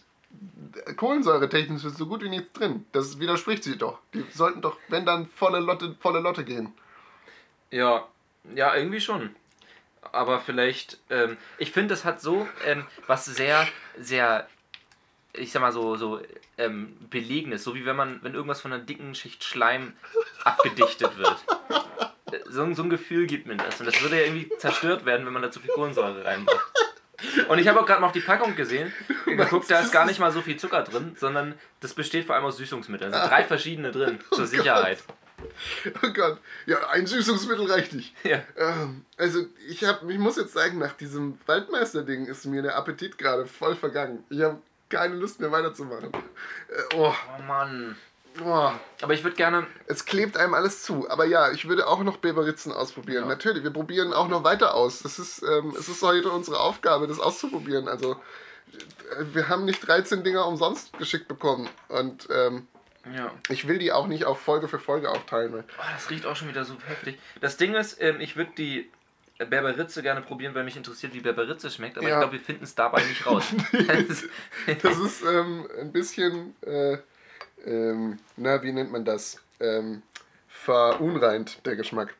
Kohlensäuretechnisch 0.96 1.84
ist 1.84 1.96
so 1.96 2.06
gut 2.06 2.22
wie 2.22 2.28
nichts 2.28 2.52
drin. 2.52 2.86
Das 2.92 3.18
widerspricht 3.18 3.64
sich 3.64 3.78
doch. 3.78 3.98
Die 4.14 4.24
sollten 4.32 4.60
doch, 4.60 4.76
wenn 4.88 5.06
dann, 5.06 5.26
volle 5.28 5.60
Lotte, 5.60 5.96
volle 6.00 6.20
Lotte 6.20 6.44
gehen. 6.44 6.72
Ja, 7.70 8.06
ja, 8.54 8.74
irgendwie 8.74 9.00
schon. 9.00 9.34
Aber 10.12 10.40
vielleicht, 10.40 10.98
ähm, 11.10 11.36
ich 11.58 11.72
finde, 11.72 11.94
das 11.94 12.04
hat 12.04 12.20
so 12.20 12.46
ähm, 12.64 12.86
was 13.06 13.24
sehr, 13.24 13.66
sehr, 13.98 14.46
ich 15.32 15.50
sag 15.50 15.62
mal 15.62 15.72
so, 15.72 15.96
so 15.96 16.20
ähm, 16.58 16.96
Belegenes, 17.10 17.64
so 17.64 17.74
wie 17.74 17.84
wenn 17.84 17.96
man, 17.96 18.20
wenn 18.22 18.34
irgendwas 18.34 18.60
von 18.60 18.72
einer 18.72 18.82
dicken 18.82 19.14
Schicht 19.14 19.42
Schleim 19.42 19.94
abgedichtet 20.44 21.16
wird. 21.18 21.36
Äh, 22.32 22.38
So, 22.48 22.72
so 22.74 22.82
ein 22.82 22.90
Gefühl 22.90 23.26
gibt 23.26 23.46
mir 23.46 23.56
das. 23.56 23.78
Und 23.80 23.86
das 23.86 24.00
würde 24.02 24.16
ja 24.18 24.24
irgendwie 24.24 24.50
zerstört 24.58 25.04
werden, 25.04 25.26
wenn 25.26 25.32
man 25.32 25.42
da 25.42 25.50
zu 25.50 25.60
viel 25.60 25.70
Kohlensäure 25.70 26.24
reinmacht. 26.24 26.72
Und 27.48 27.58
ich 27.58 27.68
habe 27.68 27.80
auch 27.80 27.86
gerade 27.86 28.00
mal 28.00 28.08
auf 28.08 28.12
die 28.12 28.20
Packung 28.20 28.56
gesehen, 28.56 28.92
geguckt, 29.24 29.70
da 29.70 29.80
ist 29.80 29.92
gar 29.92 30.06
nicht 30.06 30.18
mal 30.18 30.32
so 30.32 30.42
viel 30.42 30.56
Zucker 30.56 30.82
drin, 30.82 31.16
sondern 31.18 31.54
das 31.80 31.94
besteht 31.94 32.26
vor 32.26 32.34
allem 32.34 32.44
aus 32.44 32.56
Süßungsmitteln. 32.58 33.12
Da 33.12 33.22
sind 33.22 33.30
drei 33.30 33.44
verschiedene 33.44 33.90
drin, 33.90 34.18
zur 34.32 34.46
Sicherheit. 34.46 34.98
Oh 36.02 36.12
Gott. 36.12 36.38
Ja, 36.64 36.88
ein 36.90 37.06
Süßungsmittel 37.06 37.70
reicht 37.70 37.92
nicht. 37.92 38.14
Ja. 38.24 38.42
Ähm, 38.56 39.04
also, 39.16 39.46
ich, 39.68 39.84
hab, 39.84 40.08
ich 40.08 40.18
muss 40.18 40.36
jetzt 40.36 40.54
sagen, 40.54 40.78
nach 40.78 40.94
diesem 40.94 41.38
Waldmeister-Ding 41.46 42.26
ist 42.26 42.46
mir 42.46 42.62
der 42.62 42.76
Appetit 42.76 43.18
gerade 43.18 43.46
voll 43.46 43.76
vergangen. 43.76 44.24
Ich 44.30 44.40
habe 44.40 44.58
keine 44.88 45.14
Lust 45.16 45.40
mehr 45.40 45.52
weiterzumachen. 45.52 46.12
Äh, 46.12 46.94
oh, 46.96 47.12
Oh 47.38 47.42
Mann. 47.42 47.96
Oh. 48.44 48.70
Aber 49.02 49.14
ich 49.14 49.22
würde 49.24 49.36
gerne. 49.36 49.66
Es 49.86 50.04
klebt 50.04 50.36
einem 50.36 50.54
alles 50.54 50.82
zu. 50.82 51.08
Aber 51.10 51.24
ja, 51.24 51.50
ich 51.52 51.68
würde 51.68 51.86
auch 51.86 52.02
noch 52.02 52.16
Beberitzen 52.18 52.72
ausprobieren. 52.72 53.24
Ja. 53.24 53.28
Natürlich, 53.28 53.62
wir 53.62 53.70
probieren 53.72 54.12
auch 54.12 54.28
noch 54.28 54.44
weiter 54.44 54.74
aus. 54.74 55.00
Das 55.02 55.18
ist, 55.18 55.42
ähm, 55.42 55.74
es 55.78 55.88
ist 55.88 56.02
heute 56.02 56.30
unsere 56.30 56.60
Aufgabe, 56.60 57.06
das 57.06 57.20
auszuprobieren. 57.20 57.88
Also, 57.88 58.12
äh, 58.12 59.24
wir 59.32 59.48
haben 59.48 59.64
nicht 59.64 59.86
13 59.86 60.24
Dinger 60.24 60.46
umsonst 60.46 60.96
geschickt 60.98 61.28
bekommen. 61.28 61.68
Und 61.88 62.28
ähm, 62.30 62.66
Ja. 63.14 63.30
ich 63.48 63.68
will 63.68 63.78
die 63.78 63.92
auch 63.92 64.06
nicht 64.06 64.24
auf 64.24 64.40
Folge 64.40 64.68
für 64.68 64.78
Folge 64.78 65.10
aufteilen. 65.10 65.52
Oh, 65.54 65.82
das 65.94 66.10
riecht 66.10 66.26
auch 66.26 66.36
schon 66.36 66.48
wieder 66.48 66.64
so 66.64 66.74
heftig. 66.86 67.18
Das 67.40 67.56
Ding 67.56 67.74
ist, 67.74 68.00
ähm, 68.00 68.20
ich 68.20 68.36
würde 68.36 68.52
die 68.58 68.90
Berberitze 69.38 70.02
gerne 70.02 70.22
probieren, 70.22 70.54
weil 70.54 70.64
mich 70.64 70.76
interessiert, 70.78 71.12
wie 71.12 71.20
Berberitze 71.20 71.70
schmeckt, 71.70 71.98
aber 71.98 72.08
Ja. 72.08 72.14
ich 72.14 72.20
glaube, 72.20 72.32
wir 72.32 72.40
finden 72.40 72.64
es 72.64 72.74
dabei 72.74 73.02
nicht 73.04 73.26
raus. 73.26 73.44
Das 74.82 74.96
ist 74.98 75.22
ähm, 75.24 75.68
ein 75.78 75.92
bisschen, 75.92 76.56
äh, 76.62 76.96
ähm, 77.64 78.18
na, 78.36 78.62
wie 78.62 78.72
nennt 78.72 78.92
man 78.92 79.04
das? 79.04 79.40
Ähm, 79.60 80.02
verunreint, 80.48 81.64
der 81.66 81.76
Geschmack. 81.76 82.14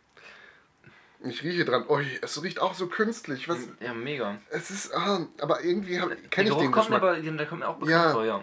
Ich 1.25 1.42
rieche 1.42 1.64
dran. 1.64 1.85
Ui, 1.88 2.07
es 2.22 2.42
riecht 2.42 2.61
auch 2.61 2.75
so 2.75 2.87
künstlich. 2.87 3.49
Was, 3.49 3.59
ja, 3.81 3.94
mega. 3.94 4.38
es 4.51 4.70
ist, 4.70 4.94
ah, 4.94 5.27
aber 5.40 5.62
irgendwie 5.64 5.99
kenne 6.31 6.49
ich 6.51 6.55
den 6.57 6.70
kommt 6.70 6.75
Geschmack. 6.87 7.03
aber, 7.03 7.16
der 7.18 7.46
kommt 7.46 7.61
mir 7.61 7.68
auch 7.68 7.77
bekannt 7.77 7.90
Ja. 7.90 8.12
vor, 8.12 8.25
ja. 8.25 8.42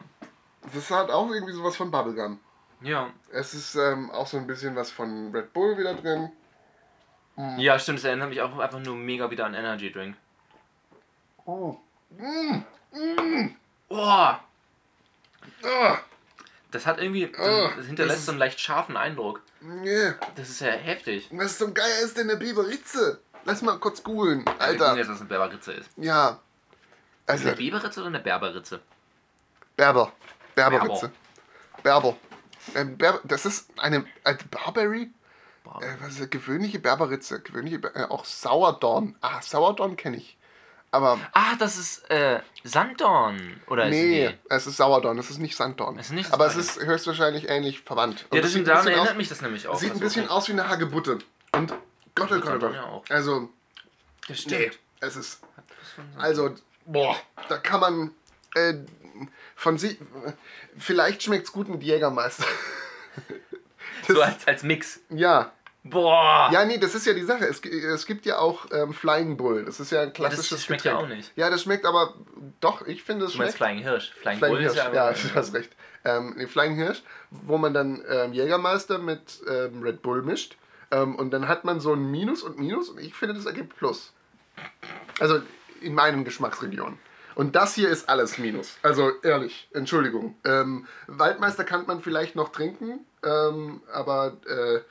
Das 0.74 0.90
hat 0.92 1.10
auch 1.12 1.30
irgendwie 1.32 1.54
sowas 1.54 1.76
von 1.76 1.92
Bubblegum. 1.92 2.40
Ja. 2.82 3.10
Es 3.32 3.54
ist 3.54 3.76
ähm, 3.76 4.12
auch 4.12 4.28
so 4.28 4.38
ein 4.38 4.48
bisschen 4.48 4.76
was 4.76 4.92
von 4.92 5.32
Red 5.34 5.54
Bull 5.54 5.78
wieder 5.78 5.94
drin. 5.94 6.30
Ja, 7.58 7.80
stimmt, 7.80 8.00
es 8.00 8.06
erinnert 8.06 8.30
mich 8.30 8.42
auch 8.42 8.58
einfach 8.60 8.80
nur 8.80 8.96
mega 8.96 9.30
wieder 9.32 9.46
an 9.46 9.54
Energy 9.56 9.92
Drink. 9.92 10.16
Oh. 11.46 11.78
Mm. 12.18 13.50
Oh, 13.90 14.36
Ah. 15.66 16.00
Das 16.74 16.86
hat 16.86 17.00
irgendwie, 17.00 17.32
Oh, 17.38 17.70
das 17.78 17.86
hinterlässt 17.86 18.20
das 18.20 18.26
so 18.26 18.32
einen 18.32 18.40
leicht 18.40 18.60
scharfen 18.60 18.98
Eindruck. 18.98 19.42
Nee. 19.62 20.14
Das 20.36 20.50
ist 20.50 20.60
ja 20.62 20.72
heftig. 20.72 21.30
Was 21.32 21.58
zum 21.58 21.74
Geier 21.74 22.00
ist 22.04 22.18
denn 22.18 22.30
eine 22.30 22.38
Biberitze? 22.38 23.20
Lass 23.46 23.62
mal 23.62 23.78
kurz 23.80 24.04
googeln. 24.04 24.40
Wir 24.40 24.46
gucken 24.46 24.62
Alter. 24.62 24.96
jetzt, 24.98 25.10
was 25.10 25.20
eine 25.20 25.30
Berberitze 25.30 25.74
ist. 25.74 25.90
Ja. 25.98 26.30
Ist 26.32 26.40
Also, 27.30 27.48
eine 27.50 27.58
Biberitze 27.58 28.00
oder 28.00 28.08
eine 28.10 28.20
Berberitze? 28.20 28.80
Berber. 29.76 30.12
Berberitze. 30.56 31.12
Berber. 31.82 32.16
Ähm, 32.76 32.98
Ber 32.98 33.20
das 33.24 33.46
ist 33.46 33.68
eine, 33.78 34.06
eine 34.24 34.38
Barberry. 34.50 35.12
Boah. 35.64 35.82
Äh, 35.82 35.96
was 36.00 36.10
ist 36.14 36.22
das? 36.22 36.30
Gewöhnliche 36.30 36.80
Berberitze. 36.80 37.42
Gewöhnliche, 37.42 37.80
Ber 37.80 37.96
äh, 37.96 38.04
auch 38.06 38.26
Sauerdorn. 38.26 39.16
Ah, 39.22 39.42
Sauerdorn 39.42 39.98
kenne 39.98 40.18
ich. 40.18 40.38
Aber 40.94 41.20
Ah, 41.34 41.56
das 41.58 41.78
ist 41.78 42.10
äh, 42.12 42.40
Sanddorn. 42.64 43.60
Oder 43.68 43.90
nee, 43.90 44.28
ist 44.28 44.36
es 44.50 44.68
ist 44.68 44.78
Sauerdorn. 44.78 45.18
Es 45.18 45.30
ist 45.32 45.40
nicht 45.40 45.56
Sanddorn. 45.58 45.98
Es 45.98 46.08
ist 46.08 46.12
nicht 46.14 46.32
Aber 46.32 46.46
es 46.46 46.56
ist 46.56 46.80
höchstwahrscheinlich 46.80 47.50
ähnlich 47.50 47.82
verwandt. 47.82 48.26
Und 48.30 48.38
Ja, 48.38 48.44
das 48.44 48.54
daran 48.64 48.88
erinnert 48.88 49.10
aus- 49.10 49.16
mich 49.16 49.28
das 49.30 49.42
nämlich 49.42 49.68
auch. 49.68 49.76
Sieht 49.80 49.90
ein 49.90 49.94
Also, 49.94 50.04
bisschen 50.04 50.26
okay. 50.26 50.34
aus 50.34 50.48
wie 50.48 50.52
eine 50.52 50.70
Hagebutte. 50.70 51.18
Und 51.54 51.72
Gott, 52.16 52.32
oh 52.32 52.40
Gott, 52.40 52.64
oh 52.64 52.70
Gott. 52.70 53.12
Also, 53.12 53.50
Das 54.28 54.46
nee, 54.46 54.70
stimmt. 54.70 54.80
es 55.00 55.16
ist. 55.16 55.42
Also, 56.20 56.54
boah, 56.86 57.16
da 57.50 57.58
kann 57.58 57.80
man 57.80 58.12
äh, 58.56 58.76
von 59.56 59.78
sich. 59.80 59.98
Vielleicht 60.78 61.24
schmeckt 61.24 61.48
es 61.48 61.52
gut 61.52 61.70
mit 61.70 61.82
Jägermeister. 61.84 62.46
Das, 64.08 64.16
so 64.18 64.22
als, 64.22 64.48
als 64.48 64.64
Mix. 64.64 65.00
ja. 65.10 65.54
Boah! 65.86 66.50
Ja, 66.54 66.64
nee, 66.64 66.78
das 66.78 66.96
ist 66.96 67.06
ja 67.06 67.14
die 67.14 67.24
Sache. 67.24 67.46
Es, 67.46 67.60
es 67.62 68.06
gibt 68.06 68.26
ja 68.26 68.38
auch 68.40 68.68
ähm, 68.72 68.94
Flying 68.94 69.36
Bull. 69.36 69.66
Das 69.66 69.80
ist 69.82 69.92
ja 69.92 70.00
ein 70.00 70.08
Ja, 70.08 70.10
das, 70.12 70.14
klassisches 70.16 70.50
das 70.50 70.64
schmeckt 70.66 70.84
Getränk. 70.84 71.00
ja 71.02 71.06
auch 71.06 71.10
nicht. 71.10 71.32
Ja, 71.36 71.50
das 71.50 71.62
schmeckt 71.64 71.86
aber 71.86 72.14
doch, 72.62 72.88
ich 72.88 73.04
finde 73.04 73.26
es 73.26 73.34
Du 73.34 73.38
meinst 73.40 73.58
schmeckt. 73.58 73.72
Flying 73.72 73.84
Hirsch. 73.84 74.14
Flying, 74.22 74.38
Flying 74.38 74.54
Bull 74.54 74.62
Hirsch, 74.62 74.72
ist 74.74 74.78
ja, 74.78 74.94
ja, 74.94 75.04
aber- 75.10 75.14
du 75.30 75.36
hast 75.36 75.54
recht. 75.54 75.72
Ähm, 76.06 76.34
nee, 76.38 76.48
Flying 76.48 76.76
Hirsch, 76.76 77.04
wo 77.32 77.58
man 77.58 77.74
dann 77.74 78.02
ähm, 78.10 78.34
Jägermeister 78.34 78.98
mit 78.98 79.42
ähm, 79.50 79.82
Red 79.84 80.02
Bull 80.02 80.22
mischt. 80.22 80.56
Ähm, 80.92 81.16
und 81.16 81.32
dann 81.32 81.48
hat 81.48 81.66
man 81.66 81.80
so 81.82 81.94
ein 81.94 82.10
Minus 82.12 82.44
und 82.44 82.58
Minus 82.60 82.90
und 82.90 83.00
ich 83.00 83.14
finde, 83.14 83.34
das 83.36 83.46
ergibt 83.46 83.76
Plus. 83.78 84.14
Also 85.20 85.42
in 85.82 85.94
meinen 85.96 86.24
Geschmacksregionen. 86.24 86.98
Und 87.36 87.56
das 87.56 87.74
hier 87.74 87.90
ist 87.90 88.08
alles 88.10 88.38
Minus. 88.38 88.78
Also 88.84 89.12
ehrlich, 89.24 89.68
Entschuldigung. 89.74 90.36
Ähm, 90.46 90.88
Waldmeister 91.08 91.64
kann 91.64 91.86
man 91.88 92.02
vielleicht 92.02 92.36
noch 92.36 92.50
trinken, 92.50 93.00
ähm, 93.26 93.82
aber 93.92 94.38
äh, 94.48 94.82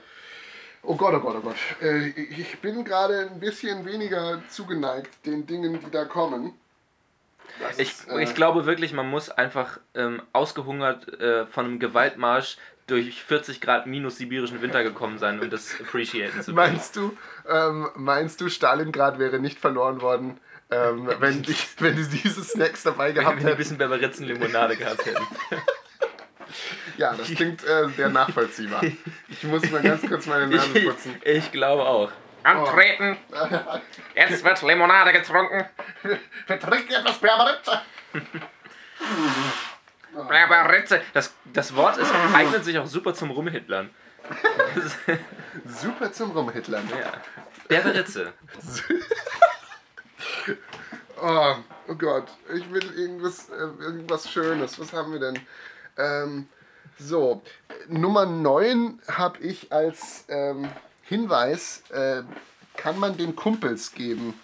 oh 0.83 0.95
Gott, 0.97 1.15
oh 1.15 1.21
Gott, 1.21 1.37
oh 1.39 1.41
Gott. 1.41 1.57
Äh, 1.81 2.09
ich 2.09 2.59
bin 2.61 2.85
gerade 2.85 3.31
ein 3.33 3.41
bisschen 3.41 3.85
weniger 3.87 4.43
zugeneigt 4.49 5.25
den 5.27 5.47
Dingen, 5.47 5.81
die 5.85 5.91
da 5.91 6.05
kommen. 6.05 6.55
Das 7.61 7.79
Ich, 7.79 7.91
ist, 7.91 8.09
äh, 8.09 8.23
ich 8.23 8.35
glaube 8.35 8.67
wirklich, 8.67 8.93
man 8.93 9.09
muss 9.11 9.31
einfach 9.31 9.79
ähm, 9.95 10.23
ausgehungert 10.33 11.21
äh, 11.21 11.47
von 11.47 11.67
einem 11.67 11.79
Gewaltmarsch 11.79 12.57
durch 12.87 13.23
40 13.23 13.61
Grad 13.61 13.87
minus 13.87 14.17
sibirischen 14.17 14.61
Winter 14.61 14.83
gekommen 14.83 15.19
sein 15.19 15.39
und 15.41 15.53
das 15.53 15.81
appreciaten 15.81 16.41
zu 16.43 16.55
können. 16.55 16.57
Meinst 16.57 16.97
du, 16.97 17.17
ähm, 17.49 17.89
meinst 17.95 18.41
du, 18.41 18.49
Stalingrad 18.49 19.19
wäre 19.19 19.39
nicht 19.39 19.59
verloren 19.61 20.01
worden, 20.01 20.39
ähm, 20.71 21.09
wenn, 21.21 21.43
die, 21.43 21.55
wenn 21.79 21.97
die 21.97 22.09
diese 22.09 22.43
Snacks 22.43 22.83
dabei 22.83 23.09
Wenn 23.09 23.15
gehabt 23.17 23.37
wir 23.37 23.41
ein 23.43 23.47
hätten? 23.49 23.57
bisschen 23.59 23.79
Berberitzenlimonade 23.79 24.77
gehabt 24.77 25.07
hätten. 25.07 25.25
Ja, 26.97 27.15
das 27.15 27.29
klingt 27.29 27.65
äh, 27.65 27.89
sehr 27.97 28.09
nachvollziehbar. 28.09 28.83
Ich 29.29 29.43
muss 29.45 29.69
mal 29.71 29.83
ganz 29.83 30.07
kurz 30.07 30.27
meine 30.27 30.47
Nase 30.47 30.79
Ich, 30.79 30.85
putzen. 30.87 31.17
ich 31.25 31.51
glaube 31.53 31.85
auch. 31.85 32.11
Antreten! 32.45 33.17
Jetzt 34.15 34.45
wird 34.45 34.63
Limonade 34.63 35.13
getrunken. 35.13 35.65
Wir 36.03 36.59
trinken 36.61 36.93
etwas 36.93 37.19
Berberitze. 37.19 37.81
Berberitze. 40.29 41.01
Das, 41.15 41.33
das 41.53 41.75
Wort 41.77 41.97
ist, 41.99 42.13
eignet 42.35 42.65
sich 42.65 42.79
auch 42.79 42.87
super 42.87 43.15
zum 43.15 43.31
Rumhitlern. 43.31 43.91
Super 45.67 46.13
zum 46.13 46.33
Rumhitlern. 46.33 46.89
ja. 46.91 47.13
Berberitze. 47.69 48.33
Oh, 51.25 51.55
oh 51.87 51.95
Gott, 51.95 52.27
ich 52.53 52.69
will 52.73 52.83
irgendwas, 52.99 53.49
äh, 53.51 53.55
irgendwas 53.55 54.29
Schönes. 54.29 54.81
Was 54.81 54.93
haben 54.93 55.13
wir 55.13 55.21
denn? 55.21 55.39
Ähm, 55.97 56.49
so, 57.03 57.43
Nummer 57.89 58.27
9 58.27 59.01
habe 59.11 59.39
ich 59.41 59.73
als 59.73 60.25
ähm, 60.29 60.69
Hinweis, 61.03 61.83
äh, 61.91 62.23
kann 62.77 62.99
man 62.99 63.17
den 63.17 63.37
Kumpels 63.37 63.93
geben. 63.93 64.35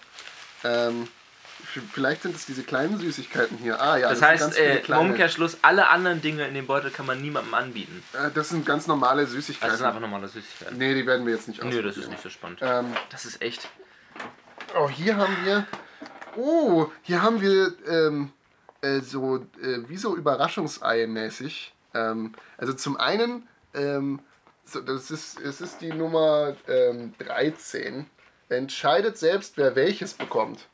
Ähm, 0.64 1.08
vielleicht 1.92 2.22
sind 2.22 2.34
es 2.36 2.46
diese 2.46 2.62
kleinen 2.62 2.98
Süßigkeiten 2.98 3.58
hier. 3.58 3.80
Ah 3.80 3.96
ja, 3.96 4.10
Das 4.10 4.18
sind 4.18 4.28
heißt, 4.28 4.58
äh, 4.58 4.78
im. 4.80 4.96
Umkehrschluss, 4.98 5.58
alle 5.62 5.88
anderen 5.88 6.20
Dinge 6.20 6.46
in 6.46 6.54
dem 6.54 6.66
Beutel 6.66 6.90
kann 6.90 7.06
man 7.06 7.20
niemandem 7.20 7.54
anbieten. 7.54 8.02
Äh, 8.12 8.30
das 8.34 8.48
sind 8.50 8.66
ganz 8.66 8.86
normale 8.86 9.26
Süßigkeiten. 9.26 9.70
das 9.70 9.78
sind 9.78 9.86
einfach 9.86 10.00
normale 10.00 10.28
Süßigkeiten. 10.28 10.76
nee, 10.78 10.94
die 10.94 11.06
werden 11.06 11.26
wir 11.26 11.34
jetzt 11.34 11.48
nicht 11.48 11.62
Nö, 11.62 11.70
das 11.70 11.76
ist 11.76 11.86
ausprobieren. 11.86 12.10
nicht 12.10 12.22
so 12.22 12.30
spannend. 12.30 12.58
Ähm, 12.62 12.86
Das 13.10 13.24
ist 13.24 13.40
echt. 13.40 13.68
Oh, 14.78 14.88
hier 14.88 15.16
haben 15.16 15.36
wir. 15.44 15.66
Oh, 16.36 16.86
hier 17.02 17.22
haben 17.22 17.40
wir 17.40 17.72
ähm, 17.88 18.32
äh, 18.82 19.00
so 19.00 19.36
äh, 19.62 19.88
wie 19.88 19.96
so 19.96 20.16
Überraschungsei-mäßig. 20.16 21.72
Ähm, 21.94 22.32
also 22.56 22.72
zum 22.72 22.96
einen, 22.96 23.48
ähm, 23.74 24.20
so, 24.64 24.80
das 24.80 25.10
ist, 25.10 25.40
es 25.40 25.60
ist 25.60 25.80
die 25.80 25.92
Nummer 25.92 26.54
ähm, 26.68 27.14
13. 27.18 28.06
Entscheidet 28.50 29.18
selbst, 29.18 29.56
wer 29.56 29.76
welches 29.76 30.14
bekommt. 30.14 30.66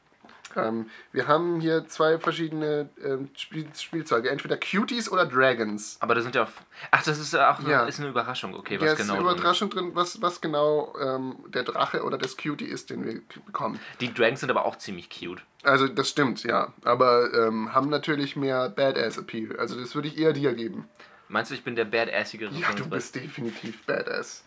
Ähm, 0.57 0.89
wir 1.13 1.27
haben 1.27 1.61
hier 1.61 1.87
zwei 1.89 2.19
verschiedene 2.19 2.89
ähm, 3.05 3.31
Spiel 3.37 3.67
Spielzeuge, 3.77 4.31
entweder 4.31 4.57
Cuties 4.57 5.11
oder 5.11 5.27
Dragons. 5.27 5.97
Aber 6.01 6.15
da 6.15 6.21
sind 6.21 6.35
ja. 6.35 6.47
Ach, 6.91 7.03
das 7.03 7.19
ist 7.19 7.33
ja 7.33 7.53
auch 7.53 7.59
eine, 7.59 7.71
Ja. 7.71 7.85
ist 7.87 7.99
eine 7.99 8.09
Überraschung. 8.09 8.55
Okay, 8.55 8.81
was 8.81 8.93
ist 8.93 8.99
genau. 8.99 9.15
eine 9.15 9.23
drin 9.23 9.35
ist. 9.35 9.41
Überraschung 9.41 9.71
drin, 9.71 9.91
was, 9.95 10.23
was 10.23 10.41
genau 10.41 10.95
ähm, 11.01 11.37
der 11.49 11.65
Drache 11.65 12.05
oder 12.05 12.19
das 12.19 12.37
Cutie 12.37 12.67
ist, 12.67 12.91
den 12.91 13.05
wir 13.05 13.21
bekommen. 13.47 13.81
Die 14.01 14.13
Dragons 14.13 14.41
sind 14.41 14.51
aber 14.51 14.65
auch 14.65 14.77
ziemlich 14.77 15.11
cute. 15.11 15.43
Also 15.65 15.89
das 15.89 16.09
stimmt, 16.09 16.45
ja. 16.45 16.73
Aber 16.85 17.33
ähm, 17.35 17.75
haben 17.75 17.89
natürlich 17.89 18.37
mehr 18.37 18.69
Badass-Appeal. 18.69 19.57
Also 19.59 19.81
das 19.81 19.95
würde 19.95 20.09
ich 20.09 20.19
eher 20.19 20.33
dir 20.33 20.55
geben. 20.55 20.89
Meinst 21.29 21.51
du, 21.51 21.55
ich 21.55 21.65
bin 21.65 21.75
der 21.75 21.87
badassigere 21.87 22.53
Ja, 22.55 22.73
du 22.73 22.89
bist 22.89 23.15
definitiv 23.15 23.85
Badass. 23.87 24.45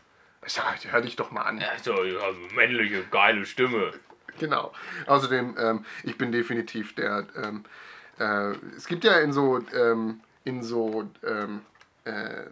Ja, 0.47 0.63
hör 0.91 1.01
dich 1.01 1.15
doch 1.15 1.31
mal 1.31 1.41
an. 1.41 1.59
Ja, 1.59 1.67
so, 1.81 2.03
ja, 2.03 2.21
männliche, 2.55 3.03
geile 3.11 3.45
Stimme. 3.45 3.91
Genau. 4.39 4.71
Außerdem, 5.07 5.55
ähm, 5.59 5.85
ich 6.03 6.17
bin 6.17 6.31
definitiv 6.31 6.93
der. 6.95 7.25
Ähm, 7.35 7.65
äh, 8.19 8.51
es 8.75 8.87
gibt 8.87 9.03
ja 9.03 9.19
in 9.19 9.33
so 9.33 9.59
ähm, 9.75 10.21
in 10.43 10.63
so 10.63 11.09
ähm, 11.25 11.61
äh, 12.05 12.45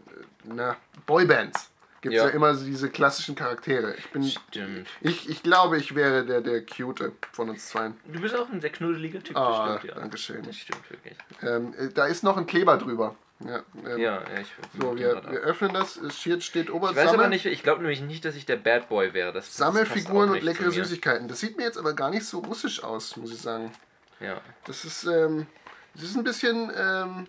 na, 0.43 0.75
Boybands 1.05 1.71
gibt 2.05 2.15
es 2.15 2.21
ja. 2.21 2.27
Ja. 2.29 2.35
immer 2.35 2.53
so 2.53 2.65
diese 2.65 2.89
klassischen 2.89 3.33
Charaktere. 3.35 3.95
Ich 3.95 4.09
bin. 4.11 4.23
Stimmt. 4.23 4.87
Ich, 5.01 5.27
ich 5.27 5.41
glaube, 5.41 5.77
ich 5.77 5.95
wäre 5.95 6.23
der 6.23 6.41
der 6.41 6.63
Cute 6.63 7.11
von 7.31 7.49
uns 7.49 7.67
zwei. 7.67 7.91
Du 8.05 8.21
bist 8.21 8.35
auch 8.35 8.47
ein 8.49 8.61
sehr 8.61 8.69
knuddeliger 8.69 9.23
Typ, 9.23 9.35
Ah, 9.35 9.49
das 9.49 9.79
stimmt, 9.79 9.93
ja. 9.95 9.99
Dankeschön. 9.99 10.43
Das 10.43 10.55
stimmt 10.55 10.91
wirklich. 10.91 11.17
Ähm, 11.41 11.73
äh, 11.77 11.89
da 11.91 12.05
ist 12.05 12.23
noch 12.23 12.37
ein 12.37 12.45
Kleber 12.45 12.77
drüber. 12.77 13.15
Ja, 13.43 13.63
ähm, 13.85 13.97
Ja, 13.99 14.21
ja, 14.21 14.21
ich. 14.39 14.47
So, 14.79 14.95
wir, 14.95 15.21
wir 15.29 15.39
öffnen 15.39 15.73
das. 15.73 15.97
Es 15.97 16.21
steht, 16.21 16.69
ober 16.71 16.91
ich 16.91 16.95
weiß 16.95 17.13
aber 17.13 17.27
nicht, 17.27 17.45
ich 17.47 17.63
glaube 17.63 17.81
nämlich 17.81 18.01
nicht, 18.01 18.23
dass 18.23 18.35
ich 18.35 18.45
der 18.45 18.57
Bad 18.57 18.87
Boy 18.87 19.13
wäre. 19.13 19.33
Das, 19.33 19.47
das 19.47 19.57
Sammelfiguren 19.57 20.29
auch 20.29 20.33
und 20.35 20.43
leckere. 20.43 20.69
Süßigkeiten. 20.71 21.27
Das 21.27 21.39
sieht 21.39 21.57
mir 21.57 21.63
jetzt 21.63 21.77
aber 21.77 21.93
gar 21.93 22.11
nicht 22.11 22.25
so 22.25 22.39
russisch 22.39 22.83
aus, 22.83 23.17
muss 23.17 23.31
ich 23.33 23.41
sagen. 23.41 23.71
Ja. 24.19 24.39
Das 24.65 24.85
ist, 24.85 25.05
ähm, 25.05 25.47
das 25.95 26.03
ist 26.03 26.17
ein 26.17 26.23
bisschen, 26.23 26.71
ähm, 26.77 27.27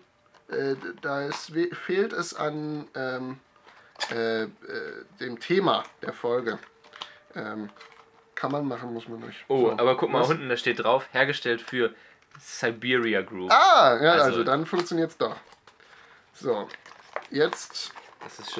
äh, 0.49 0.75
da 1.01 1.23
ist, 1.23 1.51
fehlt 1.73 2.13
es 2.13 2.35
an 2.35 2.87
ähm, 2.95 3.39
äh, 4.11 4.43
äh, 4.43 4.49
dem 5.19 5.39
Thema 5.39 5.83
der 6.01 6.13
Folge. 6.13 6.59
Ähm, 7.35 7.69
kann 8.35 8.51
man 8.51 8.67
machen, 8.67 8.93
muss 8.93 9.07
man 9.07 9.19
nicht. 9.21 9.43
Oh, 9.47 9.67
So. 9.67 9.71
aber 9.71 9.97
guck 9.97 10.09
mal 10.11 10.21
Was? 10.21 10.29
unten, 10.29 10.47
da 10.49 10.57
steht 10.57 10.83
drauf, 10.83 11.07
hergestellt 11.11 11.61
für 11.61 11.93
Siberia 12.39 13.21
Group. 13.21 13.51
Ah, 13.51 13.97
ja, 14.01 14.11
also, 14.13 14.23
Also- 14.25 14.43
dann 14.43 14.65
funktioniert 14.65 15.11
es 15.11 15.17
doch. 15.17 15.35
So, 16.33 16.67
jetzt 17.31 17.91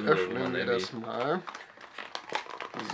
öffnen 0.05 0.53
wir 0.53 0.65
das 0.65 0.91
mal. 0.93 1.41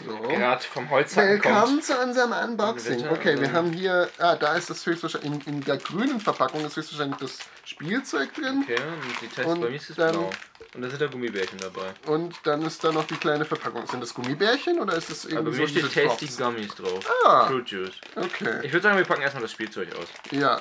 So. 0.06 0.18
gerade 0.28 0.64
vom 0.64 0.90
Holzhacken 0.90 1.30
Willkommen 1.32 1.56
kommt. 1.66 1.84
zu 1.84 1.98
unserem 1.98 2.32
Unboxing. 2.32 3.08
Okay, 3.10 3.40
wir 3.40 3.52
haben 3.52 3.72
hier, 3.72 4.10
ah, 4.20 4.36
da 4.36 4.56
ist 4.56 4.70
das 4.70 4.86
höchstwahrscheinlich, 4.86 5.48
in, 5.48 5.56
in 5.56 5.62
der 5.64 5.78
grünen 5.78 6.20
Verpackung 6.20 6.66
ist 6.66 6.76
höchstwahrscheinlich 6.76 7.18
das 7.20 7.38
Spielzeug 7.66 8.34
drin. 8.34 8.64
Okay, 8.64 8.76
und 8.82 9.22
die 9.22 9.28
Tests 9.28 9.52
Und 9.52 9.62
bei 9.62 9.70
mir 9.70 9.76
ist 9.76 9.90
es 9.90 9.96
blau. 9.96 10.30
Und 10.76 10.82
da 10.82 10.90
sind 10.90 11.02
da 11.02 11.08
Gummibärchen 11.08 11.58
dabei. 11.60 11.94
Und 12.08 12.36
dann 12.44 12.62
ist 12.64 12.84
da 12.84 12.92
noch 12.92 13.06
die 13.06 13.16
kleine 13.16 13.46
Verpackung. 13.46 13.86
Sind 13.88 14.02
das 14.02 14.14
Gummibärchen 14.14 14.80
oder 14.80 14.96
ist 14.96 15.10
das 15.12 15.26
Aber 15.26 15.36
irgendwie 15.36 15.60
bei 15.60 15.66
so 15.82 15.88
steht 15.90 16.08
Tasty 16.08 16.26
Drops? 16.26 16.38
Gummies 16.38 16.76
drauf. 16.76 17.12
Ah. 17.26 17.46
Fruit 17.48 17.70
Juice. 17.70 17.94
Okay, 18.16 18.60
Ich 18.64 18.74
würde 18.74 18.82
sagen, 18.84 18.98
wir 18.98 19.06
packen 19.06 19.22
erstmal 19.22 19.44
das 19.44 19.52
Spielzeug 19.52 19.90
aus. 19.96 20.08
ja. 20.32 20.60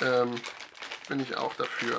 Ähm, 0.00 0.34
bin 1.08 1.18
ich 1.20 1.36
auch 1.36 1.54
dafür. 1.54 1.98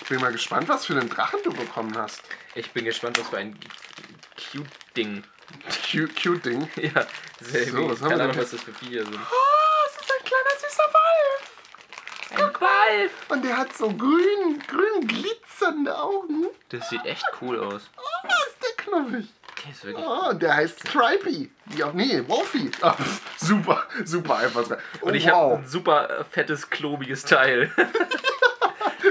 Ich 0.00 0.08
bin 0.08 0.20
mal 0.20 0.30
gespannt, 0.30 0.68
was 0.68 0.86
für 0.86 0.92
einen 0.92 1.08
Drachen 1.08 1.40
du 1.42 1.52
bekommen 1.52 1.96
hast. 1.96 2.22
Ich 2.54 2.70
bin 2.72 2.84
gespannt, 2.84 3.18
was 3.18 3.28
für 3.28 3.38
ein 3.38 3.58
cute 4.52 4.66
Ding. 4.96 5.24
Cute, 5.90 6.14
cute 6.20 6.44
Ding. 6.44 6.68
Ja, 6.76 7.06
sehr 7.40 7.66
So, 7.66 7.90
was 7.90 8.00
haben 8.00 8.10
wir 8.10 8.16
Keine 8.16 8.16
denn 8.16 8.20
Ahnung, 8.20 8.32
hier? 8.32 8.42
was 8.42 8.50
das 8.50 8.60
für 8.62 8.72
Viecher 8.72 9.04
sind. 9.04 9.14
Oh, 9.14 9.86
es 9.88 10.02
ist 10.02 10.12
ein 10.12 10.24
kleiner 10.24 10.54
süßer 10.60 10.88
Wolf. 10.92 12.42
Ein 12.46 12.52
Balf! 12.60 13.12
Und 13.28 13.44
der 13.44 13.56
hat 13.58 13.76
so 13.76 13.88
grün, 13.88 14.62
grün 14.66 15.06
glitzernde 15.06 15.96
Augen. 15.98 16.46
Das 16.70 16.88
sieht 16.88 17.04
echt 17.04 17.24
cool 17.40 17.58
aus. 17.60 17.90
Oh, 17.98 18.28
ist 18.48 18.56
der 18.62 18.84
knuffig. 18.84 19.28
Der 19.64 19.70
ist 19.72 19.84
wirklich 19.84 20.06
Oh, 20.06 20.32
der 20.32 20.56
heißt 20.56 20.80
Stripey. 20.88 21.50
Auch, 21.84 21.92
nee, 21.92 22.22
Wolfie. 22.26 22.70
Ah, 22.80 22.96
super, 23.36 23.86
super 24.04 24.36
einfach. 24.38 24.64
Oh, 25.02 25.06
Und 25.06 25.14
ich 25.14 25.26
wow. 25.26 25.32
habe 25.32 25.54
ein 25.56 25.66
super 25.68 26.20
äh, 26.20 26.24
fettes, 26.24 26.68
klobiges 26.70 27.24
Teil. 27.24 27.70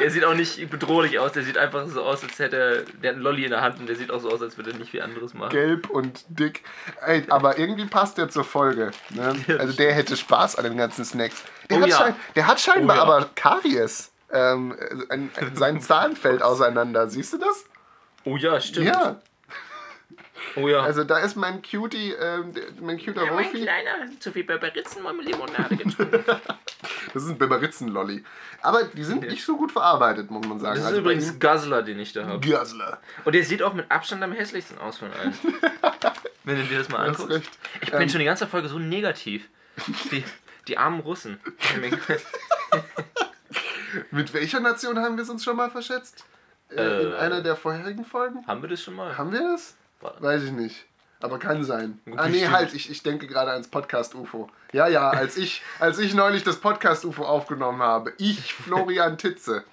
er 0.02 0.10
sieht 0.12 0.26
auch 0.26 0.34
nicht 0.34 0.70
bedrohlich 0.70 1.20
aus, 1.20 1.32
der 1.32 1.44
sieht 1.44 1.58
einfach 1.58 1.88
so 1.88 2.02
aus, 2.04 2.24
als 2.24 2.38
hätte 2.40 2.58
er, 2.58 2.82
der 3.02 3.10
hat 3.10 3.16
einen 3.16 3.24
Lolli 3.24 3.44
in 3.46 3.52
der 3.52 3.62
Hand 3.62 3.80
und 3.80 3.88
der 3.88 3.96
sieht 3.96 4.12
auch 4.12 4.20
so 4.20 4.30
aus, 4.30 4.42
als 4.42 4.58
würde 4.58 4.72
er 4.72 4.78
nicht 4.78 4.92
viel 4.92 5.02
anderes 5.02 5.34
machen. 5.34 5.52
Gelb 5.52 5.90
und 5.90 6.26
dick. 6.30 6.64
Ey, 7.06 7.24
aber 7.30 7.58
irgendwie 7.58 7.86
passt 7.86 8.18
der 8.18 8.30
zur 8.30 8.44
Folge. 8.44 8.92
Ne? 9.10 9.36
Also 9.60 9.74
der 9.74 9.94
hätte 9.94 10.18
Spaß 10.18 10.56
an 10.58 10.64
den 10.64 10.78
ganzen 10.78 11.06
Snacks. 11.06 11.44
Der, 11.70 11.78
Oh 11.78 11.82
hat, 11.82 11.90
ja. 11.90 11.98
schein, 11.98 12.16
der 12.36 12.48
hat 12.48 12.60
scheinbar 12.60 12.98
Oh 12.98 13.00
ja. 13.00 13.04
aber 13.04 13.30
Karies. 13.36 14.12
Ähm, 14.32 14.76
ein, 15.10 15.30
ein, 15.36 15.56
sein 15.56 15.82
Zahn 15.82 16.16
fällt 16.16 16.42
auseinander. 16.42 17.08
Siehst 17.08 17.34
du 17.34 17.38
das? 17.38 17.66
Oh 18.24 18.38
ja, 18.38 18.60
stimmt. 18.62 18.88
Ja. 18.88 19.20
Oh 20.56 20.68
ja. 20.68 20.82
Also 20.82 21.04
da 21.04 21.20
ist 21.20 21.36
mein 21.36 21.62
Cutie, 21.62 22.14
ähm, 22.14 22.54
der- 22.54 22.64
mein 22.82 22.98
cuter 22.98 23.26
ja, 23.26 23.34
mein 23.34 23.46
Wolfie. 23.46 23.62
Kleiner 23.62 23.92
hat 23.92 24.22
zu 24.22 24.32
viel 24.32 24.44
Berberitzen-Limonade 24.44 25.78
getrunken. 25.78 26.24
Das 27.14 27.24
ist 27.24 27.30
ein 27.30 27.38
Biberitzen-Lolli. 27.38 28.24
Aber 28.62 28.84
die 28.86 29.04
sind 29.04 29.22
nicht 29.24 29.44
so 29.44 29.58
gut 29.58 29.72
verarbeitet, 29.72 30.32
muss 30.32 30.46
man 30.48 30.60
sagen. 30.60 30.76
Das 30.76 30.84
ist 30.84 30.88
Also 30.88 31.00
übrigens 31.02 31.40
Guzzler, 31.40 31.84
den 31.84 32.00
ich 32.00 32.14
da 32.14 32.26
habe. 32.26 32.40
Guzzler. 32.40 33.00
Und 33.26 33.36
der 33.36 33.44
sieht 33.44 33.62
auch 33.62 33.74
mit 33.74 33.92
Abstand 33.92 34.24
am 34.24 34.32
hässlichsten 34.32 34.78
aus 34.80 34.98
von 34.98 35.12
allen. 35.14 35.38
Wenn 36.44 36.58
du 36.58 36.64
dir 36.64 36.80
das 36.80 36.90
mal 36.90 37.08
anguckst. 37.08 37.50
Ich 37.82 37.92
bin 37.92 38.02
Ähm, 38.02 38.10
schon 38.10 38.20
die 38.20 38.26
ganze 38.26 38.48
Folge 38.48 38.70
so 38.70 38.80
negativ. 38.80 39.48
Die, 40.12 40.24
die 40.68 40.78
armen 40.78 41.02
Russen. 41.02 41.40
Mit 44.12 44.34
welcher 44.34 44.60
Nation 44.60 44.98
haben 45.00 45.18
wir 45.18 45.24
es 45.24 45.30
uns 45.30 45.44
schon 45.44 45.58
mal 45.58 45.70
verschätzt? 45.70 46.24
Äh, 46.70 47.02
in 47.04 47.12
Äh. 47.12 47.16
einer 47.18 47.42
der 47.42 47.56
vorherigen 47.56 48.06
Folgen? 48.06 48.46
Haben 48.48 48.62
wir 48.62 48.70
das 48.70 48.82
schon 48.82 48.96
mal? 48.96 49.18
Haben 49.18 49.34
wir 49.34 49.42
das? 49.42 49.76
Weiß 50.20 50.44
ich 50.44 50.52
nicht. 50.52 50.86
Aber 51.20 51.38
kann 51.38 51.64
sein. 51.64 52.00
Ah 52.18 52.28
nee, 52.28 52.48
halt, 52.48 52.74
ich, 52.74 52.90
ich 52.90 53.04
denke 53.04 53.28
gerade 53.28 53.52
ans 53.52 53.68
Podcast-UFO. 53.68 54.50
Ja, 54.74 54.88
ja, 54.88 55.12
als 55.12 55.38
ich, 55.38 55.62
als 55.80 56.00
ich 56.00 56.16
neulich 56.16 56.44
das 56.44 56.58
Podcast-UFO 56.58 57.24
aufgenommen 57.24 57.82
habe. 57.82 58.14
Ich, 58.18 58.54
Florian 58.54 59.20
Titze. 59.20 59.64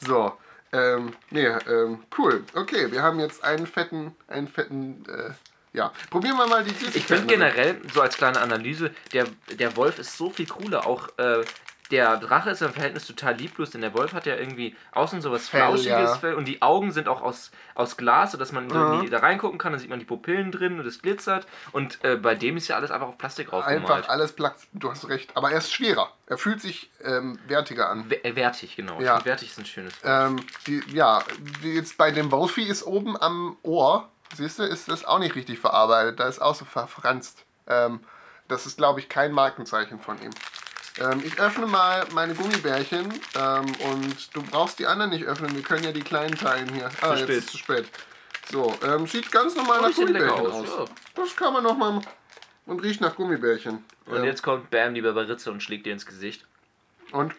So, 0.00 0.32
ähm, 0.72 1.12
nee, 1.30 1.46
ähm, 1.46 2.02
cool. 2.18 2.44
Okay, 2.54 2.90
wir 2.90 3.02
haben 3.02 3.20
jetzt 3.20 3.44
einen 3.44 3.66
fetten, 3.66 4.16
einen 4.26 4.48
fetten, 4.48 5.04
äh, 5.08 5.30
ja. 5.72 5.92
Probieren 6.10 6.36
wir 6.38 6.46
mal 6.46 6.64
die 6.64 6.70
Süßigkeiten. 6.70 6.98
Ich 6.98 7.06
finde 7.06 7.26
generell, 7.26 7.80
so 7.92 8.00
als 8.00 8.16
kleine 8.16 8.40
Analyse, 8.40 8.90
der, 9.12 9.26
der 9.58 9.76
Wolf 9.76 9.98
ist 9.98 10.16
so 10.16 10.30
viel 10.30 10.46
cooler. 10.46 10.86
Auch 10.86 11.08
äh, 11.18 11.44
der 11.90 12.16
Drache 12.16 12.50
ist 12.50 12.62
im 12.62 12.72
Verhältnis 12.72 13.06
total 13.06 13.34
lieblos, 13.36 13.70
denn 13.70 13.80
der 13.80 13.94
Wolf 13.94 14.12
hat 14.12 14.26
ja 14.26 14.34
irgendwie 14.36 14.74
außen 14.92 15.20
so 15.20 15.30
was 15.30 15.48
Fell, 15.48 15.60
Flauschiges 15.60 15.88
ja. 15.88 16.14
Fell 16.16 16.34
und 16.34 16.46
die 16.46 16.60
Augen 16.62 16.90
sind 16.92 17.08
auch 17.08 17.22
aus, 17.22 17.50
aus 17.74 17.96
Glas, 17.96 18.32
sodass 18.32 18.52
man 18.52 18.66
Mhm. 18.66 19.10
da 19.10 19.18
reingucken 19.18 19.58
kann, 19.58 19.72
dann 19.72 19.80
sieht 19.80 19.90
man 19.90 19.98
die 19.98 20.04
Pupillen 20.04 20.50
drin 20.52 20.80
und 20.80 20.86
es 20.86 21.00
glitzert. 21.02 21.46
Und 21.72 22.02
äh, 22.04 22.16
bei 22.16 22.34
dem 22.34 22.56
ist 22.56 22.68
ja 22.68 22.76
alles 22.76 22.90
einfach 22.90 23.08
auf 23.08 23.18
Plastik 23.18 23.52
aufgemalt. 23.52 23.88
Einfach 23.90 24.08
alles 24.08 24.32
platt. 24.32 24.56
Du 24.72 24.90
hast 24.90 25.08
recht. 25.08 25.30
Aber 25.36 25.50
er 25.50 25.58
ist 25.58 25.72
schwerer. 25.72 26.10
Er 26.26 26.38
fühlt 26.38 26.60
sich 26.60 26.90
ähm, 27.04 27.38
wertiger 27.46 27.88
an. 27.88 28.10
W- 28.10 28.16
äh, 28.22 28.34
Wertig, 28.36 28.74
genau. 28.76 29.00
Ja. 29.00 29.24
wertig 29.24 29.50
ist 29.50 29.58
ein 29.58 29.66
schönes. 29.66 29.94
Ähm, 30.02 30.40
die, 30.66 30.82
ja, 30.92 31.22
jetzt 31.62 31.96
bei 31.98 32.10
dem 32.10 32.32
Wolfie 32.32 32.64
ist 32.64 32.82
oben 32.84 33.16
am 33.20 33.56
Ohr, 33.62 34.08
siehst 34.34 34.58
du, 34.58 34.64
ist 34.64 34.88
das 34.88 35.04
auch 35.04 35.18
nicht 35.20 35.34
richtig 35.36 35.58
verarbeitet. 35.60 36.18
Da 36.18 36.26
ist 36.26 36.40
auch 36.40 36.54
so 36.56 36.64
verfranst. 36.64 37.44
Ähm, 37.68 38.00
das 38.48 38.66
ist, 38.66 38.76
glaube 38.76 39.00
ich, 39.00 39.08
kein 39.08 39.32
Markenzeichen 39.32 39.98
von 40.00 40.20
ihm. 40.22 40.30
Ähm, 40.98 41.22
ich 41.24 41.38
öffne 41.38 41.66
mal 41.66 42.06
meine 42.14 42.34
Gummibärchen 42.34 43.12
ähm, 43.34 43.66
und 43.92 44.34
du 44.34 44.42
brauchst 44.42 44.78
die 44.78 44.86
anderen 44.86 45.10
nicht 45.10 45.24
öffnen. 45.24 45.54
Wir 45.54 45.62
können 45.62 45.84
ja 45.84 45.92
die 45.92 46.00
kleinen 46.00 46.34
teilen 46.36 46.72
hier. 46.72 46.88
Ah, 47.02 47.10
jetzt 47.14 47.22
spät. 47.24 47.36
ist 47.38 47.44
es 47.46 47.50
zu 47.52 47.58
spät. 47.58 47.86
So, 48.50 48.74
ähm, 48.82 49.06
sieht 49.06 49.30
ganz 49.30 49.54
normal 49.56 49.80
Oh, 49.80 49.88
nach 49.88 49.94
Gummibärchen 49.94 50.30
aus. 50.46 50.70
aus, 50.70 50.88
Das 51.14 51.36
kann 51.36 51.52
man 51.52 51.62
noch 51.64 51.76
mal 51.76 52.00
und 52.66 52.82
riecht 52.82 53.00
nach 53.00 53.14
Gummibärchen. 53.16 53.84
Und 54.06 54.16
Ähm, 54.16 54.24
jetzt 54.24 54.42
kommt 54.42 54.70
Bam, 54.70 54.94
die 54.94 55.02
Barbaritze, 55.02 55.50
und 55.50 55.62
schlägt 55.62 55.84
dir 55.86 55.92
ins 55.92 56.06
Gesicht. 56.06 56.46
und 57.12 57.34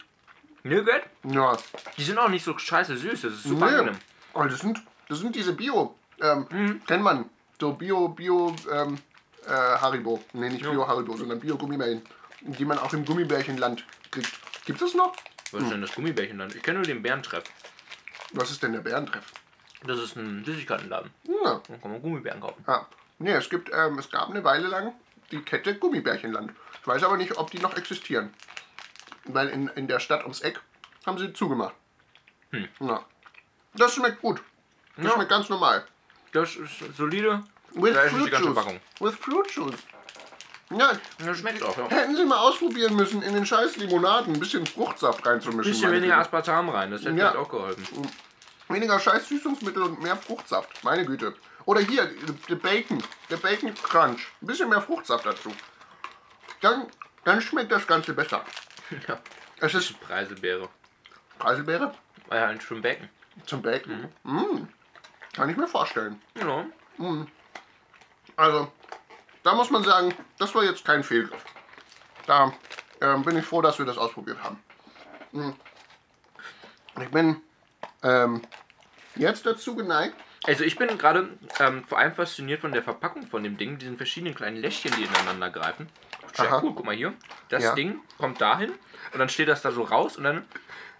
Nö, 0.63 0.83
gut. 0.83 1.01
ja, 1.33 1.57
Die 1.97 2.03
sind 2.03 2.17
auch 2.19 2.27
nicht 2.27 2.43
so 2.43 2.57
scheiße 2.57 2.97
süß, 2.97 3.21
das 3.21 3.33
ist 3.33 3.43
super 3.43 3.67
Nee. 3.71 3.75
angenehm. 3.77 3.99
Oh, 4.33 4.43
das 4.43 4.59
sind, 4.59 4.81
das 5.07 5.19
sind 5.19 5.33
diese 5.35 5.53
Bio. 5.53 5.95
Ähm, 6.21 6.45
Mhm. 6.49 6.81
Kennt 6.85 7.03
man. 7.03 7.29
So 7.59 7.71
Bio, 7.73 8.09
Bio, 8.09 8.53
ähm, 8.71 8.97
äh, 9.47 9.51
Haribo. 9.51 10.21
Nee, 10.33 10.49
nicht 10.49 10.63
Ja. 10.65 10.71
Bio 10.71 10.85
Haribo, 10.87 11.15
sondern 11.15 11.39
Bio 11.39 11.57
Gummibärchen. 11.57 12.01
Die 12.41 12.65
man 12.65 12.77
auch 12.79 12.93
im 12.93 13.05
Gummibärchenland 13.05 13.83
kriegt. 14.11 14.31
Gibt 14.65 14.81
es 14.81 14.93
noch? 14.93 15.15
Was 15.51 15.63
ist 15.63 15.71
denn 15.71 15.81
das 15.81 15.93
Gummibärchenland? 15.93 16.55
Ich 16.55 16.61
kenne 16.63 16.79
nur 16.79 16.85
den 16.85 17.01
Bärentreff. 17.01 17.43
Was 18.33 18.51
ist 18.51 18.61
denn 18.63 18.73
der 18.73 18.81
Bärentreff? 18.81 19.31
Das 19.85 19.97
ist 19.99 20.15
ein 20.15 20.43
Süßigkeitenladen. 20.43 21.11
Ja. 21.23 21.61
Da 21.67 21.77
kann 21.77 21.91
man 21.91 22.01
Gummibären 22.01 22.41
kaufen. 22.41 22.63
Ah. 22.67 22.85
Nee, 23.19 23.31
es 23.31 23.49
gibt, 23.49 23.71
ähm, 23.73 23.97
es 23.99 24.09
gab 24.11 24.29
eine 24.29 24.43
Weile 24.43 24.67
lang 24.67 24.93
die 25.31 25.41
Kette 25.41 25.75
Gummibärchenland. 25.75 26.51
Ich 26.81 26.87
weiß 26.87 27.03
aber 27.03 27.17
nicht, 27.17 27.37
ob 27.37 27.49
die 27.51 27.59
noch 27.59 27.75
existieren. 27.75 28.33
Weil 29.25 29.49
in, 29.49 29.67
in 29.69 29.87
der 29.87 29.99
Stadt 29.99 30.23
ums 30.23 30.41
Eck 30.41 30.61
haben 31.05 31.17
sie 31.17 31.33
zugemacht. 31.33 31.75
Hm. 32.51 32.67
Ja. 32.81 33.03
Das 33.73 33.93
schmeckt 33.93 34.21
gut. 34.21 34.41
Das 34.95 35.05
Ja. 35.05 35.11
schmeckt 35.11 35.29
ganz 35.29 35.49
normal. 35.49 35.85
Das 36.31 36.55
ist 36.55 36.79
solide. 36.95 37.43
With 37.73 37.93
Da 37.93 38.01
ist 38.03 38.11
Fruit 38.13 38.25
die 38.27 38.31
ganze. 38.31 38.53
Packung. 38.53 38.79
With 38.99 39.15
Fruit 39.15 39.51
Juice. 39.51 39.75
Ja, 40.69 40.91
Das 41.19 41.37
schmeckt 41.37 41.63
auch, 41.63 41.77
ja. 41.77 41.87
hätten 41.89 42.15
sie 42.15 42.25
mal 42.25 42.39
ausprobieren 42.39 42.95
müssen, 42.95 43.21
in 43.21 43.33
den 43.33 43.45
scheiß 43.45 43.77
Limonaden 43.77 44.33
ein 44.33 44.39
bisschen 44.39 44.65
Fruchtsaft 44.65 45.25
Ein 45.25 45.31
reinzumischen. 45.33 45.71
bisschen 45.71 45.83
meine 45.89 45.97
weniger 45.97 46.15
Güte. 46.15 46.21
Aspartam 46.25 46.69
rein, 46.69 46.91
das 46.91 47.01
hätte 47.05 47.15
Ja. 47.17 47.35
auch 47.37 47.47
geholfen. 47.49 47.85
Weniger 48.67 48.99
scheiß 48.99 49.29
Süßungsmittel 49.29 49.81
und 49.81 50.01
mehr 50.01 50.17
Fruchtsaft. 50.17 50.83
Meine 50.83 51.05
Güte. 51.05 51.33
Oder 51.63 51.79
hier, 51.81 52.09
der 52.49 52.55
Bacon. 52.55 53.01
Der 53.29 53.37
Bacon 53.37 53.73
Crunch. 53.75 54.27
Ein 54.41 54.47
bisschen 54.47 54.67
mehr 54.69 54.81
Fruchtsaft 54.81 55.25
dazu. 55.25 55.53
Dann, 56.61 56.87
dann 57.23 57.39
schmeckt 57.41 57.71
das 57.71 57.87
Ganze 57.87 58.13
besser. 58.13 58.43
Ja. 59.07 59.19
Es 59.59 59.73
ist 59.73 59.99
Preiselbeere. 60.01 60.67
Preiselbeere 61.39 61.93
Ah 62.29 62.35
ja, 62.35 62.45
ein 62.47 62.59
schön 62.59 62.81
Becken. 62.81 63.07
zum 63.45 63.61
Bacon. 63.61 64.09
Mm. 64.23 64.67
Kann 65.33 65.49
ich 65.49 65.55
mir 65.55 65.67
vorstellen. 65.67 66.21
Ja. 66.37 66.65
Also, 68.35 68.71
da 69.47 69.53
muss 69.53 69.69
man 69.69 69.81
sagen, 69.81 70.13
das 70.37 70.53
war 70.53 70.65
jetzt 70.65 70.83
kein 70.83 71.05
Fehlgriff. 71.05 71.41
Da 72.25 72.51
ähm, 72.99 73.23
bin 73.23 73.37
ich 73.37 73.45
froh, 73.45 73.61
dass 73.61 73.79
wir 73.79 73.85
das 73.85 73.97
ausprobiert 73.97 74.43
haben. 74.43 74.61
Hm. 75.31 75.55
Ich 77.01 77.09
bin 77.09 77.37
ähm, 78.03 78.41
jetzt 79.15 79.45
dazu 79.45 79.73
geneigt. 79.73 80.15
Also 80.45 80.65
ich 80.65 80.75
bin 80.75 80.97
gerade 80.97 81.29
ähm, 81.59 81.85
vor 81.85 81.97
allem 81.97 82.13
fasziniert 82.13 82.59
von 82.59 82.73
der 82.73 82.83
Verpackung 82.83 83.25
von 83.27 83.41
dem 83.41 83.55
Ding, 83.55 83.77
diesen 83.77 83.95
verschiedenen 83.95 84.35
kleinen 84.35 84.57
Läschchen, 84.57 84.91
die 84.97 85.03
ineinander 85.03 85.49
greifen. 85.49 85.87
Sehr 86.33 86.51
Aha. 86.51 86.59
cool, 86.61 86.73
guck 86.75 86.85
mal 86.85 86.93
hier. 86.93 87.13
Das 87.47 87.63
Ja. 87.63 87.73
Ding 87.73 88.01
kommt 88.17 88.41
dahin 88.41 88.73
und 89.13 89.19
dann 89.19 89.29
steht 89.29 89.47
das 89.47 89.61
da 89.61 89.71
so 89.71 89.83
raus 89.83 90.17
und 90.17 90.25
dann 90.25 90.45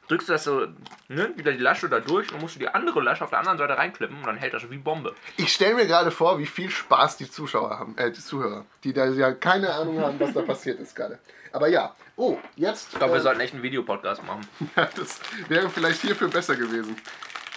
drückst 0.08 0.30
du 0.30 0.34
das 0.34 0.44
so, 0.44 0.68
ne, 1.08 1.32
wieder 1.36 1.52
die 1.52 1.60
Lasche 1.60 1.90
da 1.90 2.00
durch 2.00 2.28
und 2.28 2.36
dann 2.36 2.42
musst 2.42 2.56
du 2.56 2.60
die 2.60 2.70
andere 2.70 3.02
Lasche 3.02 3.24
auf 3.24 3.30
der 3.30 3.40
anderen 3.40 3.58
Seite 3.58 3.78
reinklippen 3.78 4.18
und 4.18 4.26
dann 4.26 4.38
hält 4.38 4.54
das 4.54 4.70
wie 4.70 4.78
Bombe. 4.78 5.14
Ich 5.38 5.54
stelle 5.54 5.76
mir 5.76 5.88
gerade 5.88 6.12
vor, 6.12 6.40
wie 6.40 6.46
viel 6.46 6.70
Spaß 6.70 7.18
die 7.18 7.30
Zuschauer 7.30 7.78
haben, 7.78 7.98
äh, 7.98 8.12
die 8.12 8.22
Zuhörer, 8.22 8.66
die 8.84 8.94
da 8.94 9.06
ja 9.06 9.32
keine 9.34 9.74
Ahnung 9.74 10.00
haben, 10.00 10.20
was 10.20 10.34
da 10.34 10.42
passiert 10.42 10.80
ist 10.80 10.96
gerade. 10.96 11.20
Aber 11.52 11.68
ja, 11.68 11.96
oh, 12.16 12.38
jetzt. 12.56 12.94
Ich 12.94 13.00
glaube, 13.00 13.14
wir 13.14 13.20
äh, 13.20 13.24
sollten 13.24 13.42
echt 13.42 13.54
einen 13.54 13.64
Videopodcast 13.64 14.24
machen. 14.24 14.48
Ja, 14.76 14.88
das 14.96 15.20
wäre 15.48 15.70
vielleicht 15.70 16.02
hierfür 16.02 16.28
besser 16.28 16.56
gewesen. 16.56 16.96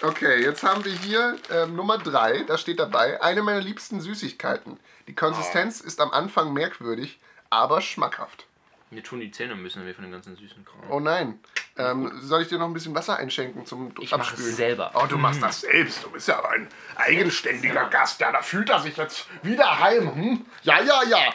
Okay, 0.01 0.41
jetzt 0.41 0.63
haben 0.63 0.83
wir 0.83 0.93
hier 0.93 1.37
ähm, 1.51 1.75
Nummer 1.75 1.99
3, 1.99 2.45
da 2.47 2.57
steht 2.57 2.79
dabei, 2.79 3.21
eine 3.21 3.43
meiner 3.43 3.61
liebsten 3.61 4.01
Süßigkeiten. 4.01 4.79
Die 5.07 5.13
Konsistenz 5.13 5.79
ist 5.79 6.01
am 6.01 6.09
Anfang 6.09 6.53
merkwürdig, 6.53 7.19
aber 7.51 7.81
schmackhaft. 7.81 8.47
Mir 8.91 9.03
tun 9.03 9.21
die 9.21 9.31
Zähne 9.31 9.55
müssen 9.55 9.85
wir 9.85 9.95
von 9.95 10.03
dem 10.03 10.11
ganzen 10.11 10.35
süßen 10.35 10.65
Kram. 10.65 10.91
Oh 10.91 10.99
nein. 10.99 11.39
Ähm, 11.77 12.11
soll 12.21 12.41
ich 12.41 12.49
dir 12.49 12.57
noch 12.57 12.65
ein 12.65 12.73
bisschen 12.73 12.93
Wasser 12.93 13.15
einschenken 13.15 13.65
zum 13.65 13.93
Ich 14.01 14.11
mach 14.11 14.33
es 14.33 14.57
selber. 14.57 14.91
Oh, 14.93 15.05
du 15.07 15.17
machst 15.17 15.41
das 15.41 15.61
selbst. 15.61 16.03
Du 16.03 16.11
bist 16.11 16.27
ja 16.27 16.39
aber 16.39 16.49
ein 16.51 16.67
eigenständiger 16.97 17.85
Gast. 17.85 18.19
Ja, 18.19 18.33
da 18.33 18.41
fühlt 18.41 18.69
er 18.69 18.79
sich 18.79 18.97
jetzt 18.97 19.27
wieder 19.43 19.79
heim. 19.79 20.13
Hm? 20.13 20.45
Ja, 20.63 20.81
ja, 20.81 21.03
ja. 21.09 21.33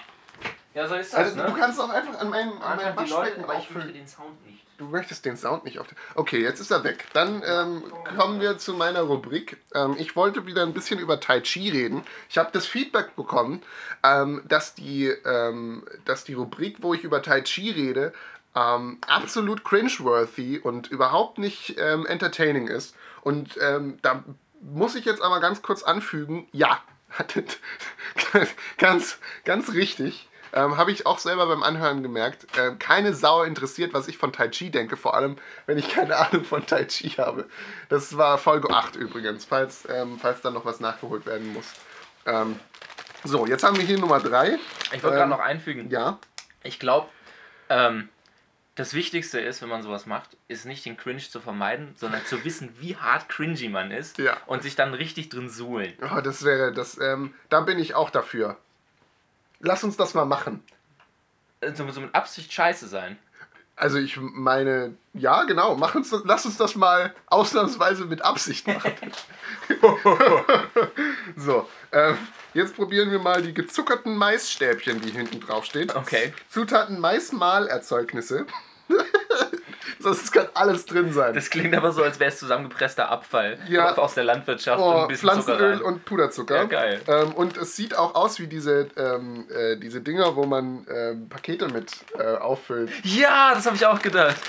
Ja, 0.76 0.86
so 0.86 0.94
ist 0.94 1.14
Also, 1.14 1.42
du 1.42 1.54
kannst 1.54 1.80
auch 1.80 1.88
einfach 1.88 2.20
an 2.20 2.28
meinem, 2.28 2.60
an 2.60 2.76
meinem 2.76 2.96
Waschbecken 2.96 3.46
auffüllen. 3.46 3.86
möchte 3.86 3.98
den 3.98 4.06
Sound 4.06 4.46
nicht. 4.46 4.62
Du 4.76 4.84
möchtest 4.84 5.24
den 5.24 5.38
Sound 5.38 5.64
nicht 5.64 5.78
auf. 5.78 5.86
Okay, 6.14 6.42
jetzt 6.42 6.60
ist 6.60 6.70
er 6.70 6.84
weg. 6.84 7.06
Dann 7.14 7.42
ähm, 7.46 7.82
kommen 8.18 8.42
wir 8.42 8.58
zu 8.58 8.74
meiner 8.74 9.00
Rubrik. 9.00 9.56
Ähm, 9.74 9.96
ich 9.98 10.16
wollte 10.16 10.44
wieder 10.44 10.64
ein 10.64 10.74
bisschen 10.74 10.98
über 10.98 11.18
Tai 11.18 11.40
Chi 11.40 11.70
reden. 11.70 12.02
Ich 12.28 12.36
habe 12.36 12.50
das 12.52 12.66
Feedback 12.66 13.16
bekommen, 13.16 13.62
ähm, 14.02 14.42
dass, 14.46 14.74
die, 14.74 15.06
ähm, 15.06 15.82
dass 16.04 16.24
die 16.24 16.34
Rubrik, 16.34 16.82
wo 16.82 16.92
ich 16.92 17.04
über 17.04 17.22
Tai 17.22 17.40
Chi 17.40 17.70
rede, 17.70 18.12
ähm, 18.54 18.98
absolut 19.08 19.64
cringeworthy 19.64 20.58
und 20.58 20.88
überhaupt 20.88 21.38
nicht 21.38 21.76
ähm, 21.78 22.04
entertaining 22.04 22.68
ist. 22.68 22.94
Und 23.22 23.56
da 23.56 24.22
muss 24.60 24.94
ich 24.94 25.04
jetzt 25.04 25.20
aber 25.20 25.40
ganz 25.40 25.60
kurz 25.60 25.82
anfügen, 25.82 26.46
ja, 26.52 26.78
ganz, 28.78 29.18
ganz 29.44 29.72
richtig. 29.72 30.28
Ähm, 30.52 30.76
Habe 30.76 30.92
ich 30.92 31.06
auch 31.06 31.18
selber 31.18 31.46
beim 31.46 31.62
Anhören 31.62 32.02
gemerkt. 32.02 32.46
Ähm, 32.58 32.78
keine 32.78 33.14
Sau 33.14 33.42
interessiert, 33.42 33.92
was 33.94 34.08
ich 34.08 34.16
von 34.18 34.32
Tai 34.32 34.48
Chi 34.48 34.70
denke, 34.70 34.96
vor 34.96 35.14
allem 35.14 35.36
wenn 35.66 35.78
ich 35.78 35.88
keine 35.88 36.16
Ahnung 36.18 36.44
von 36.44 36.66
Tai 36.66 36.84
Chi 36.84 37.10
habe. 37.10 37.46
Das 37.88 38.16
war 38.16 38.38
Folge 38.38 38.70
8 38.70 38.96
übrigens, 38.96 39.44
falls, 39.44 39.86
ähm, 39.88 40.18
falls 40.20 40.40
dann 40.40 40.54
noch 40.54 40.64
was 40.64 40.80
nachgeholt 40.80 41.26
werden 41.26 41.52
muss. 41.52 41.72
Ähm, 42.26 42.58
so, 43.24 43.46
jetzt 43.46 43.64
haben 43.64 43.76
wir 43.76 43.84
hier 43.84 43.98
Nummer 43.98 44.20
3. 44.20 44.58
Ich 44.92 45.02
wollte 45.02 45.16
gerade 45.16 45.30
noch 45.30 45.40
einfügen. 45.40 45.90
Ja, 45.90 46.18
Ich 46.62 46.78
glaube, 46.78 47.08
ähm, 47.68 48.08
das 48.76 48.92
Wichtigste 48.94 49.40
ist, 49.40 49.62
wenn 49.62 49.68
man 49.70 49.82
sowas 49.82 50.04
macht, 50.06 50.36
ist 50.48 50.66
nicht 50.66 50.84
den 50.84 50.96
Cringe 50.98 51.18
zu 51.22 51.40
vermeiden, 51.40 51.94
sondern 51.96 52.24
zu 52.26 52.44
wissen, 52.44 52.74
wie 52.78 52.94
hart 52.96 53.28
cringy 53.28 53.68
man 53.70 53.90
ist 53.90 54.18
Ja. 54.18 54.36
und 54.46 54.62
sich 54.62 54.76
dann 54.76 54.92
richtig 54.94 55.30
drin 55.30 55.48
suhlen. 55.48 55.94
oh, 56.14 56.20
das 56.20 56.44
wäre, 56.44 56.72
das, 56.72 56.98
ähm, 57.00 57.32
da 57.48 57.60
bin 57.62 57.78
ich 57.78 57.94
auch 57.94 58.10
dafür. 58.10 58.58
Lass 59.60 59.84
uns 59.84 59.96
das 59.96 60.14
mal 60.14 60.24
machen. 60.24 60.62
Also 61.60 61.88
so 61.90 62.00
mit 62.00 62.14
Absicht 62.14 62.52
scheiße 62.52 62.86
sein. 62.86 63.18
Also 63.78 63.98
ich 63.98 64.16
meine, 64.18 64.94
ja 65.12 65.44
genau, 65.44 65.76
mach 65.76 65.94
uns, 65.94 66.14
lass 66.24 66.46
uns 66.46 66.56
das 66.56 66.76
mal 66.76 67.14
ausnahmsweise 67.26 68.06
mit 68.06 68.22
Absicht 68.22 68.66
machen. 68.66 69.12
so, 71.36 71.68
ähm, 71.92 72.16
jetzt 72.54 72.74
probieren 72.74 73.10
wir 73.10 73.18
mal 73.18 73.42
die 73.42 73.52
gezuckerten 73.52 74.16
Maisstäbchen, 74.16 75.02
die 75.02 75.10
hinten 75.10 75.40
drauf 75.40 75.66
stehen. 75.66 75.90
Okay. 75.94 76.32
Zutaten 76.48 76.98
Maismahlerzeugnisse. 77.00 78.46
das 80.02 80.30
kann 80.32 80.46
alles 80.54 80.86
drin 80.86 81.12
sein. 81.12 81.34
Das 81.34 81.50
klingt 81.50 81.74
aber 81.74 81.92
so, 81.92 82.02
als 82.02 82.18
wäre 82.20 82.30
es 82.30 82.38
zusammengepresster 82.38 83.08
Abfall 83.10 83.58
Ja. 83.68 83.94
aus 83.96 84.14
der 84.14 84.24
Landwirtschaft 84.24 84.78
und 84.80 84.84
Oh, 84.84 85.02
ein 85.02 85.08
bisschen 85.08 85.28
Zucker 85.28 85.42
Pflanzenöl 85.42 85.82
und 85.82 86.04
Puderzucker. 86.04 86.56
Ja, 86.56 86.64
geil. 86.64 87.00
Ähm, 87.06 87.32
und 87.34 87.56
es 87.56 87.76
sieht 87.76 87.96
auch 87.96 88.14
aus 88.14 88.38
wie 88.38 88.46
diese, 88.46 88.88
ähm, 88.96 89.46
äh, 89.50 89.76
diese 89.76 90.00
Dinger, 90.00 90.36
wo 90.36 90.44
man 90.44 90.86
ähm, 90.90 91.28
Pakete 91.28 91.68
mit 91.68 91.92
äh, 92.18 92.36
auffüllt. 92.36 92.90
Ja, 93.04 93.52
das 93.54 93.66
habe 93.66 93.76
ich 93.76 93.86
auch 93.86 94.00
gedacht. 94.00 94.36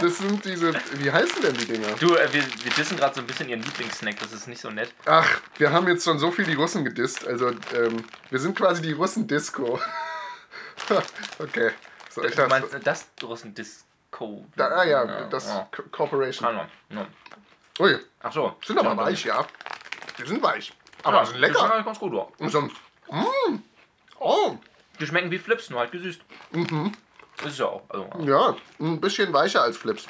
Das 0.00 0.18
sind 0.18 0.44
diese, 0.44 0.72
wie 0.94 1.12
heißen 1.12 1.40
denn 1.40 1.54
die 1.54 1.64
Dinger? 1.66 1.86
Du, 2.00 2.16
äh, 2.16 2.26
wir, 2.32 2.42
wir 2.42 2.72
dissen 2.76 2.96
gerade 2.96 3.14
so 3.14 3.20
ein 3.20 3.28
bisschen 3.28 3.48
ihren 3.48 3.62
Lieblingssnack, 3.62 4.18
das 4.18 4.32
ist 4.32 4.48
nicht 4.48 4.60
so 4.60 4.70
nett. 4.70 4.92
Ach, 5.06 5.40
wir 5.56 5.70
haben 5.72 5.86
jetzt 5.86 6.02
schon 6.04 6.18
so 6.18 6.32
viel 6.32 6.46
die 6.46 6.54
Russen 6.54 6.84
gedisst. 6.84 7.24
Also, 7.28 7.50
ähm, 7.76 8.02
wir 8.28 8.40
sind 8.40 8.56
quasi 8.58 8.82
die 8.82 8.90
Russen-Disco. 8.90 9.78
okay. 11.38 11.70
So, 12.10 12.24
ich 12.24 12.34
Du 12.34 12.46
meinst 12.48 12.74
äh, 12.74 12.80
das 12.80 13.06
Russen-Disco? 13.22 13.84
Da, 14.56 14.68
ah 14.68 14.84
ja, 14.84 15.24
das 15.28 15.46
Ja. 15.48 15.68
Co- 15.70 15.82
Corporation. 15.90 16.46
Keine 16.48 16.60
Ahnung. 16.60 16.72
Ja. 17.78 17.84
Ui, 17.84 17.98
Ach 18.20 18.32
so. 18.32 18.56
sind 18.64 18.78
aber 18.78 18.90
Ja, 18.90 18.96
weich, 18.96 19.24
ja. 19.24 19.46
Die 20.18 20.26
sind 20.26 20.42
weich. 20.42 20.72
Aber 21.04 21.18
Ja, 21.18 21.24
sind 21.26 21.36
Die 21.36 21.40
lecker. 21.40 21.58
schmecken 21.60 21.84
ganz 21.84 21.98
gut, 21.98 22.12
ja. 22.14 22.26
Und 22.38 22.50
so 22.50 22.60
mm, 22.62 23.62
oh, 24.18 24.56
Die 24.98 25.06
schmecken 25.06 25.30
wie 25.30 25.38
Flips, 25.38 25.70
nur 25.70 25.80
halt 25.80 25.92
gesüßt. 25.92 26.20
mhm. 26.50 26.92
Das 27.36 27.52
ist 27.52 27.58
ja 27.60 27.66
auch. 27.66 27.82
Also, 27.88 28.08
ja, 28.24 28.56
ein 28.80 29.00
bisschen 29.00 29.32
weicher 29.32 29.62
als 29.62 29.76
Flips. 29.76 30.06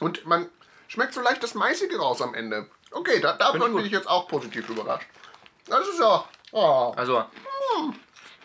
Und 0.00 0.24
man 0.26 0.48
schmeckt 0.86 1.12
so 1.14 1.20
leicht 1.20 1.42
das 1.42 1.54
Maisige 1.54 1.98
raus 1.98 2.22
am 2.22 2.34
Ende. 2.34 2.70
Okay, 2.92 3.18
da, 3.20 3.32
davon 3.32 3.60
gut. 3.60 3.76
bin 3.76 3.86
ich 3.86 3.92
jetzt 3.92 4.08
auch 4.08 4.28
positiv 4.28 4.68
überrascht. 4.68 5.08
Das 5.66 5.86
ist 5.88 5.98
ja, 5.98 6.24
oh, 6.52 6.92
also. 6.96 7.24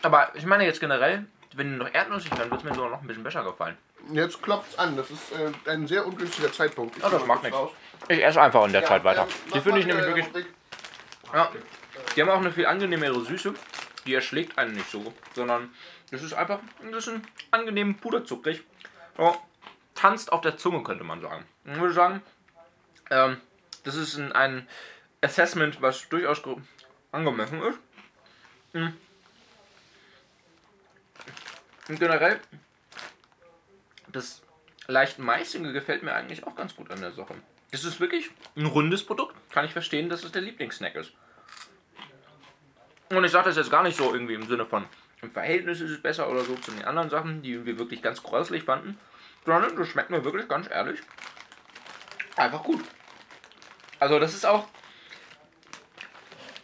Aber 0.02 0.34
ich 0.34 0.44
meine 0.44 0.64
jetzt 0.66 0.80
generell, 0.80 1.26
wenn 1.56 1.72
die 1.72 1.76
noch 1.78 1.92
erdnussig 1.92 2.30
wären, 2.32 2.50
würde 2.50 2.56
es 2.56 2.64
mir 2.64 2.74
sogar 2.74 2.90
noch 2.90 3.00
ein 3.00 3.06
bisschen 3.06 3.22
besser 3.22 3.42
gefallen. 3.44 3.76
jetzt 4.12 4.42
klopft's 4.42 4.78
an. 4.78 4.96
Das 4.96 5.10
ist 5.10 5.32
äh, 5.32 5.70
ein 5.70 5.86
sehr 5.86 6.06
ungünstiger 6.06 6.52
Zeitpunkt. 6.52 6.96
Ich 6.96 7.02
Ja, 7.02 7.08
das 7.10 7.20
mach 7.22 7.28
macht 7.28 7.42
nichts. 7.44 7.58
raus. 7.58 7.70
Ich 8.08 8.22
esse 8.24 8.40
einfach 8.42 8.64
in 8.66 8.72
der 8.72 8.84
Zeit 8.84 9.04
weiter. 9.04 9.22
ähm, 9.22 9.52
Die 9.54 9.60
finde 9.60 9.80
ich 9.80 9.86
nämlich 9.86 10.06
ihr, 10.06 10.16
wirklich. 10.16 10.46
Ja. 11.32 11.50
Die 12.14 12.20
haben 12.22 12.28
auch 12.30 12.38
eine 12.38 12.52
viel 12.52 12.66
angenehmere 12.66 13.20
Süße. 13.24 13.54
Die 14.06 14.14
erschlägt 14.14 14.58
einen 14.58 14.72
nicht 14.74 14.90
so, 14.90 15.14
sondern 15.34 15.72
das 16.10 16.22
ist 16.22 16.34
einfach 16.34 16.60
ein 16.82 16.90
bisschen 16.90 17.26
angenehm 17.50 17.96
puderzuckrig. 17.96 18.62
Ja, 19.18 19.34
tanzt 19.94 20.30
auf 20.32 20.42
der 20.42 20.56
Zunge, 20.58 20.82
könnte 20.82 21.04
man 21.04 21.20
sagen. 21.22 21.44
Ich 21.64 21.78
würde 21.80 21.94
sagen, 21.94 22.22
ähm, 23.10 23.40
das 23.84 23.94
ist 23.96 24.16
ein, 24.18 24.32
ein 24.32 24.68
Assessment, 25.22 25.80
was 25.80 26.08
durchaus 26.08 26.42
angemessen 27.12 27.62
ist. 27.62 27.78
Mhm. 28.74 28.96
Und 31.88 32.00
generell, 32.00 32.40
das 34.08 34.42
leicht 34.86 35.18
Maisige 35.18 35.72
gefällt 35.72 36.02
mir 36.02 36.14
eigentlich 36.14 36.46
auch 36.46 36.56
ganz 36.56 36.74
gut 36.74 36.90
an 36.90 37.00
der 37.00 37.12
Sache. 37.12 37.34
Das 37.70 37.84
ist 37.84 38.00
wirklich 38.00 38.30
ein 38.56 38.66
rundes 38.66 39.04
Produkt. 39.04 39.34
Kann 39.50 39.64
ich 39.64 39.72
verstehen, 39.72 40.08
dass 40.08 40.24
es 40.24 40.32
der 40.32 40.42
Lieblingssnack 40.42 40.94
ist. 40.94 41.12
Und 43.10 43.24
ich 43.24 43.32
sage 43.32 43.48
das 43.48 43.56
jetzt 43.56 43.70
gar 43.70 43.82
nicht 43.82 43.96
so 43.96 44.12
irgendwie 44.12 44.34
im 44.34 44.46
Sinne 44.46 44.64
von, 44.64 44.86
im 45.22 45.30
Verhältnis 45.30 45.80
ist 45.80 45.90
es 45.90 46.00
besser 46.00 46.30
oder 46.30 46.44
so 46.44 46.54
zu 46.56 46.70
den 46.70 46.84
anderen 46.84 47.10
Sachen, 47.10 47.42
die 47.42 47.64
wir 47.64 47.78
wirklich 47.78 48.02
ganz 48.02 48.22
gräuslich 48.22 48.64
fanden, 48.64 48.98
sondern 49.44 49.76
das 49.76 49.88
schmeckt 49.88 50.10
mir 50.10 50.24
wirklich 50.24 50.48
ganz 50.48 50.70
ehrlich 50.70 51.00
einfach 52.36 52.62
gut. 52.62 52.82
Also 54.00 54.18
das 54.18 54.34
ist 54.34 54.46
auch, 54.46 54.68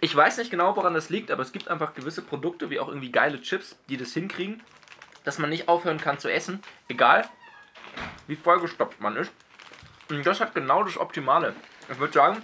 ich 0.01 0.15
weiß 0.15 0.39
nicht 0.39 0.51
genau, 0.51 0.77
woran 0.77 0.95
das 0.95 1.11
liegt, 1.11 1.31
aber 1.31 1.43
es 1.43 1.53
gibt 1.53 1.69
einfach 1.69 1.95
gewisse 1.95 2.23
Produkte, 2.23 2.71
wie 2.71 2.81
auch 2.81 2.89
irgendwie 2.89 3.13
geile 3.13 3.41
Chips, 3.41 3.79
die 3.89 3.97
das 3.97 4.13
hinkriegen, 4.13 4.63
dass 5.25 5.39
man 5.39 5.51
nicht 5.51 5.69
aufhören 5.69 5.99
kann 6.01 6.19
zu 6.19 6.29
essen, 6.33 6.63
egal 6.89 7.29
wie 8.27 8.37
vollgestopft 8.37 9.01
man 9.01 9.17
ist. 9.17 9.33
Und 10.09 10.25
das 10.25 10.41
hat 10.41 10.55
genau 10.55 10.83
das 10.85 10.97
Optimale. 10.99 11.55
Ich 11.91 11.99
würde 11.99 12.13
sagen, 12.13 12.43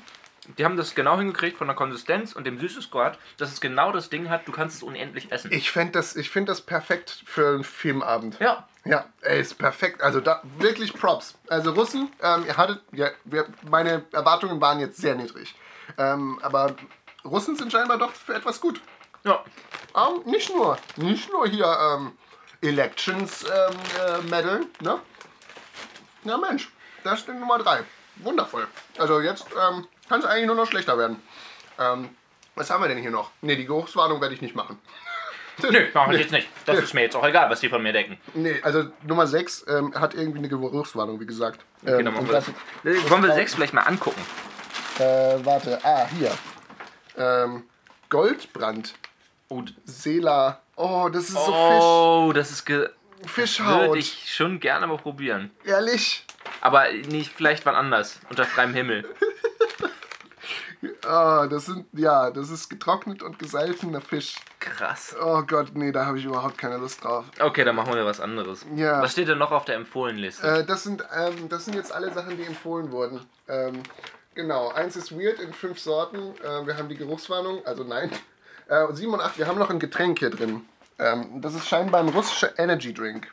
die 0.59 0.65
haben 0.65 0.77
das 0.77 0.95
genau 0.95 1.19
hingekriegt 1.19 1.57
von 1.59 1.67
der 1.67 1.77
Konsistenz 1.77 2.33
und 2.33 2.45
dem 2.45 2.59
Süßesgrad, 2.59 3.19
dass 3.37 3.53
es 3.53 3.61
genau 3.61 3.93
das 3.93 4.09
Ding 4.11 4.29
hat, 4.29 4.47
du 4.47 4.53
kannst 4.53 4.77
es 4.77 4.83
unendlich 4.83 5.33
essen. 5.33 5.53
Ich 5.53 5.71
finde 5.71 5.93
das, 5.93 6.15
ich 6.17 6.31
find 6.31 6.49
das 6.49 6.61
perfekt 6.61 7.23
für 7.27 7.49
einen 7.49 7.65
Filmabend. 7.65 8.39
ja, 8.41 8.67
Ja, 8.85 9.07
ey, 9.23 9.41
ist 9.41 9.59
perfekt. 9.59 10.03
Also 10.03 10.21
da 10.21 10.41
wirklich 10.59 10.93
Props. 10.95 11.37
Also 11.49 11.73
Russen, 11.73 12.11
ähm, 12.23 12.45
ihr 12.47 12.57
hattet, 12.57 12.81
ja, 12.93 13.09
wir, 13.25 13.47
meine 13.69 14.05
Erwartungen 14.13 14.61
waren 14.61 14.79
jetzt 14.79 14.99
sehr 14.99 15.15
niedrig. 15.17 15.55
Ähm, 15.99 16.39
aber 16.43 16.77
Russen 17.25 17.57
sind 17.57 17.73
scheinbar 17.73 17.99
doch 17.99 18.13
für 18.13 18.35
etwas 18.35 18.61
gut. 18.61 18.81
ja. 19.25 19.45
Ähm, 19.97 20.23
nicht 20.31 20.55
nur, 20.55 20.79
nicht 20.97 21.33
nur 21.33 21.49
hier 21.49 21.67
ähm, 21.67 22.13
Elections 22.63 23.45
ähm, 23.45 23.77
äh, 24.07 24.23
Medal, 24.31 24.61
ne? 24.81 24.99
Ja 26.25 26.37
Mensch, 26.39 26.69
das 27.05 27.21
ist 27.21 27.29
die 27.29 27.33
Nummer 27.33 27.59
3. 27.59 27.81
Wundervoll. 28.17 28.67
Also 28.99 29.21
jetzt 29.21 29.47
ähm, 29.53 29.87
kann 30.09 30.21
es 30.21 30.27
eigentlich 30.27 30.47
nur 30.47 30.57
noch 30.57 30.67
schlechter 30.67 30.97
werden. 30.99 31.23
Ähm, 31.79 32.09
was 32.55 32.71
haben 32.71 32.83
wir 32.83 32.89
denn 32.89 32.99
hier 32.99 33.11
noch? 33.11 33.31
Ne, 33.43 33.57
die 33.57 33.67
Geruchswarnung 33.67 34.21
werde 34.21 34.35
ich 34.35 34.41
nicht 34.41 34.55
machen. 34.57 34.79
Nö, 35.63 35.87
machen 35.95 36.13
wir 36.13 36.19
jetzt 36.21 36.33
nicht. 36.33 36.49
Das 36.67 36.79
ist 36.79 36.95
mir 36.95 37.03
jetzt 37.03 37.15
auch 37.17 37.25
egal, 37.25 37.49
was 37.51 37.61
die 37.61 37.69
von 37.69 37.83
mir 37.83 37.93
denken. 37.93 38.19
Nee, 38.35 38.59
also 38.63 38.85
Nummer 39.07 39.27
6 39.27 39.67
ähm, 39.69 39.95
hat 39.99 40.15
irgendwie 40.15 40.39
eine 40.39 40.49
Geruchswarnung, 40.49 41.21
wie 41.21 41.27
gesagt. 41.27 41.61
Ähm, 41.87 42.07
Okay, 42.07 42.09
und 42.19 42.27
wir 42.27 42.33
das- 42.33 42.47
das. 42.83 43.11
Wollen 43.11 43.23
wir 43.23 43.33
sechs 43.35 43.55
vielleicht 43.55 43.73
mal 43.75 43.83
angucken? 43.83 44.21
Äh, 44.99 45.03
warte, 45.45 45.79
ah, 45.85 46.07
hier. 46.19 46.33
Ähm, 47.19 47.65
Goldbrand. 48.09 48.95
Und 49.49 49.75
Sela. 49.85 50.61
Oh, 50.77 51.09
das 51.13 51.25
ist 51.25 51.35
so 51.35 51.53
oh, 51.53 52.33
das 52.35 52.51
ist 52.51 52.65
ge 52.65 52.89
Fisch. 53.23 53.57
Fischhaut. 53.57 53.89
würde 53.89 53.99
ich 53.99 54.33
schon 54.33 54.61
gerne 54.61 54.87
mal 54.87 54.99
probieren. 54.99 55.51
Ehrlich? 55.65 56.25
Aber 56.61 56.93
nicht 56.93 57.33
vielleicht 57.33 57.65
wann 57.65 57.75
anders, 57.75 58.21
unter 58.29 58.45
freiem 58.45 58.75
Himmel. 58.75 59.09
Ah, 61.07 61.47
das 61.47 61.67
sind, 61.67 61.87
ja, 61.93 62.31
das 62.31 62.51
ist 62.51 62.69
getrocknet 62.69 63.23
und 63.23 63.39
gesalzener 63.39 64.01
Fisch. 64.01 64.37
Krass. 64.61 65.17
Oh 65.21 65.43
Gott, 65.43 65.69
nee, 65.75 65.93
da 65.93 66.07
habe 66.07 66.19
ich 66.19 66.25
überhaupt 66.25 66.59
keine 66.59 66.77
Lust 66.77 67.05
drauf. 67.05 67.25
Okay, 67.41 67.65
dann 67.65 67.77
machen 67.77 67.95
wir 67.95 68.05
was 68.05 68.21
anderes. 68.21 68.67
Ja. 68.75 69.01
Was 69.01 69.13
steht 69.13 69.29
denn 69.29 69.39
noch 69.39 69.53
auf 69.53 69.65
der 69.65 69.77
Empfohlenliste? 69.77 70.47
Äh, 70.47 70.65
das, 70.65 70.83
sind, 70.83 71.05
ähm, 71.17 71.49
das 71.49 71.65
sind 71.65 71.75
jetzt 71.75 71.93
alle 71.93 72.13
Sachen, 72.13 72.37
die 72.37 72.45
empfohlen 72.45 72.91
wurden. 72.91 73.21
Ähm, 73.49 73.83
genau, 74.35 74.69
eins 74.71 74.97
ist 74.97 75.13
weird 75.13 75.41
in 75.41 75.53
fünf 75.53 75.79
Sorten. 75.79 76.35
Äh, 76.43 76.67
wir 76.67 76.77
haben 76.77 76.89
die 76.89 76.97
Geruchswarnung, 76.97 77.65
also 77.65 77.85
nein. 77.85 78.11
Äh, 78.69 78.93
sieben 78.95 79.13
und 79.15 79.21
acht, 79.21 79.39
wir 79.39 79.47
haben 79.47 79.59
noch 79.59 79.71
ein 79.71 79.79
Getränk 79.79 80.19
hier 80.19 80.31
drin. 80.31 80.63
Ähm, 80.99 81.41
das 81.41 81.55
ist 81.55 81.69
scheinbar 81.69 82.01
ein 82.01 82.09
russischer 82.09 82.59
Energy 82.59 82.93
Drink. 82.93 83.33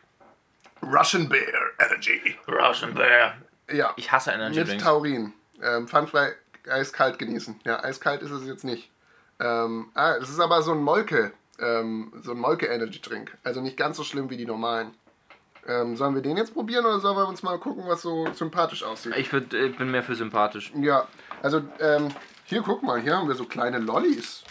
Russian 0.82 1.30
Bear 1.30 1.72
Energy. 1.80 2.36
Russian 2.48 2.94
Bear. 2.94 3.36
Ja, 3.72 3.94
Ich 3.96 4.12
hasse 4.12 4.32
Energy 4.32 4.60
mit 4.60 4.68
Drinks. 4.68 4.84
Taurin. 4.84 5.34
Ähm, 5.62 5.88
pfandfrei, 5.88 6.34
eiskalt 6.70 7.18
genießen. 7.18 7.60
Ja, 7.64 7.82
eiskalt 7.84 8.22
ist 8.22 8.32
es 8.32 8.46
jetzt 8.46 8.64
nicht. 8.64 8.92
Ähm, 9.40 9.90
ah, 9.94 10.20
das 10.20 10.30
ist 10.30 10.40
aber 10.40 10.62
so 10.62 10.74
ein 10.74 10.82
Molke, 10.84 11.32
ähm, 11.60 12.14
so 12.22 12.32
ein 12.32 12.38
Molke 12.38 12.68
Energy 12.68 13.02
Drink. 13.02 13.36
Also 13.44 13.62
nicht 13.62 13.78
ganz 13.78 13.98
so 13.98 14.04
schlimm 14.04 14.30
wie 14.30 14.38
die 14.38 14.46
normalen. 14.46 14.94
Ähm, 15.66 15.96
sollen 15.96 16.14
wir 16.14 16.22
den 16.22 16.36
jetzt 16.36 16.54
probieren 16.54 16.86
oder 16.86 17.00
sollen 17.00 17.16
wir 17.16 17.28
uns 17.28 17.42
mal 17.42 17.58
gucken, 17.58 17.86
was 17.88 18.02
so 18.02 18.28
sympathisch 18.34 18.84
aussieht? 18.84 19.16
Ich 19.16 19.32
würd, 19.32 19.54
äh, 19.54 19.70
bin 19.70 19.90
mehr 19.90 20.04
für 20.04 20.16
sympathisch. 20.16 20.74
Ja, 20.76 21.08
also 21.42 21.62
ähm, 21.80 22.10
hier 22.44 22.62
guck 22.62 22.84
mal, 22.84 23.00
hier 23.00 23.16
haben 23.16 23.30
wir 23.30 23.36
so 23.36 23.46
kleine 23.46 23.80
Lollis. 23.80 24.44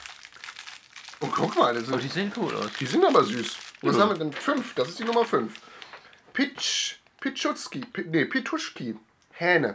Und 1.22 1.32
guck 1.34 1.56
mal, 1.56 1.74
das 1.74 1.84
Oh, 1.90 1.96
die 1.96 2.02
sind, 2.08 2.12
sehen 2.12 2.32
cool 2.36 2.54
aus. 2.56 2.66
die 2.78 2.86
sind 2.86 3.04
aber 3.04 3.24
süß. 3.24 3.56
Was 3.82 3.98
haben 3.98 4.10
wir 4.10 4.18
denn? 4.18 4.32
Fünf, 4.32 4.74
das 4.74 4.88
ist 4.90 4.98
die 4.98 5.04
Nummer 5.04 5.24
fünf. 5.24 5.54
Pitsch, 6.32 6.96
Pitschutski, 7.20 7.80
Pi- 7.80 8.04
nee, 8.08 8.24
Pituschki, 8.26 8.96
Hähne. 9.32 9.72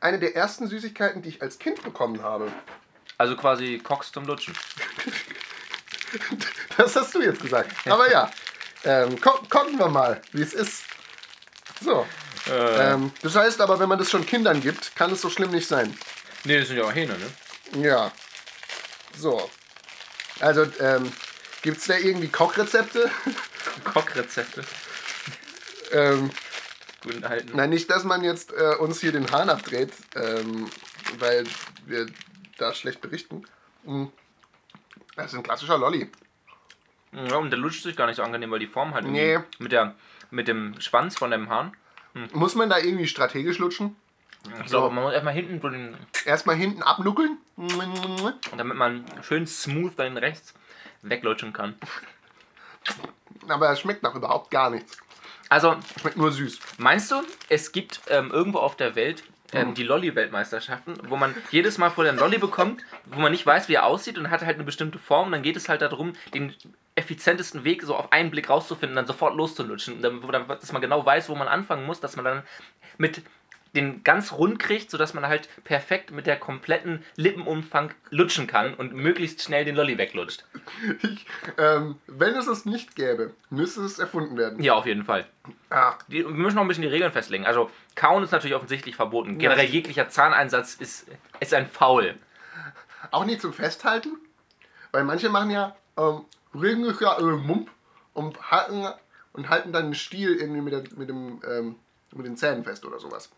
Eine 0.00 0.18
der 0.18 0.34
ersten 0.36 0.66
Süßigkeiten, 0.66 1.22
die 1.22 1.30
ich 1.30 1.42
als 1.42 1.58
Kind 1.58 1.82
bekommen 1.82 2.22
habe. 2.22 2.52
Also 3.18 3.36
quasi 3.36 3.80
Cox 3.82 4.12
zum 4.12 4.26
Lutschen. 4.26 4.54
Das 6.76 6.94
hast 6.96 7.14
du 7.14 7.22
jetzt 7.22 7.40
gesagt. 7.40 7.70
Aber 7.86 8.10
ja, 8.10 8.30
ähm, 8.84 9.18
gu 9.20 9.30
gucken 9.48 9.78
wir 9.78 9.88
mal, 9.88 10.20
wie 10.32 10.42
es 10.42 10.52
ist. 10.52 10.82
So. 11.80 12.06
Äh, 12.50 12.92
Ähm, 12.92 13.12
das 13.22 13.34
heißt 13.34 13.60
aber, 13.60 13.78
wenn 13.78 13.88
man 13.88 13.98
das 13.98 14.10
schon 14.10 14.26
Kindern 14.26 14.60
gibt, 14.60 14.94
kann 14.96 15.10
es 15.12 15.20
so 15.20 15.30
schlimm 15.30 15.50
nicht 15.52 15.66
sein. 15.68 15.96
nee, 16.44 16.58
das 16.58 16.68
sind 16.68 16.76
ja 16.76 16.84
auch 16.84 16.94
Hähne, 16.94 17.14
ne? 17.18 17.82
Ja. 17.86 18.12
So. 19.16 19.50
Also, 20.42 20.66
ähm, 20.80 21.10
gibt 21.62 21.78
es 21.78 21.86
da 21.86 21.96
irgendwie 21.96 22.28
Kochrezepte? 22.28 23.10
Kochrezepte. 23.84 24.62
ähm, 25.92 26.30
Guten 27.02 27.24
alten. 27.24 27.56
nein, 27.56 27.70
nicht, 27.70 27.90
dass 27.90 28.04
man 28.04 28.22
jetzt 28.24 28.52
äh, 28.52 28.74
uns 28.76 29.00
hier 29.00 29.12
den 29.12 29.30
Hahn 29.30 29.50
abdreht, 29.50 29.92
ähm, 30.16 30.68
weil 31.18 31.44
wir 31.86 32.06
da 32.58 32.74
schlecht 32.74 33.00
berichten. 33.00 33.44
Mm. 33.84 34.06
Das 35.16 35.26
ist 35.32 35.34
ein 35.34 35.42
klassischer 35.42 35.78
Lolli. 35.78 36.10
Ja, 37.12 37.36
und 37.36 37.50
der 37.50 37.58
lutscht 37.58 37.82
sich 37.82 37.96
gar 37.96 38.06
nicht 38.06 38.16
so 38.16 38.22
angenehm, 38.22 38.50
weil 38.50 38.58
die 38.58 38.66
Form 38.66 38.94
halt 38.94 39.06
Nee. 39.06 39.38
mit, 39.58 39.70
der, 39.70 39.94
mit 40.30 40.48
dem 40.48 40.80
Schwanz 40.80 41.16
von 41.16 41.30
dem 41.30 41.48
Hahn. 41.50 41.76
Muss 42.32 42.54
man 42.54 42.68
da 42.70 42.78
irgendwie 42.78 43.06
strategisch 43.06 43.58
lutschen? 43.58 43.96
Ich 44.60 44.70
glaube, 44.70 44.94
man 44.94 45.04
muss 45.04 45.12
erstmal 45.12 45.34
hinten, 45.34 45.60
so 45.60 46.28
Erstmal 46.28 46.56
hinten 46.56 46.82
abnuckeln. 46.82 47.38
Damit 48.56 48.76
man 48.76 49.04
schön 49.22 49.46
smooth 49.46 49.92
dann 49.96 50.16
rechts 50.16 50.54
weglutschen 51.02 51.52
kann. 51.52 51.74
Aber 53.48 53.70
es 53.70 53.80
schmeckt 53.80 54.02
nach 54.02 54.14
überhaupt 54.14 54.50
gar 54.50 54.70
nichts. 54.70 54.96
Also, 55.48 55.76
Schmeckt 56.00 56.16
nur 56.16 56.32
süß. 56.32 56.60
Meinst 56.78 57.10
du, 57.10 57.22
es 57.48 57.72
gibt 57.72 58.00
ähm, 58.08 58.30
irgendwo 58.30 58.58
auf 58.58 58.76
der 58.76 58.94
Welt 58.94 59.22
ähm, 59.52 59.74
die 59.74 59.82
Lolli-Weltmeisterschaften, 59.82 60.94
wo 61.08 61.16
man 61.16 61.34
jedes 61.50 61.76
Mal 61.76 61.90
vor 61.90 62.04
den 62.04 62.16
Lolli 62.16 62.38
bekommt, 62.38 62.82
wo 63.06 63.20
man 63.20 63.32
nicht 63.32 63.44
weiß, 63.44 63.68
wie 63.68 63.74
er 63.74 63.84
aussieht 63.84 64.16
und 64.16 64.30
hat 64.30 64.40
halt 64.40 64.56
eine 64.56 64.64
bestimmte 64.64 64.98
Form, 64.98 65.26
und 65.26 65.32
dann 65.32 65.42
geht 65.42 65.56
es 65.56 65.68
halt 65.68 65.82
darum, 65.82 66.14
den 66.32 66.54
effizientesten 66.94 67.64
Weg 67.64 67.82
so 67.82 67.94
auf 67.94 68.12
einen 68.12 68.30
Blick 68.30 68.48
rauszufinden, 68.48 68.96
dann 68.96 69.06
sofort 69.06 69.34
loszulutschen, 69.36 70.00
dann, 70.00 70.22
wo 70.22 70.30
dann, 70.30 70.48
dass 70.48 70.72
man 70.72 70.80
genau 70.80 71.04
weiß, 71.04 71.28
wo 71.28 71.34
man 71.34 71.48
anfangen 71.48 71.84
muss, 71.84 72.00
dass 72.00 72.16
man 72.16 72.24
dann 72.24 72.42
mit 72.96 73.22
den 73.74 74.04
ganz 74.04 74.32
rund 74.32 74.58
kriegt, 74.58 74.90
sodass 74.90 75.14
man 75.14 75.26
halt 75.26 75.48
perfekt 75.64 76.10
mit 76.10 76.26
der 76.26 76.38
kompletten 76.38 77.02
Lippenumfang 77.16 77.92
lutschen 78.10 78.46
kann 78.46 78.74
und 78.74 78.92
möglichst 78.92 79.42
schnell 79.42 79.64
den 79.64 79.76
Lolli 79.76 79.96
weglutscht. 79.98 80.44
Ich, 81.02 81.26
ähm, 81.58 81.96
wenn 82.06 82.34
es 82.34 82.46
es 82.46 82.66
nicht 82.66 82.94
gäbe, 82.96 83.32
müsste 83.50 83.80
es 83.82 83.98
erfunden 83.98 84.36
werden. 84.36 84.62
Ja, 84.62 84.74
auf 84.74 84.86
jeden 84.86 85.04
Fall. 85.04 85.26
Ah, 85.70 85.94
Die, 86.08 86.24
wir 86.24 86.28
müssen 86.30 86.56
noch 86.56 86.62
ein 86.62 86.68
bisschen 86.68 86.82
die 86.82 86.88
Regeln 86.88 87.12
festlegen. 87.12 87.46
Also, 87.46 87.70
kauen 87.94 88.22
ist 88.22 88.30
natürlich 88.30 88.54
offensichtlich 88.54 88.96
verboten. 88.96 89.38
Generell 89.38 89.66
jeglicher 89.66 90.08
Zahneinsatz 90.08 90.74
ist, 90.74 91.06
ist 91.40 91.54
ein 91.54 91.66
Foul. 91.66 92.14
auch 93.10 93.24
nicht 93.24 93.40
zum 93.40 93.52
Festhalten, 93.52 94.18
weil 94.90 95.04
manche 95.04 95.28
machen 95.30 95.50
ja 95.50 95.74
ähm, 95.96 96.26
regelmäßiger 96.54 97.18
äh, 97.18 97.22
Mump 97.22 97.70
und 98.12 98.50
halten, 98.50 98.86
und 99.32 99.48
halten 99.48 99.72
dann 99.72 99.86
den 99.86 99.94
Stiel 99.94 100.34
irgendwie 100.36 100.60
mit, 100.60 100.72
der, 100.74 100.82
mit, 100.98 101.08
dem, 101.08 101.40
ähm, 101.48 101.76
mit 102.14 102.26
den 102.26 102.36
Zähnen 102.36 102.64
fest 102.64 102.84
oder 102.84 102.98
sowas. 103.00 103.30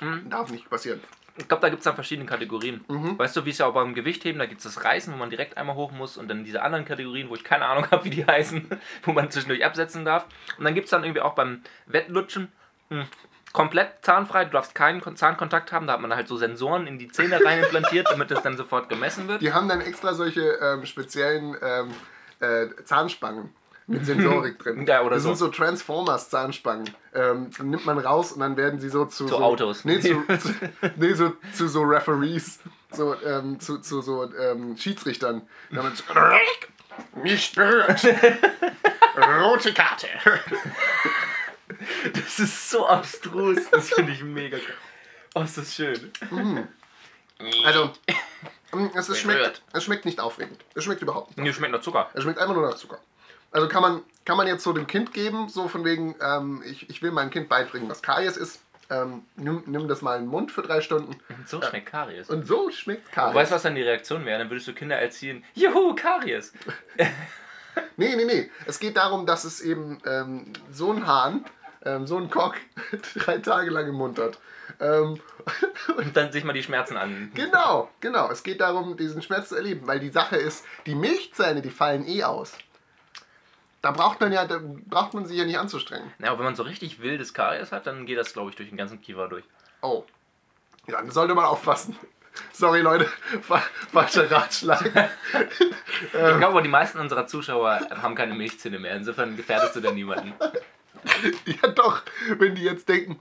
Mhm. 0.00 0.28
Darf 0.30 0.50
nicht 0.50 0.68
passieren. 0.68 1.00
Ich 1.36 1.48
glaube, 1.48 1.62
da 1.62 1.68
gibt 1.68 1.80
es 1.80 1.84
dann 1.84 1.96
verschiedene 1.96 2.26
Kategorien. 2.28 2.84
Mhm. 2.86 3.18
Weißt 3.18 3.34
du, 3.36 3.44
wie 3.44 3.50
es 3.50 3.58
ja 3.58 3.66
auch 3.66 3.74
beim 3.74 3.94
Gewichtheben, 3.94 4.38
da 4.38 4.46
gibt 4.46 4.58
es 4.64 4.72
das 4.72 4.84
Reißen, 4.84 5.12
wo 5.12 5.16
man 5.16 5.30
direkt 5.30 5.56
einmal 5.56 5.74
hoch 5.74 5.90
muss 5.90 6.16
und 6.16 6.28
dann 6.28 6.44
diese 6.44 6.62
anderen 6.62 6.84
Kategorien, 6.84 7.28
wo 7.28 7.34
ich 7.34 7.42
keine 7.42 7.66
Ahnung 7.66 7.86
habe, 7.90 8.04
wie 8.04 8.10
die 8.10 8.24
heißen, 8.24 8.68
wo 9.02 9.12
man 9.12 9.30
zwischendurch 9.30 9.64
absetzen 9.64 10.04
darf. 10.04 10.26
Und 10.58 10.64
dann 10.64 10.74
gibt 10.74 10.84
es 10.84 10.90
dann 10.92 11.02
irgendwie 11.02 11.22
auch 11.22 11.34
beim 11.34 11.62
Wettlutschen 11.86 12.52
mh, 12.90 13.06
komplett 13.52 14.04
zahnfrei, 14.04 14.44
du 14.44 14.52
darfst 14.52 14.74
keinen 14.76 15.00
Kon- 15.00 15.16
Zahnkontakt 15.16 15.72
haben, 15.72 15.86
da 15.88 15.94
hat 15.94 16.00
man 16.00 16.14
halt 16.14 16.28
so 16.28 16.36
Sensoren 16.36 16.86
in 16.86 16.98
die 17.00 17.08
Zähne 17.08 17.44
rein 17.44 17.62
implantiert, 17.64 18.08
damit 18.10 18.30
das 18.30 18.42
dann 18.42 18.56
sofort 18.56 18.88
gemessen 18.88 19.26
wird. 19.26 19.42
Die 19.42 19.52
haben 19.52 19.68
dann 19.68 19.80
extra 19.80 20.14
solche 20.14 20.58
ähm, 20.60 20.86
speziellen 20.86 21.56
ähm, 21.62 21.90
äh, 22.40 22.66
Zahnspangen 22.84 23.50
mit 23.86 24.06
Sensorik 24.06 24.58
drin. 24.58 24.86
Ja, 24.86 25.02
oder 25.02 25.16
das 25.16 25.24
so. 25.24 25.30
sind 25.30 25.38
so 25.38 25.48
Transformers 25.48 26.30
Zahnspangen. 26.30 26.90
Ähm, 27.14 27.50
nimmt 27.62 27.84
man 27.84 27.98
raus 27.98 28.32
und 28.32 28.40
dann 28.40 28.56
werden 28.56 28.80
sie 28.80 28.88
so 28.88 29.04
zu, 29.04 29.26
Zu 29.26 29.28
so, 29.28 29.38
Autos. 29.38 29.84
Nee, 29.84 30.00
zu, 30.00 30.22
zu, 30.38 30.54
nee, 30.96 31.12
so, 31.12 31.32
zu 31.52 31.68
so 31.68 31.82
Referees, 31.82 32.60
so 32.90 33.14
ähm, 33.22 33.60
zu, 33.60 33.78
zu 33.78 34.00
so 34.00 34.32
ähm, 34.34 34.76
Schiedsrichtern. 34.76 35.42
Damit 35.70 35.96
so, 35.96 36.04
nicht 37.22 37.54
berührt. 37.54 38.04
Rote 39.16 39.72
Karte. 39.72 40.08
Das 42.12 42.38
ist 42.38 42.70
so 42.70 42.86
abstrus, 42.86 43.58
das 43.70 43.90
finde 43.90 44.12
ich 44.12 44.22
mega 44.22 44.58
geil. 44.58 44.76
Oh, 45.34 45.42
ist 45.42 45.58
das 45.58 45.74
schön. 45.74 46.12
Also, 47.64 47.90
mm, 48.72 48.86
es, 48.94 49.08
ist, 49.08 49.18
schmeckt, 49.18 49.62
es 49.72 49.84
schmeckt 49.84 50.04
nicht 50.04 50.20
aufregend. 50.20 50.64
Es 50.74 50.84
schmeckt 50.84 51.02
überhaupt 51.02 51.30
nicht. 51.30 51.38
Mir 51.38 51.52
schmeckt 51.52 51.72
noch 51.72 51.80
Zucker. 51.80 52.10
Es 52.14 52.22
schmeckt 52.22 52.38
einfach 52.38 52.54
nur 52.54 52.68
nach 52.68 52.76
Zucker. 52.76 53.00
Also 53.54 53.68
kann 53.68 53.82
man, 53.82 54.02
kann 54.24 54.36
man 54.36 54.48
jetzt 54.48 54.64
so 54.64 54.72
dem 54.72 54.86
Kind 54.86 55.14
geben, 55.14 55.48
so 55.48 55.68
von 55.68 55.84
wegen, 55.84 56.16
ähm, 56.20 56.62
ich, 56.66 56.90
ich 56.90 57.02
will 57.02 57.12
meinem 57.12 57.30
Kind 57.30 57.48
beibringen, 57.48 57.88
was 57.88 58.02
Karies 58.02 58.36
ist. 58.36 58.60
Ähm, 58.90 59.22
nimm, 59.36 59.62
nimm 59.66 59.88
das 59.88 60.02
mal 60.02 60.16
in 60.16 60.24
den 60.24 60.30
Mund 60.30 60.52
für 60.52 60.60
drei 60.60 60.80
Stunden. 60.80 61.16
So 61.46 61.62
schmeckt 61.62 61.86
Karies. 61.86 62.28
Und 62.28 62.46
so 62.46 62.70
schmeckt 62.70 63.10
Karies. 63.12 63.34
Weißt 63.34 63.50
du, 63.52 63.54
was 63.54 63.62
dann 63.62 63.76
die 63.76 63.82
Reaktion 63.82 64.26
wäre? 64.26 64.40
Dann 64.40 64.50
würdest 64.50 64.68
du 64.68 64.74
Kinder 64.74 64.96
erziehen, 64.96 65.42
juhu, 65.54 65.94
Karies. 65.94 66.52
Nee, 67.96 68.14
nee, 68.14 68.24
nee. 68.24 68.50
Es 68.66 68.78
geht 68.78 68.96
darum, 68.96 69.26
dass 69.26 69.42
es 69.42 69.60
eben 69.60 70.00
ähm, 70.06 70.52
so 70.70 70.92
ein 70.92 71.08
Hahn, 71.08 71.44
ähm, 71.84 72.06
so 72.06 72.16
ein 72.16 72.30
Cock, 72.30 72.54
drei 73.16 73.38
Tage 73.38 73.70
lang 73.70 73.88
im 73.88 73.96
Mund 73.96 74.18
hat. 74.20 74.38
Ähm, 74.78 75.20
Und 75.96 76.16
dann 76.16 76.30
sich 76.30 76.44
mal 76.44 76.52
die 76.52 76.62
Schmerzen 76.62 76.96
an. 76.96 77.32
genau, 77.34 77.90
genau. 78.00 78.30
Es 78.30 78.44
geht 78.44 78.60
darum, 78.60 78.96
diesen 78.96 79.22
Schmerz 79.22 79.48
zu 79.48 79.56
erleben. 79.56 79.86
Weil 79.86 79.98
die 79.98 80.10
Sache 80.10 80.36
ist, 80.36 80.64
die 80.86 80.94
Milchzähne, 80.94 81.62
die 81.62 81.70
fallen 81.70 82.06
eh 82.06 82.22
aus. 82.24 82.52
Da 83.84 83.90
braucht 83.90 84.18
man 84.18 84.32
ja, 84.32 84.46
da 84.46 84.60
braucht 84.86 85.12
man 85.12 85.26
sich 85.26 85.36
ja 85.36 85.44
nicht 85.44 85.58
anzustrengen. 85.58 86.10
Ja, 86.18 86.28
aber 86.30 86.38
wenn 86.38 86.46
man 86.46 86.56
so 86.56 86.62
richtig 86.62 87.00
wildes 87.02 87.34
Karies 87.34 87.70
hat, 87.70 87.86
dann 87.86 88.06
geht 88.06 88.16
das, 88.16 88.32
glaube 88.32 88.48
ich, 88.48 88.56
durch 88.56 88.70
den 88.70 88.78
ganzen 88.78 89.02
Kiefer 89.02 89.28
durch. 89.28 89.44
Oh. 89.82 90.04
Ja, 90.86 90.96
dann 91.02 91.10
sollte 91.10 91.34
man 91.34 91.44
aufpassen. 91.44 91.94
Sorry, 92.54 92.80
Leute. 92.80 93.04
Fa- 93.42 93.62
Falscher 93.92 94.30
Ratschlag. 94.30 94.90
Ich 96.02 96.38
glaube, 96.38 96.62
die 96.62 96.68
meisten 96.70 96.98
unserer 96.98 97.26
Zuschauer 97.26 97.78
haben 98.00 98.14
keine 98.14 98.34
Milchzähne 98.34 98.78
mehr. 98.78 98.96
Insofern 98.96 99.36
gefährdest 99.36 99.76
du 99.76 99.80
da 99.80 99.90
niemanden. 99.90 100.32
ja, 101.44 101.68
doch. 101.68 102.02
Wenn 102.38 102.54
die 102.54 102.62
jetzt 102.64 102.88
denken, 102.88 103.20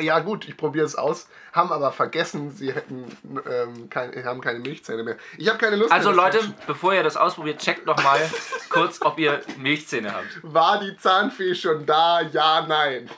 ja, 0.00 0.18
gut, 0.20 0.46
ich 0.48 0.56
probiere 0.56 0.84
es 0.84 0.94
aus, 0.94 1.28
haben 1.52 1.72
aber 1.72 1.92
vergessen, 1.92 2.50
sie 2.50 2.72
hätten 2.72 3.04
ähm, 3.50 3.88
kein, 3.90 4.24
haben 4.24 4.40
keine 4.40 4.58
Milchzähne 4.58 5.02
mehr. 5.02 5.16
Ich 5.38 5.48
habe 5.48 5.58
keine 5.58 5.76
Lust 5.76 5.90
Also 5.92 6.10
Leute, 6.10 6.38
bevor 6.66 6.94
ihr 6.94 7.02
das 7.02 7.16
ausprobiert, 7.16 7.60
checkt 7.60 7.86
noch 7.86 8.02
mal 8.02 8.20
kurz, 8.70 9.00
ob 9.02 9.18
ihr 9.18 9.40
Milchzähne 9.56 10.12
habt. 10.14 10.26
War 10.42 10.80
die 10.80 10.96
Zahnfee 10.96 11.54
schon 11.54 11.86
da? 11.86 12.20
Ja, 12.20 12.66
nein. 12.68 13.08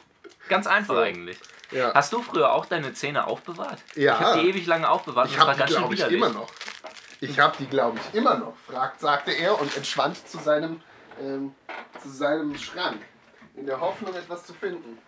Ganz 0.49 0.67
einfach 0.67 0.95
So. 0.95 1.01
eigentlich. 1.01 1.39
Ja. 1.73 1.93
Hast 1.95 2.13
du 2.13 2.23
früher 2.23 2.53
auch 2.53 2.67
deine 2.67 2.93
Zähne 2.95 3.27
aufbewahrt? 3.27 3.79
Ja. 3.95 4.15
Ich 4.15 4.21
habe 4.21 4.41
die 4.41 4.49
ewig 4.49 4.67
lange 4.67 4.89
aufbewahrt 4.89 5.29
Ich 5.31 5.39
habe 5.39 5.55
die, 5.55 5.73
glaube 5.73 5.95
ich, 5.95 6.07
immer 6.09 6.29
noch. 6.31 6.49
Ich 7.21 7.39
habe 7.39 7.55
die, 7.59 7.67
glaube 7.67 7.99
ich, 7.99 8.19
immer 8.19 8.37
noch, 8.39 8.55
fragt, 8.67 9.01
sagte 9.01 9.31
er 9.33 9.61
und 9.61 9.77
entschwand 9.77 10.17
zu 10.27 10.39
seinem, 10.39 10.81
ähm, 11.21 11.55
zu 12.03 12.09
seinem 12.09 12.57
Schrank. 12.57 13.03
In 13.57 13.67
der 13.67 13.79
Hoffnung, 13.79 14.15
etwas 14.15 14.47
zu 14.47 14.55
finden. 14.55 14.99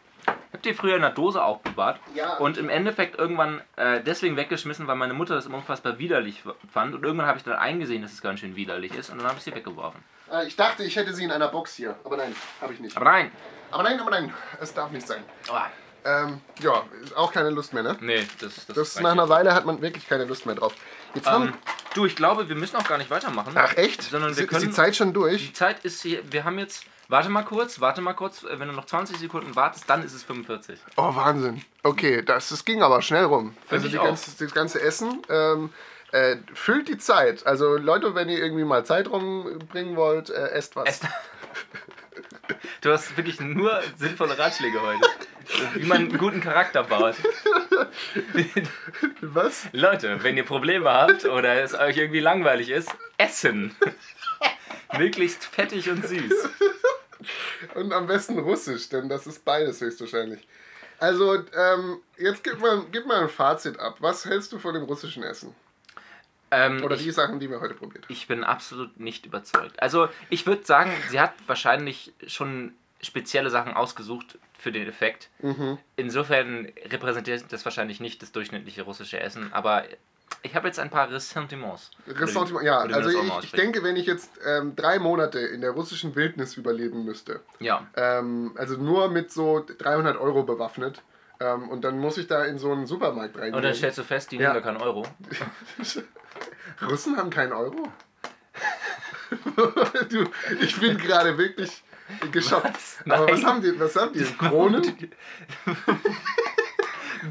Ich 0.52 0.58
habe 0.58 0.62
die 0.68 0.74
früher 0.74 0.96
in 0.96 1.00
der 1.00 1.10
Dose 1.12 1.42
aufbewahrt 1.42 1.98
Ja. 2.14 2.36
und 2.36 2.58
im 2.58 2.68
Endeffekt 2.68 3.18
irgendwann 3.18 3.62
äh, 3.76 4.02
deswegen 4.02 4.36
weggeschmissen, 4.36 4.86
weil 4.86 4.96
meine 4.96 5.14
Mutter 5.14 5.34
das 5.34 5.46
immer 5.46 5.56
unfassbar 5.56 5.98
widerlich 5.98 6.42
fand. 6.70 6.94
Und 6.94 7.02
irgendwann 7.04 7.26
habe 7.26 7.38
ich 7.38 7.44
dann 7.44 7.54
eingesehen, 7.54 8.02
dass 8.02 8.12
es 8.12 8.20
ganz 8.20 8.40
schön 8.40 8.54
widerlich 8.54 8.94
ist 8.94 9.08
und 9.08 9.16
dann 9.18 9.26
habe 9.28 9.38
ich 9.38 9.44
sie 9.44 9.54
weggeworfen. 9.54 10.04
Äh, 10.30 10.46
Ich 10.46 10.54
dachte, 10.56 10.84
ich 10.84 10.94
hätte 10.96 11.14
sie 11.14 11.24
in 11.24 11.30
einer 11.30 11.48
Box 11.48 11.74
hier, 11.74 11.96
aber 12.04 12.18
nein, 12.18 12.36
habe 12.60 12.74
ich 12.74 12.80
nicht. 12.80 12.94
Aber 12.94 13.06
nein. 13.06 13.32
Aber 13.70 13.82
nein, 13.82 13.98
aber 13.98 14.10
nein, 14.10 14.30
es 14.60 14.74
darf 14.74 14.90
nicht 14.90 15.06
sein. 15.06 15.24
Oh, 15.50 15.56
Ähm, 16.04 16.42
ja, 16.60 16.82
auch 17.16 17.32
keine 17.32 17.48
Lust 17.48 17.72
mehr, 17.72 17.82
ne? 17.84 17.96
nee, 18.00 18.26
das, 18.40 18.66
das, 18.66 18.76
Das 18.76 19.00
nach 19.00 19.12
einer. 19.12 19.30
Weile 19.30 19.54
hat 19.54 19.64
man 19.64 19.80
wirklich 19.80 20.06
keine 20.06 20.24
Lust 20.26 20.44
mehr 20.44 20.54
drauf. 20.56 20.74
Jetzt 21.14 21.28
Ähm, 21.28 21.32
haben. 21.32 21.52
du, 21.94 22.04
ich 22.04 22.14
glaube, 22.16 22.48
wir 22.50 22.56
müssen 22.56 22.76
auch 22.76 22.86
gar 22.86 22.98
nicht 22.98 23.08
weitermachen. 23.08 23.52
Ach 23.54 23.74
echt? 23.78 24.02
Sondern 24.02 24.32
ist, 24.32 24.36
wir 24.36 24.44
ist 24.44 24.50
die 24.52 24.56
können. 24.58 24.72
Zeit 24.72 24.96
schon 24.96 25.14
durch? 25.14 25.46
Die 25.46 25.52
Zeit 25.54 25.82
ist 25.84 26.02
hier. 26.02 26.20
Wir 26.30 26.44
haben 26.44 26.58
jetzt. 26.58 26.84
Warte 27.12 27.28
mal 27.28 27.42
kurz, 27.42 27.78
warte 27.78 28.00
mal 28.00 28.14
kurz. 28.14 28.42
äh, 28.42 28.58
Wenn 28.58 28.68
du 28.68 28.74
noch 28.74 28.86
20 28.86 29.18
Sekunden 29.18 29.54
wartest, 29.54 29.84
dann 29.90 30.02
ist 30.02 30.14
es 30.14 30.22
45. 30.24 30.78
Oh, 30.96 31.14
Wahnsinn. 31.14 31.62
Okay, 31.82 32.22
das, 32.22 32.48
das 32.48 32.64
ging 32.64 32.82
aber 32.82 33.02
schnell 33.02 33.24
rum. 33.24 33.54
Also 33.68 33.88
die 33.88 33.98
auch. 33.98 34.04
ganze, 34.04 34.30
das 34.42 34.54
ganze 34.54 34.80
Essen 34.80 35.20
ähm, 35.28 35.68
äh, 36.12 36.36
füllt 36.54 36.88
die 36.88 36.96
Zeit. 36.96 37.46
Also 37.46 37.76
Leute, 37.76 38.14
wenn 38.14 38.30
ihr 38.30 38.38
irgendwie 38.38 38.64
mal 38.64 38.86
Zeit 38.86 39.08
rumbringen 39.10 39.94
wollt, 39.96 40.30
äh, 40.30 40.52
esst 40.52 40.74
was. 40.74 40.88
Es- 40.88 41.00
Du 42.80 42.90
hast 42.90 43.16
wirklich 43.16 43.40
nur 43.40 43.80
sinnvolle 43.96 44.38
Ratschläge 44.38 44.80
heute. 44.82 45.06
Wie 45.74 45.84
man 45.86 45.98
einen 45.98 46.18
guten 46.18 46.40
Charakter 46.40 46.82
baut. 46.82 47.14
Was? 49.20 49.66
Leute, 49.72 50.22
wenn 50.22 50.36
ihr 50.36 50.44
Probleme 50.44 50.90
habt 50.90 51.24
oder 51.24 51.62
es 51.62 51.74
euch 51.74 51.96
irgendwie 51.96 52.20
langweilig 52.20 52.70
ist, 52.70 52.90
essen. 53.18 53.74
Möglichst 54.98 55.44
fettig 55.44 55.88
und 55.90 56.06
süß. 56.06 56.32
Und 57.74 57.92
am 57.92 58.06
besten 58.06 58.38
Russisch, 58.38 58.88
denn 58.88 59.08
das 59.08 59.26
ist 59.26 59.44
beides 59.44 59.80
höchstwahrscheinlich. 59.80 60.46
Also, 60.98 61.34
ähm, 61.34 62.00
jetzt 62.16 62.44
gib 62.44 62.60
mal, 62.60 62.84
gib 62.92 63.06
mal 63.06 63.22
ein 63.22 63.28
Fazit 63.28 63.78
ab. 63.78 63.96
Was 64.00 64.24
hältst 64.24 64.52
du 64.52 64.58
von 64.58 64.74
dem 64.74 64.84
russischen 64.84 65.22
Essen? 65.22 65.54
Ähm, 66.52 66.84
Oder 66.84 66.96
ich, 66.96 67.02
die 67.02 67.10
Sachen, 67.10 67.40
die 67.40 67.50
wir 67.50 67.60
heute 67.60 67.74
probiert 67.74 68.04
haben? 68.04 68.12
ich 68.12 68.28
bin 68.28 68.44
absolut 68.44 69.00
nicht 69.00 69.26
überzeugt. 69.26 69.82
Also, 69.82 70.08
ich 70.30 70.46
würde 70.46 70.64
sagen, 70.64 70.92
sie 71.10 71.18
hat 71.18 71.32
wahrscheinlich 71.46 72.12
schon 72.26 72.74
spezielle 73.00 73.50
Sachen 73.50 73.74
ausgesucht 73.74 74.38
für 74.58 74.70
den 74.70 74.86
Effekt. 74.86 75.28
Mhm. 75.40 75.78
Insofern 75.96 76.68
repräsentiert 76.84 77.46
das 77.50 77.64
wahrscheinlich 77.64 77.98
nicht 77.98 78.22
das 78.22 78.30
durchschnittliche 78.30 78.82
russische 78.82 79.18
Essen, 79.18 79.52
aber 79.52 79.84
ich 80.42 80.54
habe 80.54 80.66
jetzt 80.66 80.78
ein 80.78 80.90
paar 80.90 81.10
Ressentiments. 81.10 81.90
Ressentiment, 82.06 82.64
ja, 82.64 82.78
also 82.78 83.10
ich, 83.10 83.44
ich 83.44 83.52
denke, 83.52 83.82
wenn 83.82 83.96
ich 83.96 84.06
jetzt 84.06 84.30
ähm, 84.44 84.74
drei 84.74 84.98
Monate 84.98 85.38
in 85.38 85.60
der 85.60 85.70
russischen 85.70 86.14
Wildnis 86.16 86.56
überleben 86.56 87.04
müsste, 87.04 87.40
Ja. 87.60 87.86
ähm, 87.96 88.52
also 88.56 88.76
nur 88.76 89.08
mit 89.08 89.30
so 89.30 89.64
300 89.78 90.16
Euro 90.18 90.42
bewaffnet, 90.42 91.02
ähm, 91.40 91.68
und 91.68 91.82
dann 91.84 91.98
muss 91.98 92.18
ich 92.18 92.26
da 92.26 92.44
in 92.44 92.58
so 92.58 92.72
einen 92.72 92.86
Supermarkt 92.86 93.36
reingehen. 93.36 93.54
Und 93.54 93.62
dann 93.62 93.74
stellst 93.74 93.98
du 93.98 94.04
fest, 94.04 94.30
die 94.32 94.36
Ja. 94.36 94.52
nehmen 94.52 94.62
gar 94.62 94.72
keinen 94.72 94.82
Euro. 94.82 95.04
Russen 96.88 97.16
haben 97.16 97.30
keinen 97.30 97.52
Euro? 97.52 97.88
du, 100.10 100.26
ich 100.60 100.78
bin 100.78 100.98
gerade 100.98 101.36
wirklich 101.38 101.82
geschockt. 102.30 102.66
Was? 102.66 102.98
Aber 103.08 103.28
was 103.32 103.44
haben 103.44 103.62
die? 103.62 103.78
Was 103.80 103.96
haben 103.96 104.12
die? 104.12 104.24
Kronen? 104.24 105.10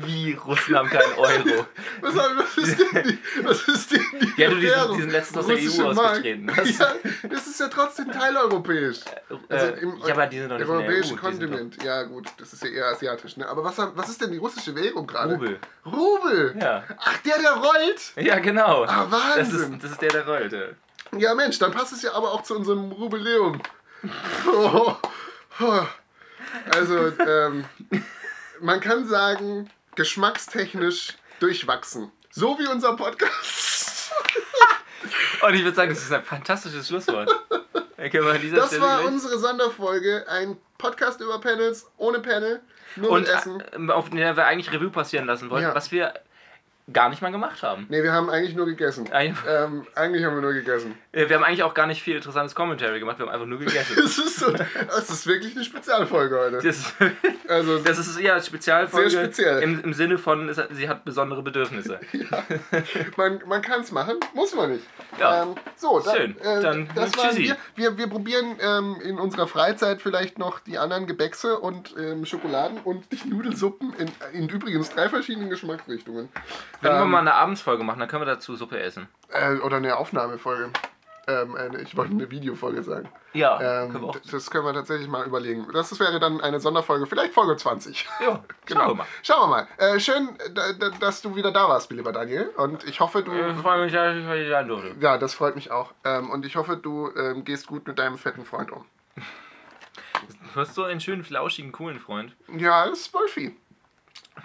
Wie 0.05 0.33
Russen 0.33 0.75
haben 0.75 0.89
keinen 0.89 1.13
Euro. 1.17 1.65
Was, 2.01 2.15
was 2.15 2.57
ist 2.57 2.79
denn 2.79 3.03
die? 3.03 3.19
Was 3.43 3.67
ist 3.67 3.91
denn 3.91 4.05
die 4.21 4.41
Ja, 4.41 4.49
du, 4.49 4.55
die 4.55 4.61
sind- 4.61 4.75
Währung? 4.75 4.95
die 4.95 5.01
sind 5.01 5.11
letztens 5.11 5.37
aus 5.39 5.47
der 5.47 5.57
EU 5.57 5.93
Mark. 5.93 6.09
ausgetreten. 6.11 6.51
Was? 6.55 6.77
Ja, 6.79 6.93
das 7.29 7.47
ist 7.47 7.59
ja 7.59 7.67
trotzdem 7.67 8.11
teileuropäisch. 8.11 8.99
Also 9.49 9.65
äh, 9.67 9.79
im 9.79 9.97
ja, 10.05 10.13
aber 10.13 10.27
die 10.27 10.39
sind 10.39 10.49
doch 10.49 10.57
nicht 10.57 10.67
im 10.67 10.73
in 10.73 10.77
der 10.79 10.87
europäischen 10.87 11.13
EU. 11.13 11.15
doch- 11.15 11.21
Kontinent. 11.21 11.83
Ja, 11.83 12.03
gut, 12.03 12.27
das 12.37 12.53
ist 12.53 12.63
ja 12.63 12.69
eher 12.69 12.85
asiatisch. 12.87 13.37
Ne? 13.37 13.47
Aber 13.47 13.63
was, 13.63 13.77
was 13.77 14.09
ist 14.09 14.21
denn 14.21 14.31
die 14.31 14.37
russische 14.37 14.73
Währung 14.75 15.05
gerade? 15.07 15.33
Rubel. 15.33 15.59
Rubel! 15.85 16.55
Ja. 16.59 16.83
Ach, 16.97 17.17
der, 17.19 17.39
der 17.39 17.51
rollt! 17.53 18.13
Ja, 18.15 18.39
genau. 18.39 18.83
Ah, 18.85 19.07
Das 19.09 19.51
Wahnsinn! 19.51 19.73
ist, 19.75 19.83
das 19.83 19.91
ist 19.91 20.01
der, 20.01 20.09
der 20.11 20.25
rollte. 20.25 20.75
Ja, 21.17 21.35
Mensch, 21.35 21.59
dann 21.59 21.71
passt 21.71 21.91
es 21.91 22.01
ja 22.03 22.13
aber 22.13 22.31
auch 22.31 22.43
zu 22.43 22.55
unserem 22.55 22.91
Rubiläum. 22.93 23.61
Oh, 24.47 24.95
oh. 25.59 25.81
Also, 26.73 27.11
ähm, 27.19 27.65
man 28.59 28.79
kann 28.79 29.07
sagen, 29.07 29.69
geschmackstechnisch 29.95 31.13
durchwachsen. 31.39 32.11
So 32.29 32.57
wie 32.59 32.67
unser 32.67 32.95
Podcast. 32.95 34.11
Und 35.41 35.53
ich 35.55 35.63
würde 35.63 35.75
sagen, 35.75 35.89
das 35.89 36.03
ist 36.03 36.11
ein 36.11 36.23
fantastisches 36.23 36.87
Schlusswort. 36.87 37.29
Das 37.97 38.07
Stelle 38.09 38.25
war 38.25 38.37
gleich- 38.37 39.05
unsere 39.07 39.37
Sonderfolge. 39.39 40.25
Ein 40.29 40.57
Podcast 40.77 41.19
über 41.21 41.39
Panels, 41.39 41.87
ohne 41.97 42.19
Panel, 42.19 42.61
nur 42.95 43.11
Und 43.11 43.21
mit 43.21 43.29
Essen. 43.29 43.61
äh, 43.89 43.91
auf 43.91 44.09
den 44.09 44.17
wir 44.19 44.45
eigentlich 44.45 44.71
Revue 44.71 44.89
passieren 44.89 45.25
lassen 45.25 45.49
wollten, 45.49 45.67
Ja. 45.67 45.75
was 45.75 45.91
wir 45.91 46.13
gar 46.91 47.09
nicht 47.09 47.21
mal 47.21 47.31
gemacht 47.31 47.63
haben. 47.63 47.85
Nee, 47.89 48.03
wir 48.03 48.11
haben 48.11 48.29
eigentlich 48.29 48.55
nur 48.55 48.65
gegessen. 48.65 49.11
Ein- 49.11 49.37
Ähm, 49.47 49.85
eigentlich 49.95 50.23
haben 50.25 50.35
wir 50.35 50.41
nur 50.41 50.53
gegessen. 50.53 50.95
Äh, 51.11 51.27
Wir 51.29 51.35
haben 51.37 51.43
eigentlich 51.43 51.63
auch 51.63 51.73
gar 51.73 51.87
nicht 51.87 52.01
viel 52.01 52.15
interessantes 52.15 52.55
Commentary 52.55 52.99
gemacht, 52.99 53.17
wir 53.19 53.25
haben 53.25 53.33
einfach 53.33 53.45
nur 53.47 53.59
gegessen. 53.59 53.95
Das 54.01 54.17
ist, 54.17 54.39
so, 54.39 54.51
das 54.51 55.09
ist 55.09 55.27
wirklich 55.27 55.55
eine 55.55 55.63
Spezialfolge 55.63 56.37
heute. 56.37 56.55
Das 56.57 56.65
ist, 56.65 56.93
Also, 57.47 57.79
das 57.79 57.97
ist 57.97 58.19
ja 58.19 58.41
Spezialfolge 58.41 59.09
Sehr 59.09 59.23
speziell. 59.25 59.63
Im, 59.63 59.81
im 59.83 59.93
Sinne 59.93 60.17
von, 60.17 60.49
es 60.49 60.59
sie 60.71 60.87
hat 60.89 61.05
besondere 61.05 61.41
Bedürfnisse. 61.43 61.99
man, 63.17 63.41
man 63.45 63.61
kann 63.61 63.81
es 63.81 63.91
machen, 63.91 64.17
muss 64.33 64.55
man 64.55 64.71
nicht. 64.73 64.85
Ja. 65.19 65.43
Ähm, 65.43 65.55
so, 65.75 65.99
dann, 65.99 66.15
Schön. 66.15 66.39
Äh, 66.41 66.61
Dann 66.61 66.87
das 66.95 67.17
waren 67.17 67.35
wir. 67.37 67.57
wir. 67.75 67.97
Wir 67.97 68.07
probieren 68.07 68.55
ähm, 68.61 68.97
in 69.03 69.19
unserer 69.19 69.47
Freizeit 69.47 70.01
vielleicht 70.01 70.39
noch 70.39 70.59
die 70.59 70.77
anderen 70.77 71.05
Gebäckse 71.07 71.59
und 71.59 71.93
ähm, 71.97 72.25
Schokoladen 72.25 72.79
und 72.79 73.05
die 73.11 73.27
Nudelsuppen 73.27 73.93
in, 73.95 74.09
in 74.33 74.49
übrigens 74.49 74.89
drei 74.91 75.09
verschiedenen 75.09 75.49
Geschmacksrichtungen. 75.49 76.29
Wenn 76.81 76.93
wir 76.93 77.01
Ähm, 77.01 77.11
mal 77.11 77.19
eine 77.19 77.33
Abendsfolge 77.35 77.83
machen, 77.83 77.99
dann 77.99 78.09
können 78.09 78.21
wir 78.23 78.25
dazu 78.33 78.55
Suppe 78.55 78.79
essen. 78.79 79.07
Äh, 79.29 79.55
oder 79.57 79.77
eine 79.77 79.97
Aufnahmefolge. 79.97 80.71
Ähm, 81.27 81.55
eine, 81.55 81.81
ich 81.81 81.95
wollte 81.95 82.13
eine 82.13 82.31
Videofolge 82.31 82.81
sagen. 82.81 83.07
Ja, 83.33 83.83
Ähm, 83.83 83.91
können 83.91 84.03
wir 84.05 84.13
das 84.31 84.49
können 84.49 84.65
wir 84.65 84.73
tatsächlich 84.73 85.07
mal 85.07 85.25
überlegen. 85.25 85.67
Das 85.71 85.97
wäre 85.99 86.19
dann 86.19 86.41
eine 86.41 86.59
Sonderfolge, 86.59 87.05
vielleicht 87.05 87.33
Folge 87.33 87.55
20. 87.55 88.09
Ja, 88.19 88.43
Genau. 88.65 88.79
schauen 88.81 88.89
wir 88.89 88.95
mal. 88.95 89.05
Schauen 89.21 89.41
wir 89.41 89.47
mal. 89.47 89.67
Äh, 89.77 89.99
schön, 89.99 90.29
dass 90.99 91.21
du 91.21 91.35
wieder 91.35 91.51
da 91.51 91.69
warst, 91.69 91.91
lieber 91.91 92.11
Daniel. 92.11 92.47
Und 92.57 92.83
ich 92.85 92.99
hoffe, 92.99 93.21
du. 93.21 93.31
Ich 93.31 93.57
freue 93.57 93.83
mich, 93.83 93.93
dass 93.93 94.17
ich 94.17 94.25
heute 94.25 94.49
sein 94.49 94.67
durfte. 94.67 94.95
Ja, 94.99 95.19
das 95.19 95.35
freut 95.35 95.53
mich 95.55 95.69
auch. 95.69 95.93
Ähm, 96.03 96.31
und 96.31 96.43
ich 96.45 96.55
hoffe, 96.55 96.75
du 96.75 97.11
ähm, 97.15 97.45
gehst 97.45 97.67
gut 97.67 97.87
mit 97.87 97.99
deinem 97.99 98.17
fetten 98.17 98.43
Freund 98.43 98.71
um. 98.71 98.83
Du 100.53 100.59
hast 100.59 100.73
so 100.75 100.83
einen 100.83 100.99
schönen, 100.99 101.23
flauschigen, 101.23 101.71
coolen 101.71 101.99
Freund. 101.99 102.35
Ja, 102.57 102.87
das 102.87 103.01
ist 103.01 103.13
Wolfi. 103.13 103.55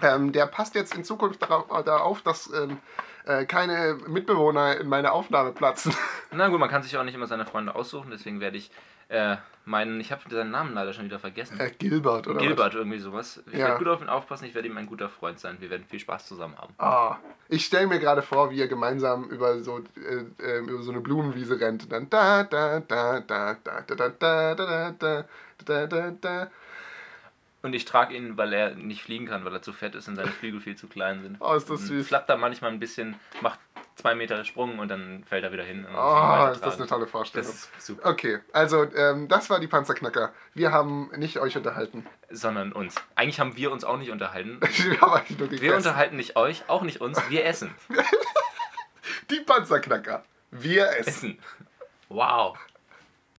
Ähm, 0.01 0.31
der 0.31 0.45
passt 0.47 0.75
jetzt 0.75 0.95
in 0.95 1.03
Zukunft 1.03 1.41
darauf, 1.41 1.83
darauf 1.83 2.21
dass 2.21 2.51
ähm, 2.53 2.77
äh, 3.25 3.45
keine 3.45 3.97
Mitbewohner 4.07 4.77
in 4.77 4.87
meine 4.87 5.11
Aufnahme 5.11 5.51
platzen. 5.51 5.93
Na 6.31 6.49
gut, 6.49 6.59
man 6.59 6.69
kann 6.69 6.83
sich 6.83 6.97
auch 6.97 7.03
nicht 7.03 7.15
immer 7.15 7.27
seine 7.27 7.45
Freunde 7.45 7.73
aussuchen, 7.75 8.11
deswegen 8.11 8.39
werde 8.39 8.57
ich 8.57 8.69
äh, 9.09 9.37
meinen, 9.63 9.99
ich 10.01 10.11
habe 10.11 10.21
seinen 10.29 10.51
Namen 10.51 10.73
leider 10.73 10.93
schon 10.93 11.05
wieder 11.05 11.19
vergessen. 11.19 11.59
Äh, 11.59 11.71
Gilbert 11.71 12.27
oder 12.27 12.39
Gilbert, 12.39 12.73
irgendwie 12.75 12.99
sowas. 12.99 13.41
Ich 13.47 13.53
Ja. 13.53 13.67
werde 13.69 13.77
gut 13.77 13.87
auf 13.87 14.01
ihn 14.01 14.09
aufpassen, 14.09 14.45
ich 14.45 14.53
werde 14.53 14.67
ihm 14.67 14.77
ein 14.77 14.85
guter 14.85 15.09
Freund 15.09 15.39
sein. 15.39 15.57
Wir 15.59 15.69
werden 15.69 15.85
viel 15.89 15.99
Spaß 15.99 16.27
zusammen 16.27 16.57
haben. 16.57 16.73
was? 16.77 16.85
Ah, 16.85 17.17
ich 17.47 17.65
stelle 17.65 17.87
mir 17.87 17.99
gerade 17.99 18.21
vor, 18.21 18.51
wie 18.51 18.57
ihr 18.57 18.67
gemeinsam 18.67 19.25
über 19.29 19.59
so, 19.63 19.79
äh, 19.79 20.43
äh, 20.43 20.59
über 20.59 20.83
so 20.83 20.91
eine 20.91 20.99
Blumenwiese 21.01 21.59
rennt. 21.59 21.89
Dann 21.91 22.09
da, 22.09 22.43
da, 22.43 22.81
da, 22.81 23.21
da, 23.21 23.55
da, 23.63 23.81
da, 23.87 24.09
da, 24.09 24.09
da, 24.09 24.55
da, 24.55 24.91
da, 24.91 25.25
da, 25.65 25.87
da, 25.87 26.11
da. 26.21 26.47
Und 27.67 27.73
ich 27.73 27.83
trage 27.83 28.15
ihn, 28.15 28.37
weil 28.37 28.53
er 28.53 28.75
nicht 28.75 29.03
fliegen 29.03 29.25
kann, 29.25 29.43
weil 29.43 29.51
er 29.51 29.61
zu 29.61 29.73
fett 29.73 29.93
ist 29.93 30.07
und 30.07 30.15
seine 30.15 30.31
Flügel 30.31 30.61
viel 30.61 30.77
zu 30.77 30.87
klein 30.87 31.21
sind. 31.21 31.35
Oh, 31.41 31.53
ist 31.53 31.69
das 31.69 31.81
Und 31.81 31.87
süß. 31.87 32.07
Flappt 32.07 32.29
da 32.29 32.37
manchmal 32.37 32.71
ein 32.71 32.79
bisschen, 32.79 33.19
macht 33.41 33.59
zwei 33.95 34.15
Meter 34.15 34.45
Sprung 34.45 34.79
und 34.79 34.87
dann 34.87 35.25
fällt 35.25 35.43
er 35.43 35.51
wieder 35.51 35.65
hin. 35.65 35.85
Oh, 35.93 36.47
ist 36.49 36.65
das 36.65 36.77
eine 36.77 36.87
tolle 36.87 37.07
Vorstellung. 37.07 37.45
Das 37.45 37.55
ist 37.55 37.85
super. 37.85 38.09
Okay, 38.09 38.39
also 38.53 38.83
ähm, 38.95 39.27
das 39.27 39.49
war 39.49 39.59
die 39.59 39.67
Panzerknacker. 39.67 40.31
Wir 40.53 40.71
haben 40.71 41.11
nicht 41.17 41.39
euch 41.39 41.57
unterhalten. 41.57 42.05
Sondern 42.29 42.71
uns. 42.71 42.95
Eigentlich 43.15 43.41
haben 43.41 43.57
wir 43.57 43.69
uns 43.69 43.83
auch 43.83 43.97
nicht 43.97 44.11
unterhalten. 44.11 44.61
Wir 44.77 45.01
haben 45.01 45.11
eigentlich 45.11 45.37
nur 45.37 45.51
Wir 45.51 45.75
unterhalten 45.75 46.15
nicht 46.15 46.37
euch, 46.37 46.63
auch 46.69 46.83
nicht 46.83 47.01
uns. 47.01 47.21
Wir 47.29 47.45
essen. 47.45 47.75
Die 49.29 49.41
Panzerknacker. 49.41 50.23
Wir 50.51 50.89
essen. 50.91 51.07
Essen. 51.09 51.39
Wow. 52.07 52.57